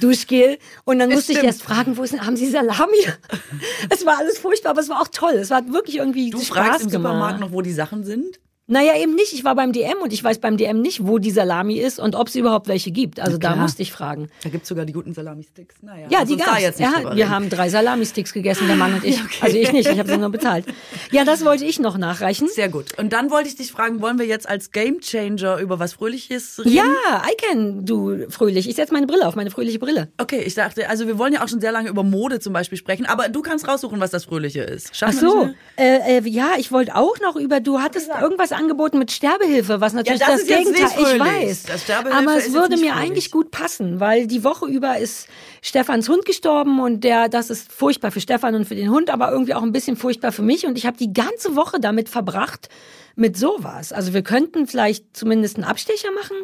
[0.00, 0.58] Duschgel.
[0.84, 3.06] Und dann musste ich erst fragen, wo ist, haben Sie Salami?
[3.90, 5.34] es war alles furchtbar, aber es war auch toll.
[5.34, 7.12] Es hat wirklich irgendwie Du Spaß fragst im gemacht.
[7.12, 8.40] Supermarkt noch, wo die Sachen sind?
[8.66, 9.34] Naja, eben nicht.
[9.34, 12.14] Ich war beim DM und ich weiß beim DM nicht, wo die Salami ist und
[12.14, 13.20] ob es überhaupt welche gibt.
[13.20, 14.28] Also da musste ich fragen.
[14.42, 15.76] Da gibt's sogar die guten Salami-Sticks.
[15.82, 17.28] Naja, Ja, lass die jetzt nicht Ja, wir reden.
[17.30, 19.20] haben drei Salami-Sticks gegessen, der Mann und ich.
[19.42, 20.64] Also ich nicht, ich habe sie nur bezahlt.
[21.10, 22.48] Ja, das wollte ich noch nachreichen.
[22.48, 22.96] Sehr gut.
[22.98, 26.76] Und dann wollte ich dich fragen, wollen wir jetzt als Gamechanger über was Fröhliches reden?
[26.76, 28.66] Ja, I can, du fröhlich.
[28.68, 30.08] Ich setze meine Brille auf, meine fröhliche Brille.
[30.16, 32.78] Okay, ich dachte, also wir wollen ja auch schon sehr lange über Mode zum Beispiel
[32.78, 34.88] sprechen, aber du kannst raussuchen, was das Fröhliche ist.
[34.92, 38.52] Ach Schaffen wir so, äh, äh, ja, ich wollte auch noch über, du hattest irgendwas
[38.56, 41.62] angeboten mit Sterbehilfe, was natürlich das das, ist jetzt Gegenteil, nicht ich weiß.
[41.64, 42.92] Das aber ist es würde mir fröhlich.
[42.92, 45.28] eigentlich gut passen, weil die Woche über ist
[45.62, 49.30] Stefans Hund gestorben und der, das ist furchtbar für Stefan und für den Hund, aber
[49.30, 52.68] irgendwie auch ein bisschen furchtbar für mich und ich habe die ganze Woche damit verbracht,
[53.16, 53.92] mit sowas.
[53.92, 56.36] Also wir könnten vielleicht zumindest einen Abstecher machen,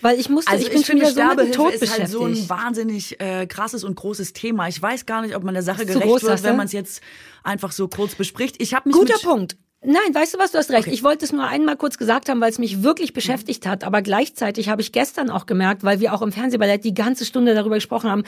[0.00, 1.98] weil ich musste, Also ich bin ich schon finde, wieder so mit dem Tod ist
[1.98, 4.68] halt so ein wahnsinnig äh, krasses und großes Thema.
[4.68, 6.72] Ich weiß gar nicht, ob man der Sache Ist gerecht groß, wird, wenn man es
[6.72, 7.02] jetzt
[7.42, 8.56] einfach so kurz bespricht.
[8.60, 9.56] Ich habe mich Guter Punkt.
[9.86, 10.88] Nein, weißt du was, du hast recht.
[10.88, 13.84] Ich wollte es nur einmal kurz gesagt haben, weil es mich wirklich beschäftigt hat.
[13.84, 17.54] Aber gleichzeitig habe ich gestern auch gemerkt, weil wir auch im Fernsehballett die ganze Stunde
[17.54, 18.24] darüber gesprochen haben,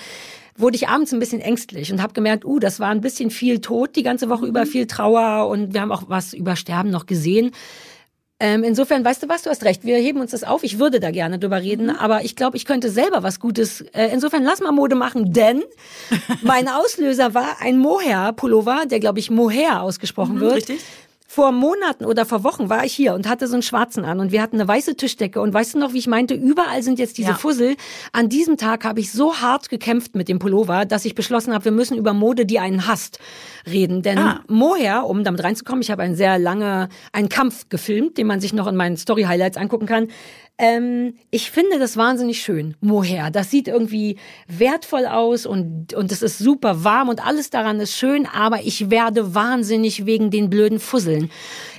[0.56, 3.60] wurde ich abends ein bisschen ängstlich und habe gemerkt, uh, das war ein bisschen viel
[3.60, 7.06] Tod die ganze Woche über, viel Trauer und wir haben auch was über Sterben noch
[7.06, 7.52] gesehen.
[8.38, 10.62] Ähm, insofern, weißt du was, du hast recht, wir heben uns das auf.
[10.62, 13.80] Ich würde da gerne drüber reden, aber ich glaube, ich könnte selber was Gutes.
[13.80, 15.62] Äh, insofern, lass mal Mode machen, denn
[16.42, 20.56] mein Auslöser war ein Mohair-Pullover, der, glaube ich, Mohair ausgesprochen wird.
[20.56, 20.80] richtig.
[21.28, 24.32] Vor Monaten oder vor Wochen war ich hier und hatte so einen schwarzen an und
[24.32, 27.18] wir hatten eine weiße Tischdecke und weißt du noch, wie ich meinte, überall sind jetzt
[27.18, 27.34] diese Ja.
[27.36, 27.76] Fussel.
[28.12, 31.64] An diesem Tag habe ich so hart gekämpft mit dem Pullover, dass ich beschlossen habe,
[31.66, 33.18] wir müssen über Mode, die einen hasst,
[33.66, 34.02] reden.
[34.02, 34.40] Denn Ah.
[34.48, 38.52] Moher, um damit reinzukommen, ich habe einen sehr lange, einen Kampf gefilmt, den man sich
[38.52, 40.08] noch in meinen Story-Highlights angucken kann.
[40.58, 43.30] Ähm, ich finde das wahnsinnig schön, Moher.
[43.30, 44.16] Das sieht irgendwie
[44.48, 48.88] wertvoll aus und, und es ist super warm und alles daran ist schön, aber ich
[48.88, 50.78] werde wahnsinnig wegen den blöden
[51.16, 51.30] Fusseln.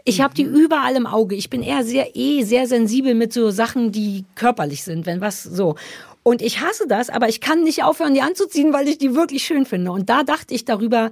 [0.04, 1.36] Ich habe die überall im Auge.
[1.36, 5.44] Ich bin eher sehr, eh sehr sensibel mit so Sachen, die körperlich sind, wenn was
[5.44, 5.76] so.
[6.24, 9.44] Und ich hasse das, aber ich kann nicht aufhören, die anzuziehen, weil ich die wirklich
[9.44, 9.92] schön finde.
[9.92, 11.10] Und da dachte ich darüber,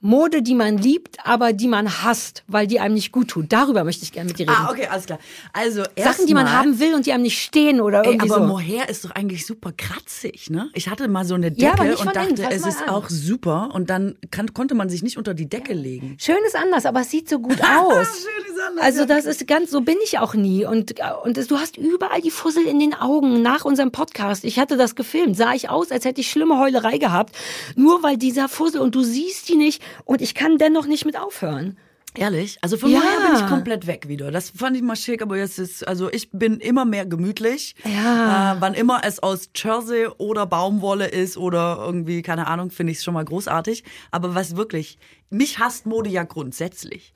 [0.00, 3.46] Mode, die man liebt, aber die man hasst, weil die einem nicht gut tut.
[3.52, 4.56] Darüber möchte ich gerne mit dir reden.
[4.56, 5.18] Ah, okay, alles klar.
[5.52, 8.42] Also Sachen, die man haben will und die einem nicht stehen oder Ey, irgendwie aber
[8.42, 8.46] so.
[8.46, 10.70] Mohair ist doch eigentlich super kratzig, ne?
[10.74, 12.90] Ich hatte mal so eine Decke Ja, und dachte, es ist an.
[12.90, 16.16] auch super und dann kann, konnte man sich nicht unter die Decke legen.
[16.20, 18.06] Schön ist anders, aber es sieht so gut aus.
[18.22, 19.06] Schön ist anders, Also ja.
[19.06, 20.64] das ist ganz, so bin ich auch nie.
[20.64, 20.94] Und,
[21.24, 24.44] und das, du hast überall die Fussel in den Augen nach unserem Podcast.
[24.44, 27.34] Ich hatte das gefilmt, sah ich aus, als hätte ich schlimme Heulerei gehabt.
[27.74, 31.18] Nur weil dieser Fussel und du siehst die nicht und ich kann dennoch nicht mit
[31.18, 31.78] aufhören.
[32.14, 32.56] Ehrlich?
[32.62, 32.98] Also von Ja.
[33.00, 34.30] Mohair bin ich komplett weg wieder.
[34.30, 37.76] Das fand ich mal schick, aber jetzt ist, also ich bin immer mehr gemütlich.
[37.84, 38.54] Ja.
[38.54, 42.98] Äh, wann immer es aus Jersey oder Baumwolle ist oder irgendwie, keine Ahnung, finde ich
[42.98, 43.84] es schon mal großartig.
[44.10, 44.98] Aber was wirklich,
[45.30, 47.12] mich hasst Mode ja grundsätzlich.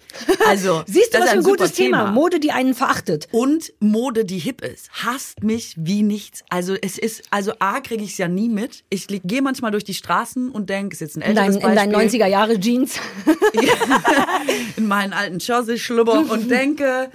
[0.47, 2.11] Also, Siehst du, das was ist für ein gutes Thema.
[2.11, 3.29] Mode, die einen verachtet.
[3.33, 6.45] Und Mode, die hip ist, hasst mich wie nichts.
[6.51, 8.85] Also es ist, also A kriege ich es ja nie mit.
[8.91, 11.77] Ich gehe manchmal durch die Straßen und denke, ist jetzt ein In, älteres dein, in
[11.77, 13.01] deinen Beispiel, 90er Jahre Jeans.
[14.77, 17.11] in meinen alten Jersey-Schlüpper und denke,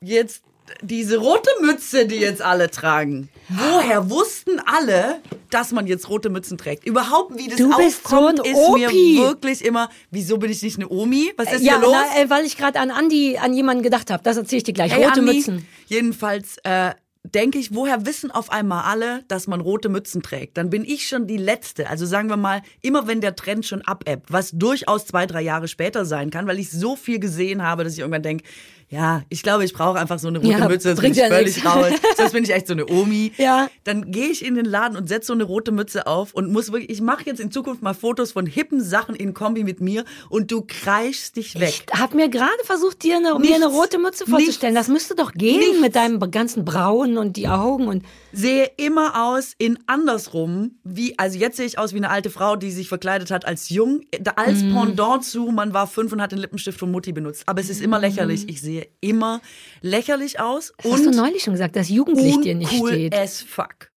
[0.00, 0.42] jetzt
[0.82, 3.28] diese rote Mütze, die jetzt alle tragen.
[3.48, 6.86] Woher wussten alle, dass man jetzt rote Mützen trägt?
[6.86, 8.80] Überhaupt, wie das Du bist so aufkommt, ein ist Opi.
[8.80, 11.32] mir wirklich immer, wieso bin ich nicht eine Omi?
[11.36, 11.94] Was ist ja, hier los?
[11.94, 14.22] na, äh, weil ich gerade an Andi, an jemanden gedacht habe.
[14.22, 14.92] Das erzähle ich dir gleich.
[14.92, 15.66] Hey, Rote Andi, Mützen.
[15.86, 16.92] Jedenfalls äh,
[17.24, 20.56] denke ich, woher wissen auf einmal alle, dass man rote Mützen trägt?
[20.56, 21.88] Dann bin ich schon die Letzte.
[21.88, 25.68] Also sagen wir mal, immer wenn der Trend schon abebbt, was durchaus zwei, drei Jahre
[25.68, 28.44] später sein kann, weil ich so viel gesehen habe, dass ich irgendwann denke,
[28.92, 31.22] ja, ich glaube, ich brauche einfach so eine rote Ja, Mütze, sonst bin bringt ich
[31.22, 31.66] ja völlig nix.
[31.66, 31.86] raus.
[32.18, 33.32] Sonst bin ich echt so eine Omi.
[33.38, 33.68] Ja.
[33.84, 36.70] Dann gehe ich in den Laden und setze so eine rote Mütze auf und muss
[36.70, 40.04] wirklich, ich mache jetzt in Zukunft mal Fotos von hippen Sachen in Kombi mit mir
[40.28, 41.84] und du kreischst dich weg.
[41.92, 43.74] Ich habe mir gerade versucht, dir eine, mir eine Nichts.
[43.80, 44.74] rote Mütze vorzustellen.
[44.74, 44.86] Nichts.
[44.86, 45.80] Das müsste doch gehen Nichts.
[45.80, 51.38] mit deinem ganzen Brauen und die Augen und sehe immer aus in andersrum, wie, also
[51.38, 54.02] jetzt sehe ich aus wie eine alte Frau, die sich verkleidet hat als jung,
[54.36, 54.74] als Mhm.
[54.74, 57.42] Pendant zu, man war fünf und hat den Lippenstift von Mutti benutzt.
[57.46, 58.48] Aber es ist immer lächerlich.
[58.48, 59.40] Ich sehe immer
[59.80, 63.14] lächerlich aus das hast du und neulich schon gesagt, dass Jugendlicht dir nicht steht.
[63.14, 63.90] as fuck.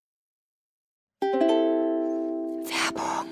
[1.21, 3.29] Werbung.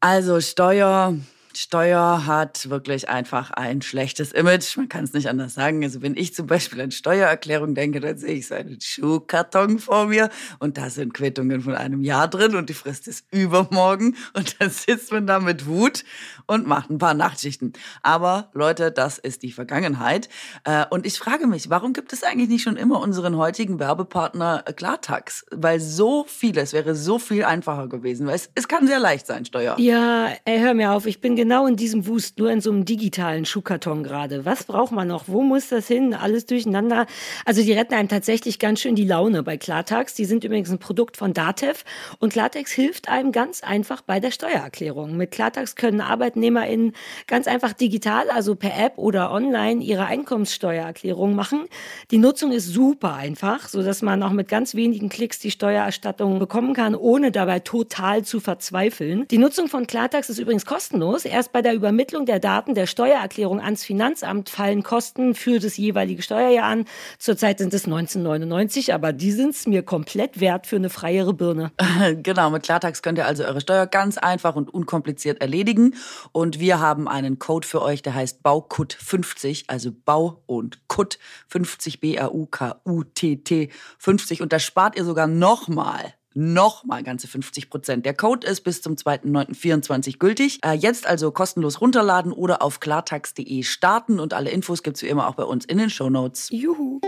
[0.00, 1.14] Also Steuer,
[1.56, 4.76] Steuer hat wirklich einfach ein schlechtes Image.
[4.76, 5.82] Man kann es nicht anders sagen.
[5.82, 10.06] Also wenn ich zum Beispiel an Steuererklärung denke, dann sehe ich so einen Schuhkarton vor
[10.06, 14.56] mir und da sind Quittungen von einem Jahr drin und die Frist ist übermorgen und
[14.60, 16.04] dann sitzt man da mit Wut
[16.46, 17.72] und macht ein paar Nachtschichten.
[18.02, 20.28] Aber Leute, das ist die Vergangenheit.
[20.64, 24.62] Äh, Und ich frage mich, warum gibt es eigentlich nicht schon immer unseren heutigen Werbepartner
[24.66, 25.44] äh, Klartax?
[25.50, 28.26] Weil so vieles wäre so viel einfacher gewesen.
[28.26, 29.76] Weil es, es kann sehr leicht sein, Steuer.
[29.78, 32.84] Ja, ey, hör mir auf, ich bin genau in diesem Wust, nur in so einem
[32.84, 34.44] digitalen Schuhkarton gerade.
[34.44, 35.24] Was braucht man noch?
[35.26, 36.12] Wo muss das hin?
[36.12, 37.06] Alles durcheinander.
[37.46, 40.12] Also die retten einem tatsächlich ganz schön die Laune bei Klartax.
[40.12, 41.84] Die sind übrigens ein Produkt von Datev
[42.18, 45.16] und Klartax hilft einem ganz einfach bei der Steuererklärung.
[45.16, 46.92] Mit Klartax können ArbeitnehmerInnen
[47.26, 51.68] ganz einfach digital, also per App oder online, ihre Einkommenssteuererklärung machen.
[52.10, 56.38] Die Nutzung ist super einfach, so dass man auch mit ganz wenigen Klicks die Steuererstattung
[56.38, 59.26] bekommen kann, ohne dabei total zu verzweifeln.
[59.30, 61.24] Die Nutzung von Klartax ist übrigens kostenlos.
[61.30, 66.22] Erst bei der Übermittlung der Daten der Steuererklärung ans Finanzamt fallen Kosten für das jeweilige
[66.22, 66.84] Steuerjahr an.
[67.18, 71.72] Zurzeit sind es 1999, aber die sind es mir komplett wert für eine freiere Birne.
[72.22, 75.94] Genau, mit Klartax könnt ihr also eure Steuer ganz einfach und unkompliziert erledigen.
[76.32, 81.18] Und wir haben einen Code für euch, der heißt BAUKUT50, also Bau und Kut
[81.48, 84.42] 50 B-A-U-K-U-T-T 50.
[84.42, 88.06] Und da spart ihr sogar nochmal nochmal ganze 50 Prozent.
[88.06, 90.58] Der Code ist bis zum 2.9.24 gültig.
[90.64, 95.26] Äh, jetzt also kostenlos runterladen oder auf klartax.de starten und alle Infos gibt's wie immer
[95.28, 96.48] auch bei uns in den Shownotes.
[96.50, 97.00] Juhu.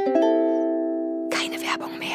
[1.30, 2.08] Keine Werbung mehr.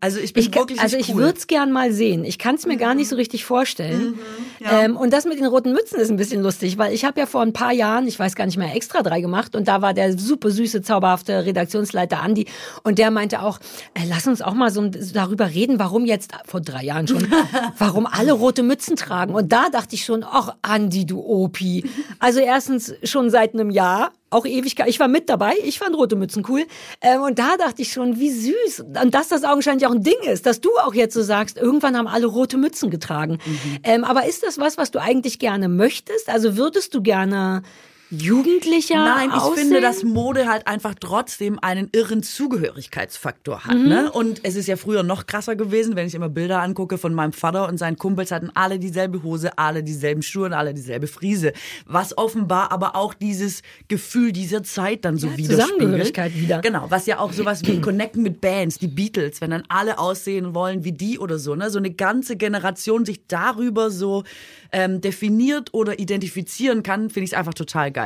[0.00, 1.22] Also ich bin Ich, wirklich also nicht ich cool.
[1.22, 2.24] würde es gern mal sehen.
[2.24, 4.18] Ich kann es mir gar nicht so richtig vorstellen.
[4.60, 7.26] Ähm, und das mit den roten Mützen ist ein bisschen lustig, weil ich habe ja
[7.26, 9.94] vor ein paar Jahren, ich weiß gar nicht mehr, extra drei gemacht und da war
[9.94, 12.46] der super süße, zauberhafte Redaktionsleiter Andi
[12.82, 13.58] und der meinte auch,
[13.94, 17.26] äh, lass uns auch mal so darüber reden, warum jetzt, vor drei Jahren schon,
[17.78, 19.34] warum alle rote Mützen tragen.
[19.34, 21.84] Und da dachte ich schon, ach Andi, du Opi.
[22.18, 24.88] Also erstens schon seit einem Jahr auch Ewigkeit.
[24.88, 26.64] Ich war mit dabei, ich fand rote Mützen cool.
[27.00, 28.84] Ähm, und da dachte ich schon, wie süß.
[29.02, 31.96] Und dass das augenscheinlich auch ein Ding ist, dass du auch jetzt so sagst, irgendwann
[31.96, 33.38] haben alle rote Mützen getragen.
[33.84, 36.28] Ähm, aber ist das was, was du eigentlich gerne möchtest?
[36.28, 37.62] Also würdest du gerne
[38.10, 39.64] jugendlicher Nein, ich aussehen?
[39.68, 43.76] finde, dass Mode halt einfach trotzdem einen irren Zugehörigkeitsfaktor hat.
[43.76, 44.10] Ne?
[44.10, 47.32] Und es ist ja früher noch krasser gewesen, wenn ich immer Bilder angucke von meinem
[47.32, 51.52] Vater und seinen Kumpels hatten alle dieselbe Hose, alle dieselben Schuhe und alle dieselbe Friese.
[51.86, 55.70] Was offenbar aber auch dieses Gefühl dieser Zeit dann so Ja, widerspiegelt.
[55.72, 56.60] Zusammengehörigkeit wieder.
[56.60, 60.54] Genau, was ja auch sowas wie Connecten mit Bands, die Beatles, wenn dann alle aussehen
[60.54, 61.54] wollen wie die oder so.
[61.54, 61.70] Ne?
[61.70, 64.24] So eine ganze Generation sich darüber so
[64.72, 67.97] ähm, definiert oder identifizieren kann, finde ich es einfach total geil.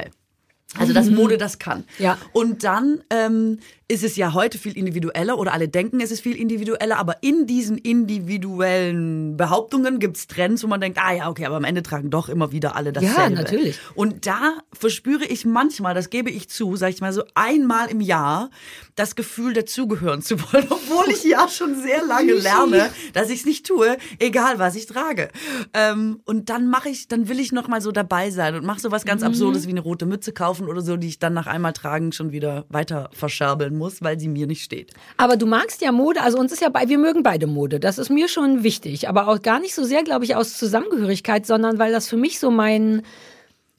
[0.79, 1.85] Also, dass Mode das kann.
[1.99, 2.17] Ja.
[2.33, 3.59] Und dann ähm,
[3.89, 7.47] ist es ja heute viel individueller oder alle denken, es ist viel individueller, aber in
[7.47, 12.09] diesen individuellen Behauptungen gibt's Trends, wo man denkt, ah ja, okay, aber am Ende tragen
[12.11, 13.35] doch immer wieder alle dasselbe.
[13.35, 13.79] natürlich.
[13.95, 18.01] Und da verspüre ich manchmal, das gebe ich zu, sag ich mal so einmal im
[18.01, 18.49] Jahr,
[18.95, 23.47] das Gefühl dazugehören zu wollen, obwohl ich ja schon sehr lange lerne, dass ich es
[23.47, 25.29] nicht tue, egal was ich trage.
[25.75, 28.81] Ähm, und dann mache ich, dann will ich noch mal so dabei sein und mache
[28.81, 29.09] so was Mhm.
[29.09, 32.13] ganz Absurdes wie eine rote Mütze kaufen oder so, die ich dann nach einmal tragen
[32.13, 34.93] schon wieder weiter verscherbeln muss, weil sie mir nicht steht.
[35.17, 37.81] Aber du magst ja Mode, also uns ist ja bei, wir mögen beide Mode.
[37.81, 39.09] Das ist mir schon wichtig.
[39.09, 42.39] Aber auch gar nicht so sehr, glaube ich, aus Zusammengehörigkeit, sondern weil das für mich
[42.39, 43.03] so mein,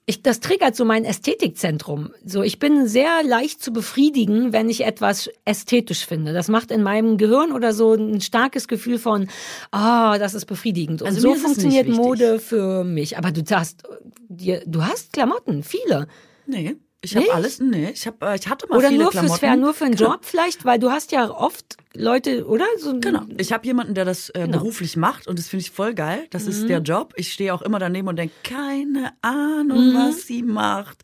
[0.06, 2.12] ich, das triggert so mein Ästhetikzentrum.
[2.26, 6.34] So, ich bin sehr leicht zu befriedigen, wenn ich etwas ästhetisch finde.
[6.34, 9.30] Das macht in meinem Gehirn oder so ein starkes Gefühl von,
[9.72, 11.02] ah, das ist befriedigend.
[11.02, 11.88] Und Also so funktioniert.
[11.88, 13.18] Mode für mich.
[13.18, 13.84] Aber du hast,
[14.28, 16.08] dir, du hast Klamotten, viele.
[16.46, 16.76] Nee.
[17.06, 19.40] Ich habe alles, nee, ich hab, äh, ich hatte mal Oder viele nur fürs Klamotten.
[19.42, 20.12] Fair, nur für einen Genau.
[20.14, 22.64] Job vielleicht, weil du hast ja oft Leute, oder?
[22.80, 23.24] So, Genau.
[23.38, 24.60] Ich habe jemanden, der das äh, Genau.
[24.60, 26.26] beruflich macht und das finde ich voll geil.
[26.30, 26.50] Das Mhm.
[26.52, 27.12] ist der Job.
[27.18, 29.96] Ich stehe auch immer daneben und denke, keine Ahnung, Mhm.
[29.96, 31.04] was sie macht.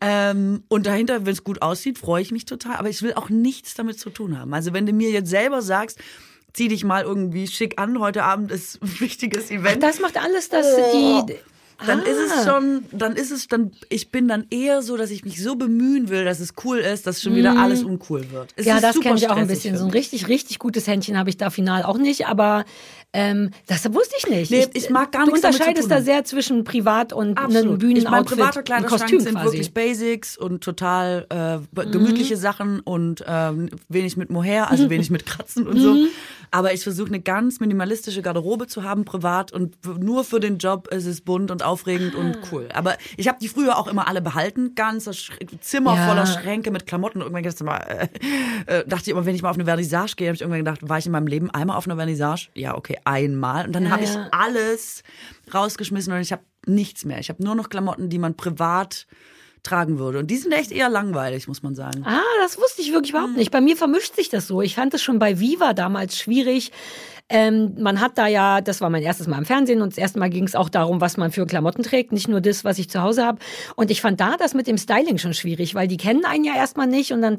[0.00, 2.74] Ähm, und dahinter, wenn es gut aussieht, freue ich mich total.
[2.74, 4.52] Aber ich will auch nichts damit zu tun haben.
[4.52, 6.00] Also wenn du mir jetzt selber sagst,
[6.54, 9.80] zieh dich mal irgendwie schick an, heute Abend ist ein wichtiges Event.
[9.80, 11.22] Das macht alles, dass Oh.
[11.28, 11.34] die.
[11.84, 12.34] Dann ist Ah.
[12.38, 15.56] es schon, dann ist es dann, ich bin dann eher so, dass ich mich so
[15.56, 18.52] bemühen will, dass es cool ist, dass schon wieder alles uncool wird.
[18.56, 18.68] Es Mhm.
[18.68, 19.76] Ja, ist das kenne ich auch ein bisschen.
[19.76, 22.64] So ein richtig, richtig gutes Händchen habe ich da final auch nicht, aber
[23.12, 24.50] ähm, das wusste ich nicht.
[24.50, 27.64] Nee, ich mag gar du nichts zu unterscheidest da sehr zwischen Privat und einem Absolut.
[27.64, 29.44] Ich mein, Bühnenoutfit, private ein Kleiderschrank sind quasi.
[29.44, 31.92] wirklich Basics und total äh, Mhm.
[31.92, 35.94] gemütliche Sachen und ähm, wenig mit Mohair, also wenig mit Kratzen und so.
[35.94, 36.08] Mhm.
[36.50, 40.88] Aber ich versuche eine ganz minimalistische Garderobe zu haben, privat und nur für den Job
[40.92, 42.40] ist es bunt und aufregend und Ah.
[42.52, 42.68] cool.
[42.72, 46.08] Aber ich habe die früher auch immer alle behalten, ganzes Sch Zimmer Ja.
[46.08, 47.22] voller Schränke mit Klamotten.
[47.22, 47.78] Und irgendwann mal,
[48.66, 50.64] äh, äh, dachte ich immer, wenn ich mal auf eine Vernissage gehe, habe ich irgendwann
[50.64, 52.48] gedacht, war ich in meinem Leben einmal auf einer Vernissage?
[52.54, 53.66] Ja, okay, einmal.
[53.66, 54.28] Und dann Ja, habe ich ja.
[54.32, 55.02] alles
[55.52, 57.18] rausgeschmissen und ich habe nichts mehr.
[57.18, 59.06] Ich habe nur noch Klamotten, die man privat
[59.62, 60.20] tragen würde.
[60.20, 62.04] Und die sind echt eher langweilig, muss man sagen.
[62.06, 63.18] Ah, das wusste ich wirklich Mhm.
[63.18, 63.50] überhaupt nicht.
[63.50, 64.62] Bei mir vermischt sich das so.
[64.62, 66.70] Ich fand es schon bei Viva damals schwierig.
[67.28, 70.20] Ähm, man hat da ja, das war mein erstes Mal im Fernsehen und das erste
[70.20, 72.88] Mal ging es auch darum, was man für Klamotten trägt, nicht nur das, was ich
[72.88, 73.38] zu Hause habe.
[73.74, 76.54] Und ich fand da das mit dem Styling schon schwierig, weil die kennen einen ja
[76.54, 77.36] erstmal nicht und dann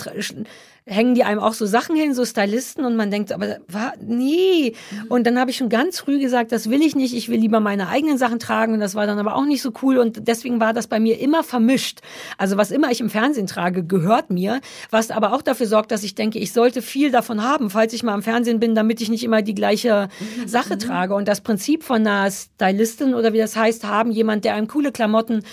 [0.87, 4.73] hängen die einem auch so Sachen hin, so Stylisten und man denkt, aber wa, nee.
[5.09, 7.59] Und dann habe ich schon ganz früh gesagt, das will ich nicht, ich will lieber
[7.59, 10.59] meine eigenen Sachen tragen und das war dann aber auch nicht so cool und deswegen
[10.59, 11.99] war das bei mir immer vermischt.
[12.37, 16.03] Also was immer ich im Fernsehen trage, gehört mir, was aber auch dafür sorgt, dass
[16.03, 19.09] ich denke, ich sollte viel davon haben, falls ich mal im Fernsehen bin, damit ich
[19.09, 20.07] nicht immer die gleiche
[20.45, 21.15] Sache trage.
[21.15, 24.91] Und das Prinzip von einer Stylistin oder wie das heißt, haben jemand, der einem coole
[24.91, 25.43] Klamotten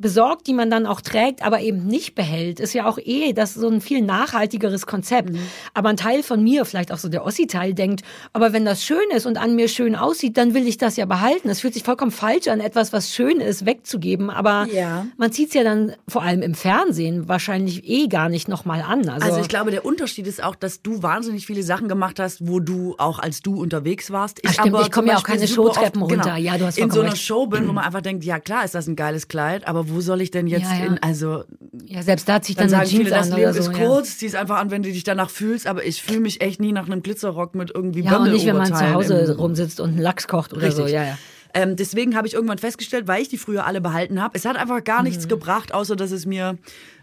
[0.00, 3.50] besorgt, die man dann auch trägt, aber eben nicht behält, ist ja auch eh das
[3.50, 5.30] ist so ein viel nachhaltigeres Konzept.
[5.74, 8.98] Aber ein Teil von mir, vielleicht auch so der Ossi-Teil, denkt, aber wenn das schön
[9.14, 11.48] ist und an mir schön aussieht, dann will ich das ja behalten.
[11.48, 14.30] Es fühlt sich vollkommen falsch an, etwas, was schön ist, wegzugeben.
[14.30, 15.06] Aber Ja.
[15.16, 19.08] man zieht es ja dann vor allem im Fernsehen wahrscheinlich eh gar nicht nochmal an.
[19.08, 22.46] Also, Also ich glaube, der Unterschied ist auch, dass du wahnsinnig viele Sachen gemacht hast,
[22.46, 24.40] wo du auch als du unterwegs warst.
[24.46, 26.22] Ach, stimmt, ich komme ja auch keine oft- Showtreppen runter.
[26.22, 27.22] Genau, Ja, du hast In so einer recht.
[27.22, 30.00] Show bin, wo man einfach denkt, ja klar ist das ein geiles Kleid, aber wo
[30.00, 30.84] soll ich denn jetzt Ja, ja.
[30.86, 31.44] in, also
[31.84, 33.60] ja, selbst da zieht dann dann, sagen viele, das an Leben so.
[33.60, 36.40] ist kurz, zieh es einfach an, wenn du dich danach fühlst, aber ich fühle mich
[36.40, 39.80] echt nie nach einem Glitzerrock mit irgendwie Ja, und nicht, wenn man zu Hause rumsitzt
[39.80, 40.82] und einen Lachs kocht oder so.
[40.82, 40.94] Richtig.
[41.00, 41.18] Ja, ja.
[41.52, 44.56] Ähm, deswegen habe ich irgendwann festgestellt, weil ich die früher alle behalten habe, es hat
[44.56, 45.08] einfach gar Mhm.
[45.08, 46.58] nichts gebracht, außer dass es mir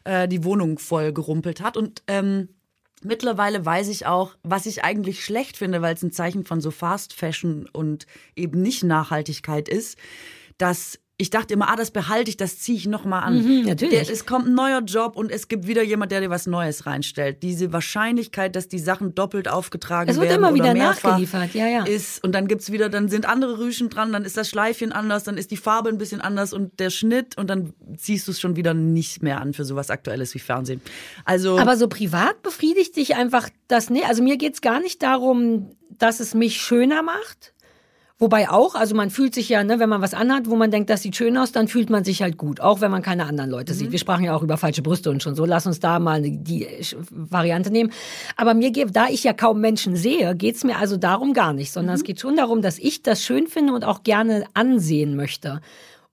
[0.05, 1.75] äh, die Wohnung voll gerumpelt hat.
[1.77, 2.49] Und ähm,
[3.03, 6.71] Mittlerweile weiß ich auch, was ich eigentlich schlecht finde, weil es ein Zeichen von so
[6.71, 9.99] Fast Fashion und eben nicht Nachhaltigkeit ist,
[10.57, 13.43] dass ich dachte immer, ah, das behalte ich, das ziehe ich nochmal an.
[13.43, 14.05] Mhm, natürlich.
[14.05, 16.85] Der, es kommt ein neuer Job und es gibt wieder jemand, der dir was Neues
[16.85, 17.41] reinstellt.
[17.41, 21.85] Diese Wahrscheinlichkeit, dass die Sachen doppelt aufgetragen Es wird werden immer wieder nachgeliefert, ja, ja.
[21.85, 25.23] ist und dann gibt's wieder, dann sind andere Rüschen dran, dann ist das Schleifchen anders,
[25.23, 28.39] dann ist die Farbe ein bisschen anders und der Schnitt und dann ziehst du es
[28.39, 30.81] schon wieder nicht mehr an für sowas Aktuelles wie Fernsehen.
[31.25, 35.71] Also Aber so privat befriedigt dich einfach das, nee, also mir geht's gar nicht darum,
[35.97, 37.53] dass es mich schöner macht.
[38.19, 40.89] Wobei auch, also man fühlt sich ja, ne, wenn man was anhat, wo man denkt,
[40.89, 43.51] das sieht schön aus, dann fühlt man sich halt gut, auch wenn man keine anderen
[43.51, 43.91] Leute sieht.
[43.91, 45.45] Wir sprachen ja auch über falsche Brüste und schon so.
[45.45, 46.67] Lass uns da mal die
[47.11, 47.91] Variante nehmen.
[48.35, 51.71] Aber mir geht, da ich ja kaum Menschen sehe, geht's mir also darum gar nicht,
[51.71, 55.61] sondern es geht schon darum, dass ich das schön finde und auch gerne ansehen möchte.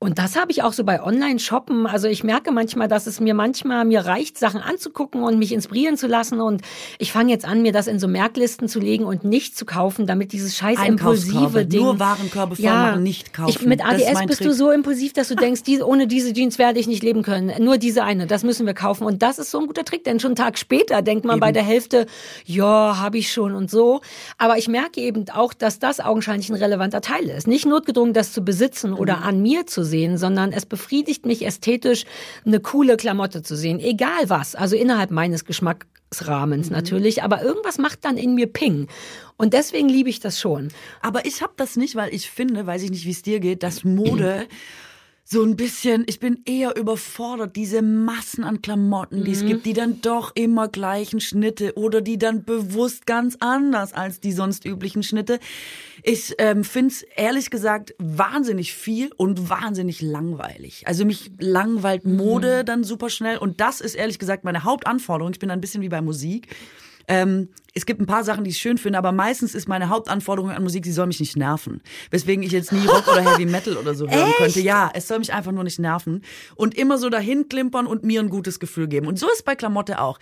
[0.05, 1.87] Und das habe ich auch so bei Online-Shoppen.
[1.87, 5.97] Also ich merke manchmal, dass es mir manchmal, mir reicht, Sachen anzugucken und mich inspirieren
[5.97, 6.43] zu lassen.
[6.43, 6.61] Und
[6.99, 10.07] ich fange jetzt an, mir das in so Merklisten zu legen und nicht zu kaufen,
[10.07, 11.81] damit dieses scheiß impulsive Ding.
[11.81, 13.49] nur Warenkörbe voll machen, nicht kaufen.
[13.49, 14.49] Ich, mit ADS bist Trick.
[14.49, 17.51] du so impulsiv, dass du denkst, die, ohne diese Jeans werde ich nicht leben können.
[17.65, 19.05] Nur diese eine, das müssen wir kaufen.
[19.07, 21.51] Und das ist so ein guter Trick, denn schon einen Tag später denkt man bei
[21.51, 22.05] der Hälfte,
[22.45, 24.03] ja, habe ich schon und so.
[24.37, 27.47] Aber ich merke eben auch, dass das augenscheinlich ein relevanter Teil ist.
[27.47, 29.23] Nicht notgedrungen, das zu besitzen oder Mhm.
[29.23, 32.05] an mir zu sehen, sondern es befriedigt mich ästhetisch,
[32.45, 33.81] eine coole Klamotte zu sehen.
[33.81, 34.55] Egal was.
[34.55, 36.77] Also innerhalb meines Geschmacksrahmens Mhm.
[36.77, 37.23] natürlich.
[37.23, 38.89] Aber irgendwas macht dann in mir Ping.
[39.37, 40.69] Und deswegen liebe ich das schon.
[41.03, 43.63] Aber ich habe das nicht, weil ich finde, weiß ich nicht, wie es dir geht,
[43.63, 44.47] dass Mode
[45.27, 49.73] so ein bisschen, ich bin eher überfordert, diese Massen an Klamotten, die es gibt, die
[49.73, 55.03] dann doch immer gleichen Schnitte oder die dann bewusst ganz anders als die sonst üblichen
[55.03, 55.41] Schnitte.
[56.03, 60.87] Ich ähm, finde es ehrlich gesagt wahnsinnig viel und wahnsinnig langweilig.
[60.87, 65.33] Also mich langweilt Mode dann super schnell und das ist ehrlich gesagt meine Hauptanforderung.
[65.33, 66.49] Ich bin ein bisschen wie bei Musik.
[67.09, 70.53] Ähm, es gibt ein paar Sachen, die ich schön finde, aber meistens ist meine Hauptanforderung
[70.53, 71.81] an Musik, sie soll mich nicht nerven.
[72.11, 74.61] Weswegen ich jetzt nie Rock oder Heavy Metal oder so hören könnte.
[74.61, 76.23] Ja, es soll mich einfach nur nicht nerven.
[76.55, 79.09] Und immer so dahin klimpern und mir ein gutes Gefühl geben.
[79.09, 80.21] Und so ist bei Klamotte auch.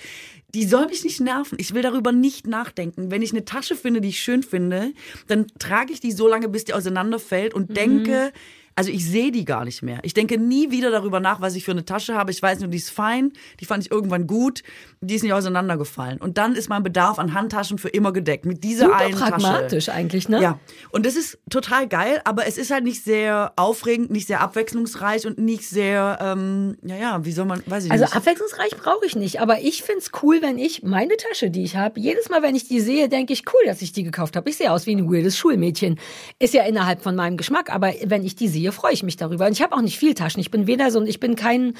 [0.54, 1.58] Die soll mich nicht nerven.
[1.60, 3.10] Ich will darüber nicht nachdenken.
[3.10, 4.92] Wenn ich eine Tasche finde, die ich schön finde,
[5.26, 8.32] dann trage ich die so lange, bis die auseinanderfällt und denke,
[8.76, 9.98] also ich sehe die gar nicht mehr.
[10.02, 12.30] Ich denke nie wieder darüber nach, was ich für eine Tasche habe.
[12.30, 14.62] Ich weiß nur, die ist fein, die fand ich irgendwann gut,
[15.00, 16.18] die ist nicht auseinandergefallen.
[16.18, 19.86] Und dann ist mein Bedarf an Handtaschen für immer gedeckt mit dieser Super einen pragmatisch
[19.86, 19.96] Tasche.
[19.96, 20.40] eigentlich, ne?
[20.42, 20.58] Ja,
[20.90, 25.26] und das ist total geil, aber es ist halt nicht sehr aufregend, nicht sehr abwechslungsreich
[25.26, 28.16] und nicht sehr, ähm, ja, ja, wie soll man, weiß ich Also nicht.
[28.16, 32.00] abwechslungsreich brauche ich nicht, aber ich find's cool, wenn ich meine Tasche, die ich habe,
[32.00, 34.48] jedes Mal, wenn ich die sehe, denke ich, cool, dass ich die gekauft habe.
[34.48, 35.98] Ich sehe aus wie ein weirdes Schulmädchen.
[36.38, 39.46] Ist ja innerhalb von meinem Geschmack, aber wenn ich die sehe, freue ich mich darüber.
[39.46, 40.40] Und ich habe auch nicht viel Taschen.
[40.40, 41.74] Ich bin weder so, ich bin kein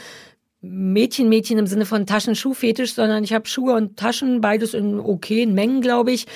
[0.64, 5.54] Mädchen, Mädchen im Sinne von Taschenschuhfetisch, sondern ich habe Schuhe und Taschen, beides in okayen
[5.54, 6.26] Mengen, glaube ich.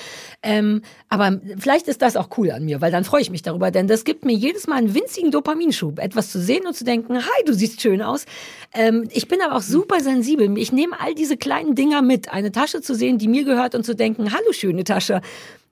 [0.43, 3.71] Ähm, aber vielleicht ist das auch cool an mir, weil dann freue ich mich darüber,
[3.71, 7.15] denn das gibt mir jedes Mal einen winzigen Dopaminschub, etwas zu sehen und zu denken,
[7.15, 8.25] hi, du siehst schön aus.
[8.73, 10.57] Ähm, ich bin aber auch super sensibel.
[10.57, 13.85] Ich nehme all diese kleinen Dinger mit, eine Tasche zu sehen, die mir gehört und
[13.85, 15.21] zu denken, hallo, schöne Tasche.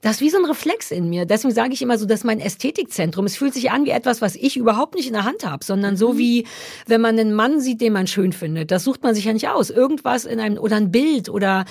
[0.05, 1.25] Das ist wie so ein Reflex in mir.
[1.25, 3.25] Deswegen sage ich immer so, das ist mein Ästhetikzentrum.
[3.25, 5.97] Es fühlt sich an wie etwas, was ich überhaupt nicht in der Hand habe, sondern
[5.97, 6.45] so wie,
[6.85, 8.69] wenn man einen Mann sieht, den man schön findet.
[8.69, 9.71] Das sucht man sich ja nicht aus.
[9.71, 11.65] Irgendwas in einem, oder ein Bild oder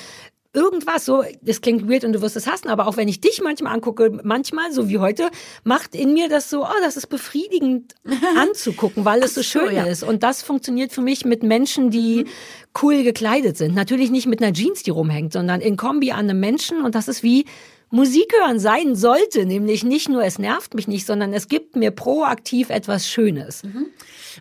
[0.53, 3.41] irgendwas so, das klingt weird und du wirst es hassen, aber auch wenn ich dich
[3.41, 5.30] manchmal angucke, manchmal, so wie heute,
[5.62, 7.95] macht in mir das so, oh, das ist befriedigend
[8.37, 9.85] anzugucken, weil es so schön ja.
[9.85, 10.03] ist.
[10.03, 12.24] Und das funktioniert für mich mit Menschen, die
[12.82, 13.76] cool gekleidet sind.
[13.76, 17.07] Natürlich nicht mit einer Jeans, die rumhängt, sondern in Kombi an einem Menschen und das
[17.07, 17.45] ist wie
[17.95, 21.93] Musik hören sein sollte, nämlich nicht nur es nervt mich nicht, sondern es gibt mir
[21.93, 23.63] proaktiv etwas Schönes.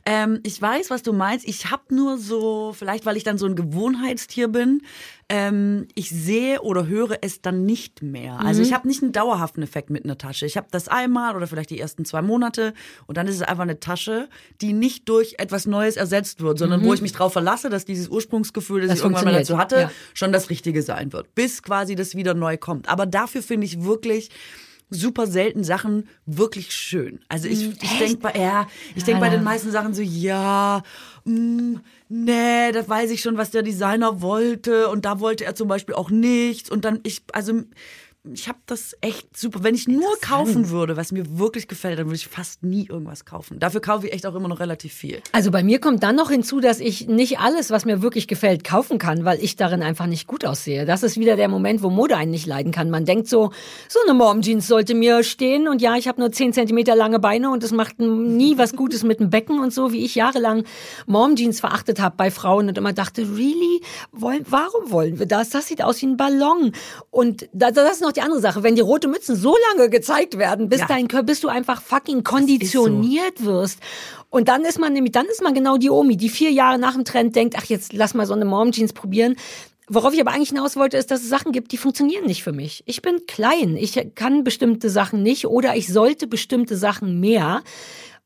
[0.06, 1.48] Ähm, ich weiß, was du meinst.
[1.48, 4.82] Ich habe nur so, vielleicht weil ich dann so ein Gewohnheitstier bin,
[5.30, 8.40] ähm, ich sehe oder höre es dann nicht mehr.
[8.40, 8.68] Also Mhm.
[8.68, 10.46] ich habe nicht einen dauerhaften Effekt mit einer Tasche.
[10.46, 12.74] Ich habe das einmal oder vielleicht die ersten zwei Monate
[13.08, 14.28] und dann ist es einfach eine Tasche,
[14.62, 18.10] die nicht durch etwas Neues ersetzt wird, sondern wo ich mich darauf verlasse, dass dieses
[18.10, 18.90] Ursprungsgefühl, das, Mhm.
[18.90, 19.92] Das ich irgendwann mal dazu hatte, ja.
[20.14, 22.90] schon das Richtige sein wird, bis quasi das wieder neu kommt.
[22.90, 24.30] Aber dafür finde ich wirklich
[24.94, 27.20] super selten Sachen wirklich schön.
[27.28, 30.84] Also ich, ich denke bei, ja, ich denk bei den meisten Sachen so, ja,
[31.26, 35.68] mh, nee, das weiß ich schon, was der Designer wollte und da wollte er zum
[35.68, 37.64] Beispiel auch nichts und dann ich, also
[38.32, 39.64] ich habe das echt super.
[39.64, 43.26] Wenn ich nur kaufen würde, was mir wirklich gefällt, dann würde ich fast nie irgendwas
[43.26, 43.60] kaufen.
[43.60, 45.22] Dafür kaufe ich echt auch immer noch relativ viel.
[45.34, 48.64] Also bei mir kommt dann noch hinzu, dass ich nicht alles, was mir wirklich gefällt,
[48.64, 50.86] kaufen kann, weil ich darin einfach nicht gut aussehe.
[50.86, 52.90] Das ist wieder der Moment, wo Mode einen nicht leiden kann.
[52.90, 53.52] Man denkt so,
[53.90, 57.50] so eine Mom-Jeans sollte mir stehen und ja, ich habe nur 10 Zentimeter lange Beine
[57.50, 60.64] und es macht nie was Gutes mit dem Becken und so, wie ich jahrelang
[61.08, 63.82] Mom-Jeans verachtet habe bei Frauen und immer dachte, really?
[64.14, 65.50] Warum wollen wir das?
[65.50, 66.72] Das sieht aus wie ein Ballon.
[67.12, 68.64] Und das ist noch die andere Sache.
[68.64, 70.88] Wenn die rote Mützen so lange gezeigt werden, bis Ja.
[70.88, 73.80] dein Körper, bis du einfach fucking konditioniert wirst.
[74.30, 76.94] Und dann ist man nämlich, dann ist man genau die Omi, die vier Jahre nach
[76.94, 79.36] dem Trend denkt, ach jetzt lass mal so eine Mom-Jeans probieren.
[79.90, 82.54] Worauf ich aber eigentlich hinaus wollte, ist, dass es Sachen gibt, die funktionieren nicht für
[82.54, 82.84] mich.
[82.86, 87.62] Ich bin klein, ich kann bestimmte Sachen nicht oder ich sollte bestimmte Sachen mehr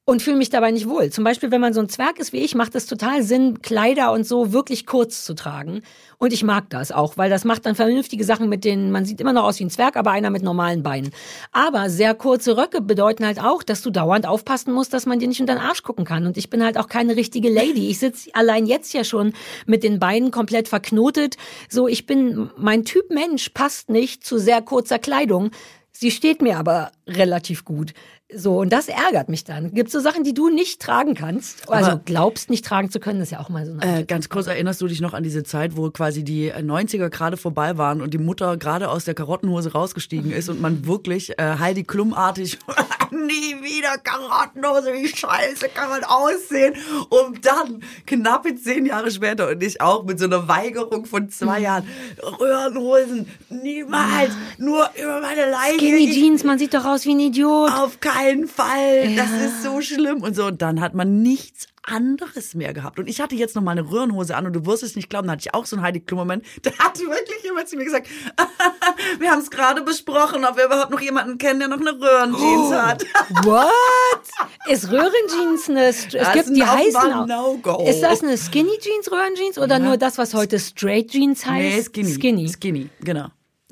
[0.09, 1.09] und fühle mich dabei nicht wohl.
[1.09, 4.13] Zum Beispiel, wenn man so ein Zwerg ist wie ich, macht es total Sinn, Kleider
[4.13, 5.81] und so wirklich kurz zu tragen.
[6.17, 9.19] Und ich mag das auch, weil das macht dann vernünftige Sachen mit denen, man sieht
[9.19, 11.11] immer noch aus wie ein Zwerg, aber einer mit normalen Beinen.
[11.51, 15.27] Aber sehr kurze Röcke bedeuten halt auch, dass du dauernd aufpassen musst, dass man dir
[15.27, 16.25] nicht unter den Arsch gucken kann.
[16.25, 17.89] Und ich bin halt auch keine richtige Lady.
[17.89, 19.33] Ich sitze allein jetzt ja schon
[19.65, 21.35] mit den Beinen komplett verknotet.
[21.67, 25.51] So, ich bin, mein Typ Mensch passt nicht zu sehr kurzer Kleidung.
[25.99, 27.93] Sie steht mir aber relativ gut.
[28.33, 29.73] So, und das ärgert mich dann.
[29.73, 31.69] Gibt so Sachen, die du nicht tragen kannst?
[31.69, 34.03] Also Aber- glaubst nicht tragen zu können, das ist ja auch mal so eine Äh,
[34.03, 37.37] ganz kurz, erinnerst du dich noch an diese Zeit, wo quasi die äh, 90er gerade
[37.37, 41.55] vorbei waren und die Mutter gerade aus der Karottenhose rausgestiegen ist und man wirklich äh,
[41.57, 42.59] Heidi Klum-artig
[43.11, 46.73] nie wieder Karottenhose, wie scheiße kann man aussehen,
[47.09, 51.61] um dann knappe zehn Jahre später und ich auch mit so einer Weigerung von zwei
[51.61, 51.87] Jahren,
[52.41, 55.77] Röhrenhosen, niemals, nur über meine Leiche.
[55.77, 57.71] Skinny Jeans, man sieht doch aus wie ein Idiot.
[57.71, 58.16] auf keinen
[58.47, 59.15] Fall.
[59.15, 59.45] Das Ja.
[59.45, 60.21] ist so schlimm.
[60.23, 62.99] Und so, und dann hat man nichts anderes mehr gehabt.
[62.99, 65.27] Und ich hatte jetzt noch mal eine Röhrenhose an und du wirst es nicht glauben,
[65.27, 66.43] da hatte ich auch so einen Heidi Klum-Moment.
[66.61, 68.07] Da hat wirklich jemand zu mir gesagt,
[69.19, 72.73] wir haben es gerade besprochen, ob wir überhaupt noch jemanden kennen, der noch eine Röhrenjeans
[72.73, 73.03] hat.
[73.45, 73.69] What?
[74.67, 77.25] Ist Röhrenjeans eine, es Das gibt die heißen auch.
[77.25, 77.85] No-Go.
[77.87, 81.77] Ist das eine Skinny Jeans, Röhrenjeans oder nur das, was heute Straight Jeans heißt?
[81.77, 82.13] Nee, skinny.
[82.13, 82.49] Skinny.
[82.49, 83.27] Skinny, genau.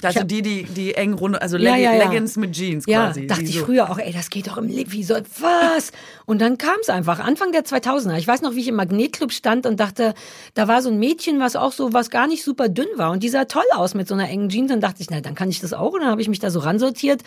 [0.06, 2.04] Also hab- die, die, die eng runde, also Leggi- ja, ja.
[2.04, 3.28] Leggings mit Jeans Ja, quasi.
[3.28, 5.92] dachte ich so- früher auch, ey, das geht doch im Leben, wie soll, was?
[6.26, 8.18] Und dann kam es einfach, Anfang der 2000er.
[8.18, 10.14] Ich weiß noch, wie ich im Magnetclub stand und dachte,
[10.54, 13.12] da war so ein Mädchen, was auch so, was gar nicht super dünn war.
[13.12, 14.72] Und die sah toll aus mit so einer engen Jeans.
[14.72, 15.94] Und dachte ich, na, dann kann ich das auch.
[15.94, 17.22] Und dann habe ich mich da so ransortiert.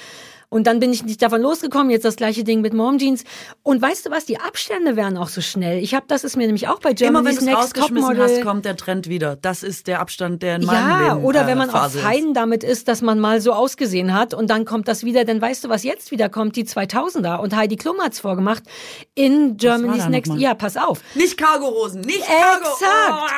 [0.51, 1.91] Und dann bin ich nicht davon losgekommen.
[1.91, 3.25] Jetzt das gleiche Ding mit Mom Jeans.
[3.63, 5.83] Und weißt du was, die Abstände werden auch so schnell.
[5.83, 8.09] Ich habe, das ist mir nämlich auch bei Immer wenn Germany's du es Next rausgeschmissen
[8.17, 8.37] Topmodel.
[8.39, 9.37] hast, kommt der Trend wieder.
[9.37, 11.99] Das ist der Abstand, der in meinem Ja, Leben oder äh, wenn man auch Phase
[11.99, 12.05] ist.
[12.05, 15.41] fein damit ist, dass man mal so ausgesehen hat und dann kommt das wieder, dann
[15.41, 18.63] weißt du, was jetzt wieder kommt, die 2000er und Heidi Klum hat's vorgemacht
[19.15, 21.01] in Germany's Next, ja, pass auf.
[21.15, 22.67] Nicht Cargohosen, nicht Cargo.
[22.81, 23.33] Exakt.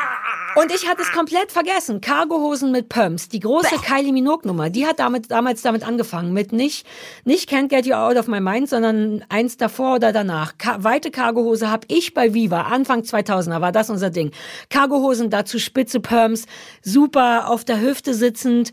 [0.57, 2.01] Und ich hatte es komplett vergessen.
[2.01, 3.29] Cargohosen mit Pumps.
[3.29, 4.69] Die große Kylie Minogue Nummer.
[4.69, 6.33] Die hat damit, damals damit angefangen.
[6.33, 6.87] Mit nicht,
[7.25, 10.59] nicht Can't Get You Out of My Mind, sondern eins davor oder danach.
[10.59, 12.63] Ka weite Cargohose habe ich bei Viva.
[12.63, 14.31] Anfang 2000er war das unser Ding.
[14.69, 16.47] Cargohosen dazu spitze Pumps.
[16.83, 18.73] Super auf der Hüfte sitzend.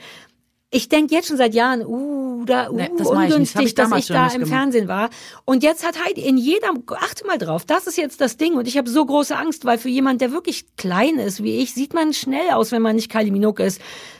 [0.69, 3.13] Ich denk jetzt schon seit Jahren, uh, da, uh, Nee, das ich.
[3.15, 4.49] Hab ungünstig, ich dass ich da im gemacht.
[4.49, 5.09] Fernsehen war.
[5.45, 8.55] Und jetzt hat Heidi in jeder, achte mal drauf, das ist jetzt das Ding.
[8.55, 11.73] Und ich habe so große Angst, weil für jemand, der wirklich klein ist wie ich,
[11.73, 13.79] sieht man schnell aus, wenn man nicht Kylie Minogue ist.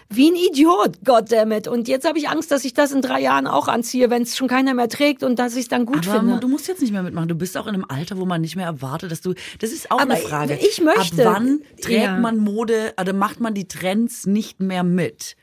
[0.10, 1.68] Wie ein Idiot, goddammit.
[1.68, 4.38] Und jetzt habe ich Angst, dass ich das in drei Jahren auch anziehe, wenn es
[4.38, 6.40] schon keiner mehr trägt und dass ich es dann gut Aber finde.
[6.40, 7.28] du musst jetzt nicht mehr mitmachen.
[7.28, 9.34] Du bist auch in einem Alter, wo man nicht mehr erwartet, dass du.
[9.60, 10.58] Das ist auch Aber eine Frage.
[10.62, 12.16] ich möchte- Ab wann trägt Ja.
[12.18, 15.36] man Mode oder macht man die Trends nicht mehr mit?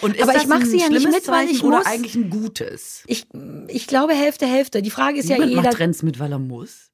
[0.00, 1.78] Und ist Aber das ich mach ein sie ja nicht mit, weil Zeichen ich oder
[1.78, 1.86] muss.
[1.86, 3.02] eigentlich ein gutes?
[3.06, 3.26] Ich,
[3.68, 4.82] ich glaube Hälfte, Hälfte.
[4.82, 5.62] Die Frage ist ja Niemand jeder.
[5.62, 6.91] macht Trends mit, weil er muss.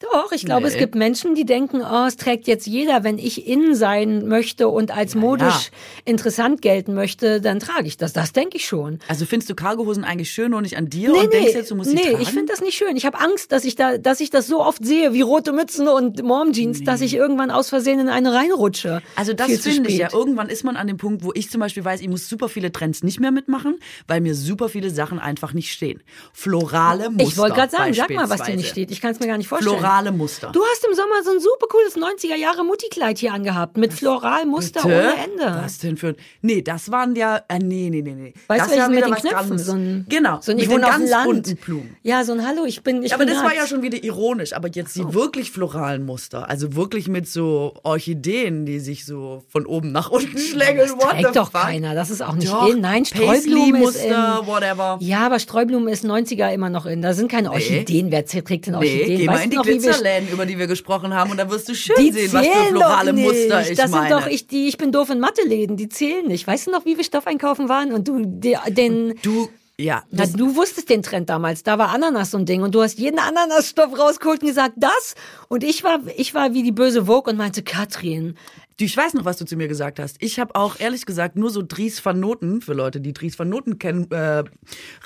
[0.00, 0.78] Doch, ich glaube, es Nee.
[0.78, 3.02] gibt Menschen, die denken, oh, es trägt jetzt jeder.
[3.02, 5.70] Wenn ich in sein möchte und als modisch
[6.04, 8.12] interessant gelten möchte, dann trage ich das.
[8.12, 9.00] Das denke ich schon.
[9.08, 11.90] Also findest du Cargohosen eigentlich schön und nicht an dir und denkst jetzt, du musst
[11.90, 12.96] sie nee, ich finde das nicht schön.
[12.96, 15.88] Ich habe Angst, dass ich da, dass ich das so oft sehe wie rote Mützen
[15.88, 19.02] und Mom-Jeans, dass ich irgendwann aus Versehen in eine reinrutsche.
[19.16, 20.10] Also das finde ich ja.
[20.12, 22.70] Irgendwann ist man an dem Punkt, wo ich zum Beispiel weiß, ich muss super viele
[22.70, 26.04] Trends nicht mehr mitmachen, weil mir super viele Sachen einfach nicht stehen.
[26.32, 27.24] Florale Muster.
[27.24, 28.92] Ich wollte gerade sagen, sag mal, was dir nicht steht.
[28.92, 29.76] Ich kann es mir gar nicht vorstellen.
[29.76, 30.50] Florale Muster.
[30.52, 34.84] Du hast im Sommer so ein super cooles 90er Jahre Mutti-Kleid hier angehabt mit Floralmuster
[34.84, 35.60] ohne Ende.
[35.62, 36.16] Was denn für ein.
[36.42, 37.40] Nee, das waren ja.
[37.48, 38.34] Äh, nee, nee, nee, nee.
[38.48, 39.48] Weißt das du, war mit den was Knöpfen?
[39.50, 40.38] ganz- So ein, genau.
[40.42, 41.24] so ein, mit den ganz Land.
[41.26, 41.96] bunten Blumen.
[42.02, 43.56] Ja, so ein Hallo, ich bin, ich aber bin das war hart.
[43.60, 44.52] ja schon wieder ironisch.
[44.52, 49.66] Aber jetzt die wirklich floralen Muster, also wirklich mit so Orchideen, die sich so von
[49.66, 50.90] oben nach unten schlängeln.
[51.00, 51.62] Das trägt doch fuck?
[51.62, 51.94] keiner.
[51.94, 52.80] Das ist auch nicht Doch, in.
[52.80, 54.12] Nein, Streublume ist in.
[54.12, 54.98] whatever.
[55.00, 57.02] Ja, aber Streublume ist 90er immer noch in.
[57.02, 58.10] Da sind keine Orchideen.
[58.10, 59.18] Wer trägt denn Nee, Orchideen?
[59.18, 61.30] geh mal in die Glitzerläden, über die wir gesprochen haben.
[61.30, 63.12] Und da wirst du schön die sehen, was für florale.
[63.12, 64.08] Muster ich das meine.
[64.08, 66.46] sind doch ich die ich bin doof in Mathe-Läden, die zählen nicht.
[66.46, 69.48] Weißt du noch, wie wir Stoff einkaufen waren und du den du,
[69.78, 70.02] ja.
[70.10, 72.98] na, du wusstest den Trend damals, da war Ananas so ein Ding und du hast
[72.98, 75.14] jeden Ananasstoff rausgeholt und gesagt, das
[75.48, 78.36] und ich war ich war wie die böse Vogue und meinte Katrin,
[78.78, 80.16] du, ich weiß noch, was du zu mir gesagt hast.
[80.20, 83.48] Ich habe auch ehrlich gesagt nur so Dries van Noten, für Leute, die Dries van
[83.48, 84.44] Noten kennen, äh,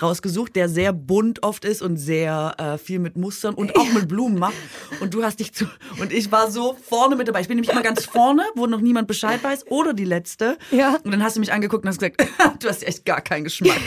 [0.00, 4.08] rausgesucht, der sehr bunt oft ist und sehr äh, viel mit Mustern und auch mit
[4.08, 4.54] Blumen macht.
[5.00, 5.66] Und du hast dich zu.
[6.00, 7.40] Und ich war so vorne mit dabei.
[7.40, 10.58] Ich bin nämlich immer ganz vorne, wo noch niemand Bescheid weiß, oder die letzte.
[10.70, 10.98] Ja.
[11.02, 12.22] Und dann hast du mich angeguckt und hast gesagt,
[12.62, 13.76] du hast echt gar keinen Geschmack.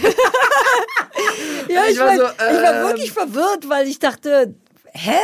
[1.68, 4.54] Ja, Ich ich, war war, so, ich war ähm, wirklich verwirrt, weil ich dachte,
[4.96, 5.20] hä?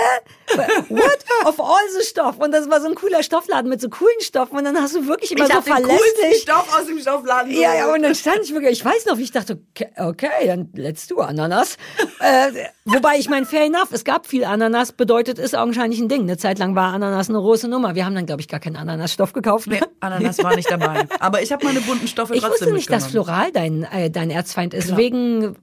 [0.89, 1.19] What?
[1.45, 2.37] Of all the Stoff.
[2.39, 4.57] Und das war so ein cooler Stoffladen mit so coolen Stoffen.
[4.57, 6.41] Und dann hast du wirklich immer ich so verlässlich.
[6.43, 7.51] Stoff aus dem Stoffladen.
[7.51, 9.61] Ja, ja, und dann stand ich wirklich, ich weiß noch, wie ich dachte,
[9.97, 11.77] okay, dann let's do Ananas.
[12.19, 12.51] äh,
[12.85, 16.21] wobei ich mein, fair enough, es gab viel Ananas, bedeutet ist augenscheinlich ein Ding.
[16.21, 17.95] Eine Zeit lang war Ananas eine große Nummer.
[17.95, 19.67] Wir haben dann, glaube ich, gar keinen Ananasstoff gekauft.
[19.67, 21.07] Nee, Ananas war nicht dabei.
[21.19, 23.11] Aber ich habe meine bunten Stoffe Ich trotzdem wusste nicht, dass.
[23.11, 24.95] Floral dein, äh, dein Erzfeind ist.
[24.95, 25.55] Wegen,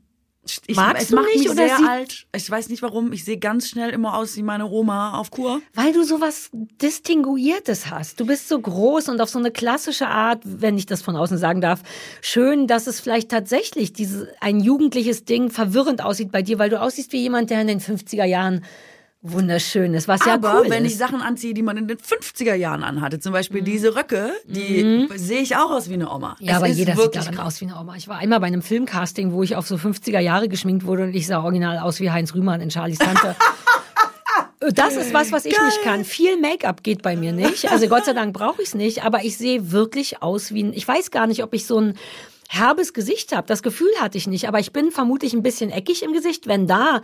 [0.67, 2.27] Ich, Magst es du macht nicht mich oder sehr alt.
[2.35, 3.13] Ich weiß nicht warum.
[3.13, 5.61] Ich sehe ganz schnell immer aus wie meine Oma auf Kur.
[5.75, 8.21] weil du sowas Distinguiertes hast.
[8.21, 11.39] Du bist so groß und auf so eine klassische Art, wenn ich das von außen
[11.39, 11.83] sagen darf,
[12.21, 16.81] schön, dass es vielleicht tatsächlich diese, ein jugendliches Ding verwirrend aussieht bei dir, weil du
[16.81, 18.65] aussiehst wie jemand, der in den 50er Jahren
[19.21, 20.93] wunderschön ist, was ja Aber cool wenn ist.
[20.93, 25.09] ich Sachen anziehe, die man in den 50er Jahren anhatte, zum Beispiel diese Röcke, die
[25.17, 26.37] sehe ich auch aus wie eine Oma.
[26.39, 26.47] Mhm.
[26.47, 27.47] ja, Es aber jeder sieht darin krass.
[27.47, 27.97] aus wie eine Oma.
[27.97, 31.15] Ich war einmal bei einem Filmcasting, wo ich auf so 50er Jahre geschminkt wurde und
[31.15, 33.35] ich sah original aus wie Heinz Rühmann in Charlies Tante.
[34.75, 36.05] Das ist was, was ich nicht kann.
[36.05, 37.71] Viel Make-up geht bei mir nicht.
[37.71, 40.73] Also Gott sei Dank brauche ich es nicht, aber ich sehe wirklich aus wie ein,
[40.73, 41.95] ich weiß gar nicht, ob ich so ein
[42.49, 43.47] herbes Gesicht habe.
[43.47, 46.67] Das Gefühl hatte ich nicht, aber ich bin vermutlich ein bisschen eckig im Gesicht, wenn
[46.67, 47.03] da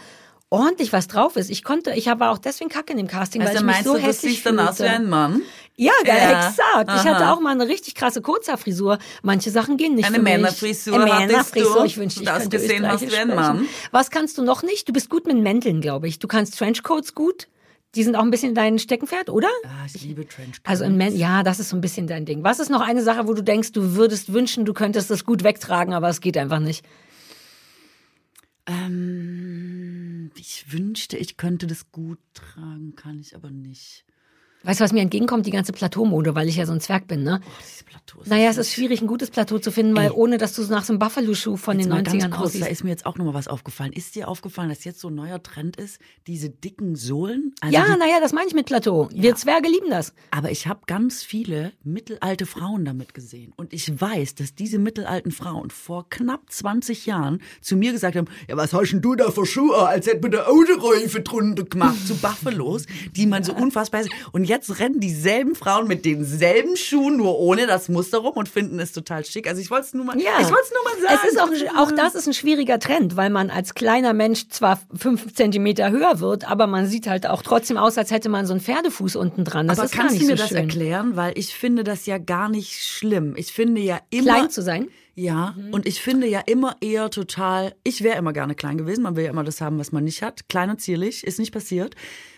[0.50, 1.50] ordentlich was drauf ist.
[1.50, 3.84] Ich konnte, ich war auch deswegen kacke in dem Casting, weil Also ich mich meinst
[3.88, 5.42] so du, du hässlich siehst dann aus wie ein Mann?
[5.76, 6.90] Ja, geil, Ja, exakt.
[7.00, 7.32] Ich hatte aha.
[7.32, 8.98] auch mal eine richtig krasse Kurzhaarfrisur.
[9.22, 10.32] Manche Sachen gehen nicht Eine für mich.
[10.32, 11.78] Männerfrisur Eine Männerfrisur.
[11.78, 11.84] du.
[11.84, 13.34] Ich wünschte, ich Das könnte gesehen hast wie ein.
[13.34, 13.66] Mann.
[13.90, 14.88] Was kannst du noch nicht?
[14.88, 16.20] Du bist gut mit Mänteln, glaube ich.
[16.20, 17.48] Du kannst Trenchcoats gut.
[17.96, 19.48] Die sind auch ein bisschen dein Steckenpferd, oder?
[19.64, 20.60] Ah, ich liebe Trenchcoats.
[20.64, 22.44] Also in Men ja, das ist so ein bisschen dein Ding.
[22.44, 25.42] Was ist noch eine Sache, wo du denkst, du würdest wünschen, du könntest das gut
[25.44, 26.84] wegtragen, aber es geht einfach nicht?
[28.66, 29.43] ähm,
[30.44, 34.04] ich wünschte, ich könnte das gut tragen, kann ich aber nicht.
[34.64, 35.46] Weißt du, was mir entgegenkommt?
[35.46, 37.40] Die ganze Plateaumode, weil ich ja so ein Zwerg bin, ne?
[37.60, 40.54] Dieses Plateau ist Naja, es ist schwierig, ein gutes Plateau zu finden, weil ohne, dass
[40.54, 42.68] du nach so einem Buffalo-Schuh von Jetzt den mal ganz 90ern kurz, da aussiehst.
[42.68, 43.92] ist mir jetzt auch noch mal was aufgefallen.
[43.92, 47.54] Ist dir aufgefallen, dass jetzt so ein neuer Trend ist, diese dicken Sohlen?
[47.60, 49.08] Also Ja, naja, das meine ich mit Plateau.
[49.12, 50.14] Wir Zwerge lieben das.
[50.30, 53.52] aber ich habe ganz viele mittelalte Frauen damit gesehen.
[53.56, 58.28] Und ich weiß, dass diese mittelalten Frauen vor knapp 20 Jahren zu mir gesagt haben,
[58.48, 62.06] ja, was hast denn du da für Schuhe, als hätte man der Autoreife drunter gemacht,
[62.06, 64.02] zu Buffalos, die man so unfassbar...
[64.32, 68.78] Und jetzt rennen dieselben Frauen mit denselben Schuhen, nur ohne das Muster rum und finden
[68.80, 69.48] es total schick.
[69.48, 70.32] Also ich wollte es nur mal, Ja.
[70.40, 71.20] ich wollte es nur mal sagen.
[71.24, 74.80] Es ist auch, auch das ist ein schwieriger Trend, weil man als kleiner Mensch zwar
[74.94, 78.52] fünf Zentimeter höher wird, aber man sieht halt auch trotzdem aus, als hätte man so
[78.52, 79.68] einen Pferdefuß unten dran.
[79.68, 80.58] Das Aber ist kannst gar nicht du mir so das schön.
[80.58, 81.16] erklären?
[81.16, 83.34] Weil ich finde das ja gar nicht schlimm.
[83.36, 84.34] Ich finde ja immer.
[84.34, 84.88] Klein zu sein?
[85.16, 89.14] Ja, und ich finde ja immer eher total, ich wäre immer gerne klein gewesen, man
[89.14, 90.48] will ja immer das haben, was man nicht hat.
[90.48, 91.94] Klein und zierlich, ist nicht passiert.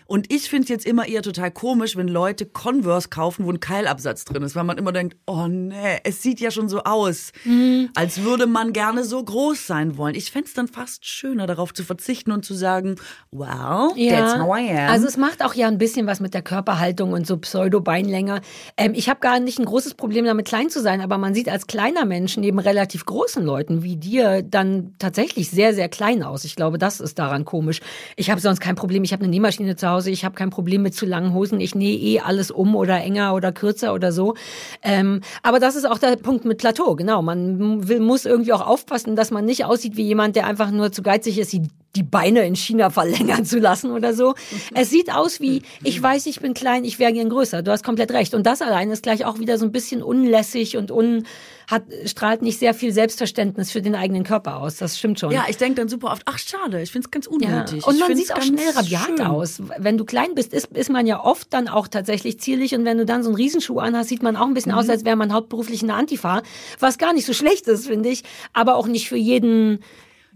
[0.07, 4.25] Und ich finde jetzt immer eher total komisch, wenn Leute Converse kaufen, wo ein Keilabsatz
[4.25, 7.89] drin ist, weil man immer denkt, oh nee, es sieht ja schon so aus, Mhm.
[7.95, 10.15] als würde man gerne so groß sein wollen.
[10.15, 12.95] Ich fände es dann fast schöner, darauf zu verzichten und zu sagen,
[13.31, 14.89] well, that's how I am.
[14.91, 18.41] Also es macht auch ja ein bisschen was mit der Körperhaltung und so Pseudo-Beinlänge.
[18.77, 21.49] Ähm, ich habe gar nicht ein großes Problem damit, klein zu sein, aber man sieht
[21.49, 26.45] als kleiner Mensch neben relativ großen Leuten wie dir dann tatsächlich sehr, sehr klein aus.
[26.45, 27.81] Ich glaube, das ist daran komisch.
[28.15, 29.03] Ich habe sonst kein Problem.
[29.03, 29.96] Ich habe eine Nähmaschine zu Hause.
[30.05, 31.59] Ich habe kein Problem mit zu langen Hosen.
[31.59, 34.35] Ich nähe eh alles um oder enger oder kürzer oder so.
[34.83, 36.95] Ähm, aber das ist auch der Punkt mit Plateau.
[36.95, 37.21] Genau.
[37.21, 40.91] Man will, muss irgendwie auch aufpassen, dass man nicht aussieht wie jemand, der einfach nur
[40.91, 44.35] zu geizig ist, die die Beine in China verlängern zu lassen oder so.
[44.75, 47.63] Es sieht aus wie, ich weiß, ich bin klein, ich wäre gern größer.
[47.63, 48.33] Du hast komplett recht.
[48.35, 51.23] Und das allein ist gleich auch wieder so ein bisschen unlässig und un,
[51.69, 54.77] hat, strahlt nicht sehr viel Selbstverständnis für den eigenen Körper aus.
[54.77, 55.31] Das stimmt schon.
[55.31, 57.31] ja, ich denke dann super oft, ach schade, ich finde es ganz Ja.
[57.31, 57.85] unnötig.
[57.87, 59.21] Und Ich man sieht auch schnell rabiat schön.
[59.21, 59.61] aus.
[59.77, 62.75] Wenn du klein bist, ist, ist man ja oft dann auch tatsächlich zierlich.
[62.75, 64.77] Und wenn du dann so einen Riesenschuh anhast, sieht man auch ein bisschen Mhm.
[64.77, 66.43] aus, als wäre man hauptberuflich in der Antifa.
[66.79, 68.23] Was gar nicht so schlecht ist, finde ich.
[68.53, 69.79] Aber auch nicht für jeden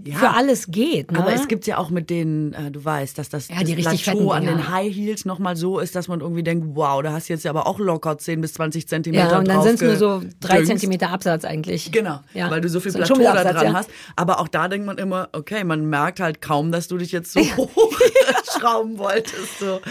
[0.06, 0.18] Ja.
[0.18, 1.12] für alles geht.
[1.12, 1.20] Ne?
[1.20, 3.92] Aber es gibt ja auch mit denen, äh, du weißt, dass das, Ja, die das
[3.92, 4.72] richtig Plateau fetten an den Dinger.
[4.72, 7.68] High Heels nochmal so ist, dass man irgendwie denkt, wow, da hast du jetzt aber
[7.68, 10.68] auch locker 10 bis 20 Zentimeter ja, und dann sind es nur so drei gedüngst.
[10.68, 11.92] Zentimeter Absatz eigentlich.
[11.92, 12.50] Genau, ja.
[12.50, 13.74] weil du so viel So Plateau da dran ja.
[13.74, 13.90] hast.
[14.16, 17.34] Aber auch da denkt man immer, okay, man merkt halt kaum, dass du dich jetzt
[17.34, 18.00] so hoch
[18.60, 19.60] schrauben wolltest.
[19.60, 19.82] So.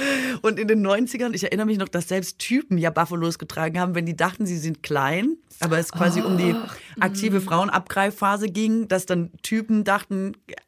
[0.43, 3.95] Und in den 90ern, ich erinnere mich noch, dass selbst Typen ja Buffalos getragen haben,
[3.95, 6.55] wenn die dachten, sie sind klein, aber es quasi um die
[7.01, 10.00] aktive Frauenabgreifphase ging, dass dann Typen dachten,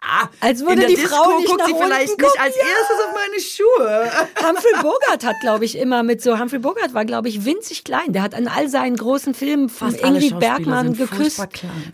[0.01, 2.41] ah, Als würde in der die Disco Frau nicht guckt sie vielleicht unten nicht gucken,
[2.41, 4.11] als erstes auf meine Schuhe.
[4.49, 8.13] Humphrey Bogart hat, glaube ich, immer mit so, Humphrey Bogart war, glaube ich, winzig klein.
[8.13, 11.43] Der hat an all seinen großen Filmen von Ingrid Bergmann geküsst.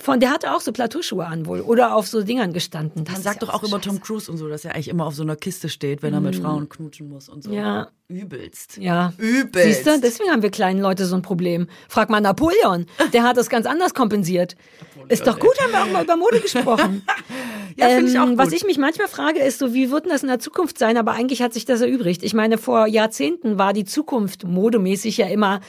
[0.03, 1.61] Von, der hatte auch so Plateauschuhe an wohl.
[1.61, 3.05] Oder auf so Dingern gestanden.
[3.05, 4.01] Das Man sagt ja doch auch über Tom.
[4.01, 6.37] Cruise und so, dass er eigentlich immer auf so einer Kiste steht, wenn er mit
[6.37, 7.51] Frauen knutschen muss und so.
[7.51, 7.89] Ja.
[8.11, 8.79] Übelst.
[8.79, 9.13] Ja.
[9.19, 9.69] Übelst.
[9.69, 11.69] Siehst du, deswegen haben wir kleinen Leute so ein Problem.
[11.91, 12.87] Frag mal Napoleon.
[13.13, 14.57] Der hat das ganz anders kompensiert.
[15.09, 17.03] Ist doch gut, haben wir auch mal über Mode gesprochen.
[17.77, 18.39] Ja, finde ich auch gut.
[18.39, 20.97] Was ich mich manchmal frage, ist so, wie wird denn das in der Zukunft sein?
[20.97, 22.25] Aber eigentlich hat sich das erübrigt.
[22.25, 25.61] Ich meine, vor Jahrzehnten war die Zukunft modemäßig ja immer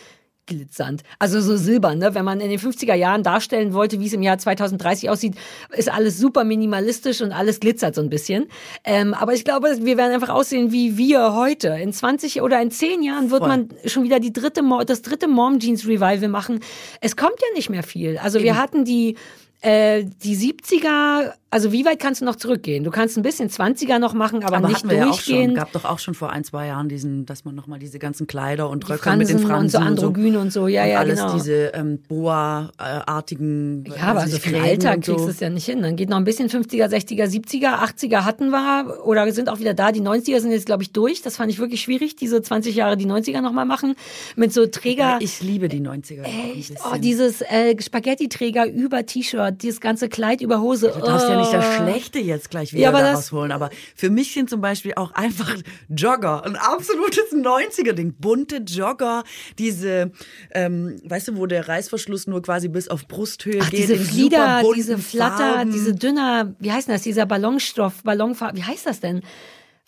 [0.50, 1.04] glitzernd.
[1.20, 2.14] Also so silbern, ne?
[2.16, 5.36] Wenn man in den 50er Jahren darstellen wollte, wie es im Jahr 2030 aussieht,
[5.78, 8.48] ist alles super minimalistisch und alles glitzert so ein bisschen.
[8.84, 11.70] Ähm, aber ich glaube, wir werden einfach aussehen wie wir heute.
[11.70, 13.50] In 20 oder in 10 Jahren wird Voll.
[13.50, 16.60] man schon wieder die dritte, das dritte Mom Jeans Revival machen.
[17.00, 18.18] Es kommt ja nicht mehr viel.
[18.18, 19.16] Also wir hatten die
[19.62, 22.84] äh, die 70er, also wie weit kannst du noch zurückgehen?
[22.84, 25.56] Du kannst ein bisschen 20er noch machen, aber, Aber nicht hatten wir ja auch schon.
[25.56, 28.70] Gab doch auch schon vor ein, zwei Jahren diesen, dass man nochmal diese ganzen Kleider
[28.70, 31.20] und Röcke mit den Fransen und so Fransen Androgyn und so, ja, und ja, alles
[31.20, 31.34] genau.
[31.34, 33.84] diese ähm, Boa-artigen.
[33.86, 35.82] Ja, aber also für den Alltag kriegst du es ja nicht hin.
[35.82, 39.74] Dann geht noch ein bisschen 50er, 60er, 70er, 80er hatten wir oder sind auch wieder
[39.74, 39.92] da.
[39.92, 41.24] Die 90er sind jetzt, glaube ich, durch.
[41.24, 43.96] Das fand ich wirklich schwierig, diese 20 Jahre die 90er nochmal machen.
[44.36, 45.18] Mit so Träger.
[45.20, 46.22] Ich liebe die 90er.
[46.22, 46.74] auch ein Echt?
[46.86, 50.94] Oh, dieses äh, Spaghetti-Träger über T-Shirt, dieses ganze Kleid über Hose.
[50.96, 51.84] Ja nicht das Oh.
[51.84, 53.52] Schlechte jetzt gleich wieder Ja, aber da das- rausholen.
[53.52, 55.56] Aber für mich sind zum Beispiel auch einfach
[55.90, 58.14] Jogger ein absolutes 90er-Ding.
[58.20, 59.24] Bunte Jogger,
[59.58, 60.12] diese,
[60.52, 63.80] ähm, weißt du, wo der Reißverschluss nur quasi bis auf Brusthöhe Ach, geht.
[63.80, 65.72] diese Flieder, diese Flatter, Farben.
[65.72, 69.22] diese dünner, wie heißt das, dieser Ballonstoff, Ballonfarbe, wie heißt das denn?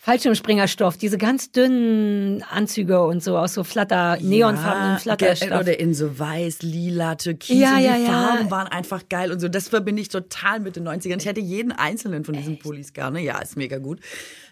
[0.04, 5.60] Fallschirmspringerstoff, diese ganz dünnen Anzüge und so aus so Flatter, neonfarbenen Ja, Flatterstoff.
[5.60, 7.56] Oder in so weiß, lila, türkis.
[7.56, 8.06] Ja, und die ja, ja.
[8.06, 9.46] Farben waren einfach geil und so.
[9.46, 11.18] Das verbinde ich total mit den 90ern.
[11.18, 13.20] Ich hätte jeden einzelnen von diesen Pullis gerne.
[13.20, 14.00] Ja, ist mega gut.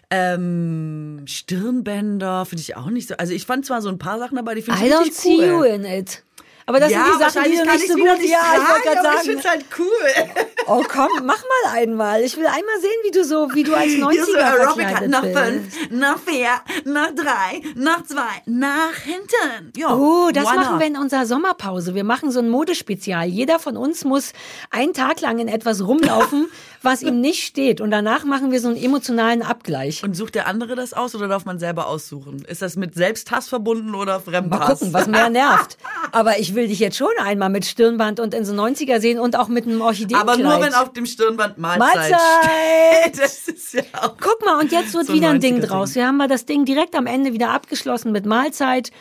[0.09, 3.15] Ähm, Stirnbänder finde ich auch nicht so.
[3.17, 5.17] Also ich fand zwar so ein paar Sachen dabei, die finde I ich don't richtig
[5.17, 5.45] see cool.
[5.45, 6.23] you in it.
[6.71, 8.81] Aber das ja, sind die Sachen, die du nicht so gut, nicht ja, ich wollte
[8.83, 9.25] gerade aber ich sagen.
[9.25, 10.45] finde es halt cool.
[10.67, 12.21] Oh komm, mach mal einmal.
[12.23, 15.21] Ich will einmal sehen, wie du so, wie du als 90er Hier so Aerobic nach
[15.23, 15.37] bist.
[15.37, 16.49] fünf, nach vier,
[16.85, 19.73] nach drei, nach zwei, nach hinten.
[19.75, 21.93] Ja, Oh, das machen wir in unserer Sommerpause.
[21.93, 23.25] Wir machen so ein Modespezial.
[23.27, 24.31] Jeder von uns muss
[24.69, 26.47] einen Tag lang in etwas rumlaufen,
[26.81, 27.81] was ihm nicht steht.
[27.81, 30.03] Und danach machen wir so einen emotionalen Abgleich.
[30.03, 32.45] Und sucht der andere das aus oder darf man selber aussuchen?
[32.47, 34.59] Ist das mit Selbsthass verbunden oder Fremdhass?
[34.59, 35.77] Mal gucken, was mehr nervt.
[36.11, 39.37] Aber ich will dich jetzt schon einmal mit Stirnband und in so 90er sehen und
[39.37, 40.21] auch mit einem Orchideenkleid.
[40.21, 42.19] Aber nur wenn auf dem Stirnband Mahlzeit, Mahlzeit!
[42.43, 43.17] steht.
[43.21, 44.15] Das ist ja auch.
[44.19, 45.69] Guck mal, und jetzt wird So wieder ein Ding 90er-Ding.
[45.69, 45.95] draus.
[45.95, 48.91] Wir haben mal das Ding direkt am Ende wieder abgeschlossen mit Mahlzeit.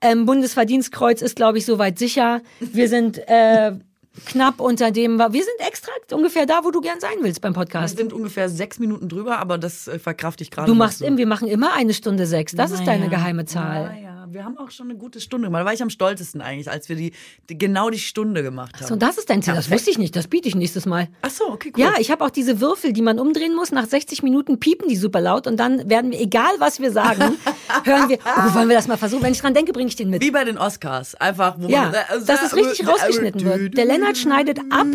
[0.00, 2.40] Ähm, Bundesverdienstkreuz ist, glaube ich, soweit sicher.
[2.60, 3.72] Wir sind äh,
[4.26, 7.60] knapp unter dem, wir sind extra ungefähr da, wo du gern sein willst beim Wir
[7.60, 7.96] Podcast.
[7.96, 10.66] sind ungefähr sechs Minuten drüber, aber das äh, verkraft ich gerade.
[10.66, 11.04] Du machst so.
[11.04, 12.54] im, wir machen immer eine Stunde sechs.
[12.54, 13.84] Das ist deine Naja, geheime Zahl.
[13.84, 15.62] Naja, wir haben auch schon eine gute Stunde gemacht.
[15.62, 17.12] Da war ich am stolzesten eigentlich, als wir die,
[17.48, 18.86] die genau die Stunde gemacht haben.
[18.86, 19.54] So, das ist dein Ziel.
[19.54, 20.14] Das wusste ich nicht.
[20.16, 21.08] Das biete ich nächstes Mal.
[21.22, 21.82] Ach so, okay, cool.
[21.82, 23.72] Ja, ich habe auch diese Würfel, die man umdrehen muss.
[23.72, 27.36] Nach 60 Minuten piepen die super laut und dann werden wir, egal was wir sagen,
[27.84, 29.22] hören wir, oh, wollen wir das mal versuchen?
[29.22, 30.22] Wenn ich dran denke, bringe ich den mit.
[30.22, 31.14] Wie bei den Oscars.
[31.14, 33.76] Einfach, wo Ja, man, äh, dass es richtig rausgeschnitten wird.
[33.76, 34.86] Der Lennart schneidet ab,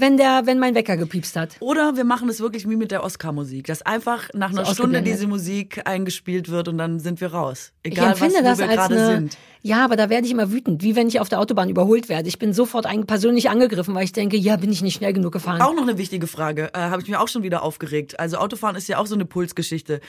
[0.00, 1.56] wenn der, wenn mein Wecker gepiepst hat.
[1.60, 4.98] Oder wir machen es wirklich wie mit der Oscar-Musik, dass einfach nach einer So Stunde
[4.98, 5.12] ausgeblendet.
[5.14, 7.72] diese Musik eingespielt wird und dann sind wir raus.
[7.82, 9.38] Ich Egal empfinde was, wo das wir als gerade eine, sind.
[9.62, 12.28] ja, aber da werde ich immer wütend, wie wenn ich auf der Autobahn überholt werde.
[12.28, 15.32] Ich bin sofort ein, persönlich angegriffen, weil ich denke, ja, bin ich nicht schnell genug
[15.32, 15.60] gefahren.
[15.60, 18.20] Auch noch eine wichtige Frage, äh, habe ich mir auch schon wieder aufgeregt.
[18.20, 20.00] Also Autofahren ist ja auch so eine Pulsgeschichte.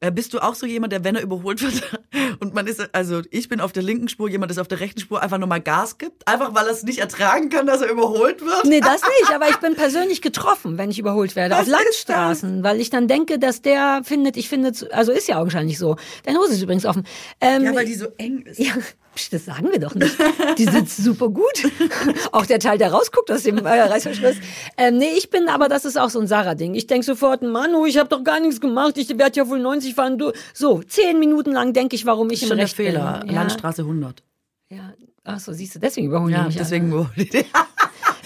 [0.00, 1.98] Äh, bist du auch so jemand, der, wenn er überholt wird
[2.40, 5.00] und man ist, also ich bin auf der linken Spur, jemand ist auf der rechten
[5.00, 6.26] Spur, einfach nochmal Gas gibt?
[6.26, 8.64] Einfach weil er es nicht ertragen kann, dass er überholt wird?
[8.64, 12.62] Nee, das nicht, aber ich bin persönlich getroffen, wenn ich überholt werde, Was auf Landstraßen,
[12.62, 15.96] weil ich dann denke, dass der findet, ich finde, also ist ja augenscheinlich so.
[16.24, 17.04] Deine Hose ist übrigens offen.
[17.40, 18.58] Ähm, Ja, weil die so eng ist.
[18.58, 18.74] Ja,
[19.32, 20.16] das sagen wir doch nicht.
[20.58, 21.44] Die sitzt super gut.
[22.32, 24.36] Auch der Teil, der rausguckt aus dem äh, Reißverschluss.
[24.76, 26.74] Ähm, nee, ich bin, aber das ist auch so ein Sarah-Ding.
[26.74, 28.96] Ich denk sofort, Manu, ich habe doch gar nichts gemacht.
[28.96, 30.18] Ich werde ja wohl 90 fahren.
[30.18, 30.32] Du.
[30.54, 33.20] So, zehn Minuten lang denke ich, warum Schon im der Recht Fehler.
[33.20, 33.30] bin.
[33.30, 34.22] Ja, Landstraße 100.
[34.70, 34.92] ja.
[35.24, 36.90] Ach so, siehst du, deswegen überholen Ja, mich deswegen.
[36.92, 37.10] alle.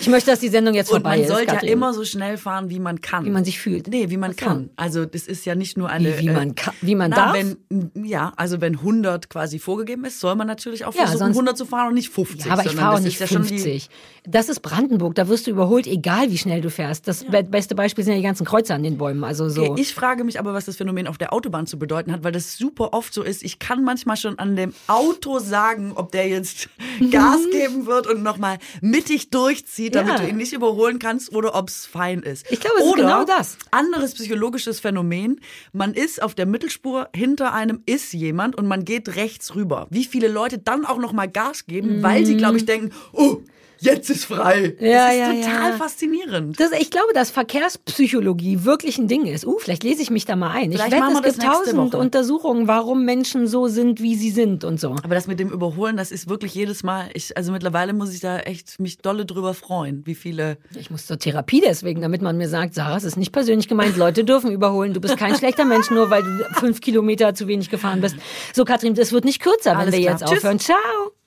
[0.02, 1.28] Ich möchte, dass die Sendung jetzt Und vorbei man ist.
[1.28, 1.68] sollte ja Katrin.
[1.70, 3.24] immer so schnell fahren, wie man kann.
[3.24, 3.86] Wie man sich fühlt.
[3.88, 4.36] Nee, wie man so.
[4.36, 4.70] kann.
[4.76, 6.18] Also das ist ja nicht nur eine...
[6.18, 7.34] Wie- wie äh, man kann- wie man na, darf?
[7.34, 11.36] Wenn, ja, also wenn 100 quasi vorgegeben ist, soll man natürlich auch Ja, versuchen, sonst-
[11.36, 12.44] 100 zu fahren und nicht 50.
[12.46, 13.88] Ja, aber ich fahre auch nicht ist ja schon die- 50.
[14.24, 17.08] Das ist Brandenburg, da wirst du überholt, egal wie schnell du fährst.
[17.08, 19.24] Das be- beste Beispiel sind ja die ganzen Kreuze an den Bäumen.
[19.24, 19.74] Also so.
[19.76, 22.56] Ich frage mich aber, was das Phänomen auf der Autobahn zu bedeuten hat, weil das
[22.56, 23.42] super oft so ist.
[23.42, 26.68] Ich kann manchmal schon an dem Auto sagen, ob der jetzt
[27.10, 30.18] Gas geben wird und nochmal mittig durchzieht, damit Ja.
[30.18, 32.50] du ihn nicht überholen kannst oder ob es fein ist.
[32.50, 33.56] Ich glaube, es ist oder genau das.
[33.70, 35.40] Anderes psychologisches Phänomen.
[35.72, 39.86] Man ist auf der Mittelspur, hinter einem ist jemand und man geht rechts rüber.
[39.90, 43.38] Wie viele Leute dann auch nochmal Gas geben, weil sie, glaube ich, denken, oh,
[43.82, 44.76] jetzt ist frei.
[44.80, 45.76] Ja, das ist ja, total ja.
[45.76, 46.60] faszinierend.
[46.60, 49.46] Das, ich glaube, dass Verkehrspsychologie wirklich ein Ding ist.
[49.46, 50.70] Uh, vielleicht lese ich mich da mal ein.
[50.70, 51.94] Ich Vielleicht wette, machen es wir das gibt tausend.
[51.94, 54.96] Untersuchungen, warum Menschen so sind, wie sie sind und so.
[55.02, 58.20] Aber das mit dem Überholen, das ist wirklich jedes Mal, ich, also mittlerweile muss ich
[58.20, 60.58] da echt mich dolle drüber freuen, wie viele.
[60.78, 63.96] Ich muss zur Therapie deswegen, damit man mir sagt, Sarah, es ist nicht persönlich gemeint,
[63.96, 64.94] Leute dürfen überholen.
[64.94, 68.16] Du bist kein schlechter Mensch, nur weil du fünf Kilometer zu wenig gefahren bist.
[68.52, 70.12] So, Katrin, es wird nicht kürzer, wenn Alles wir klar.
[70.12, 70.38] jetzt Tschüss.
[70.38, 70.58] aufhören.
[70.58, 71.21] Ciao.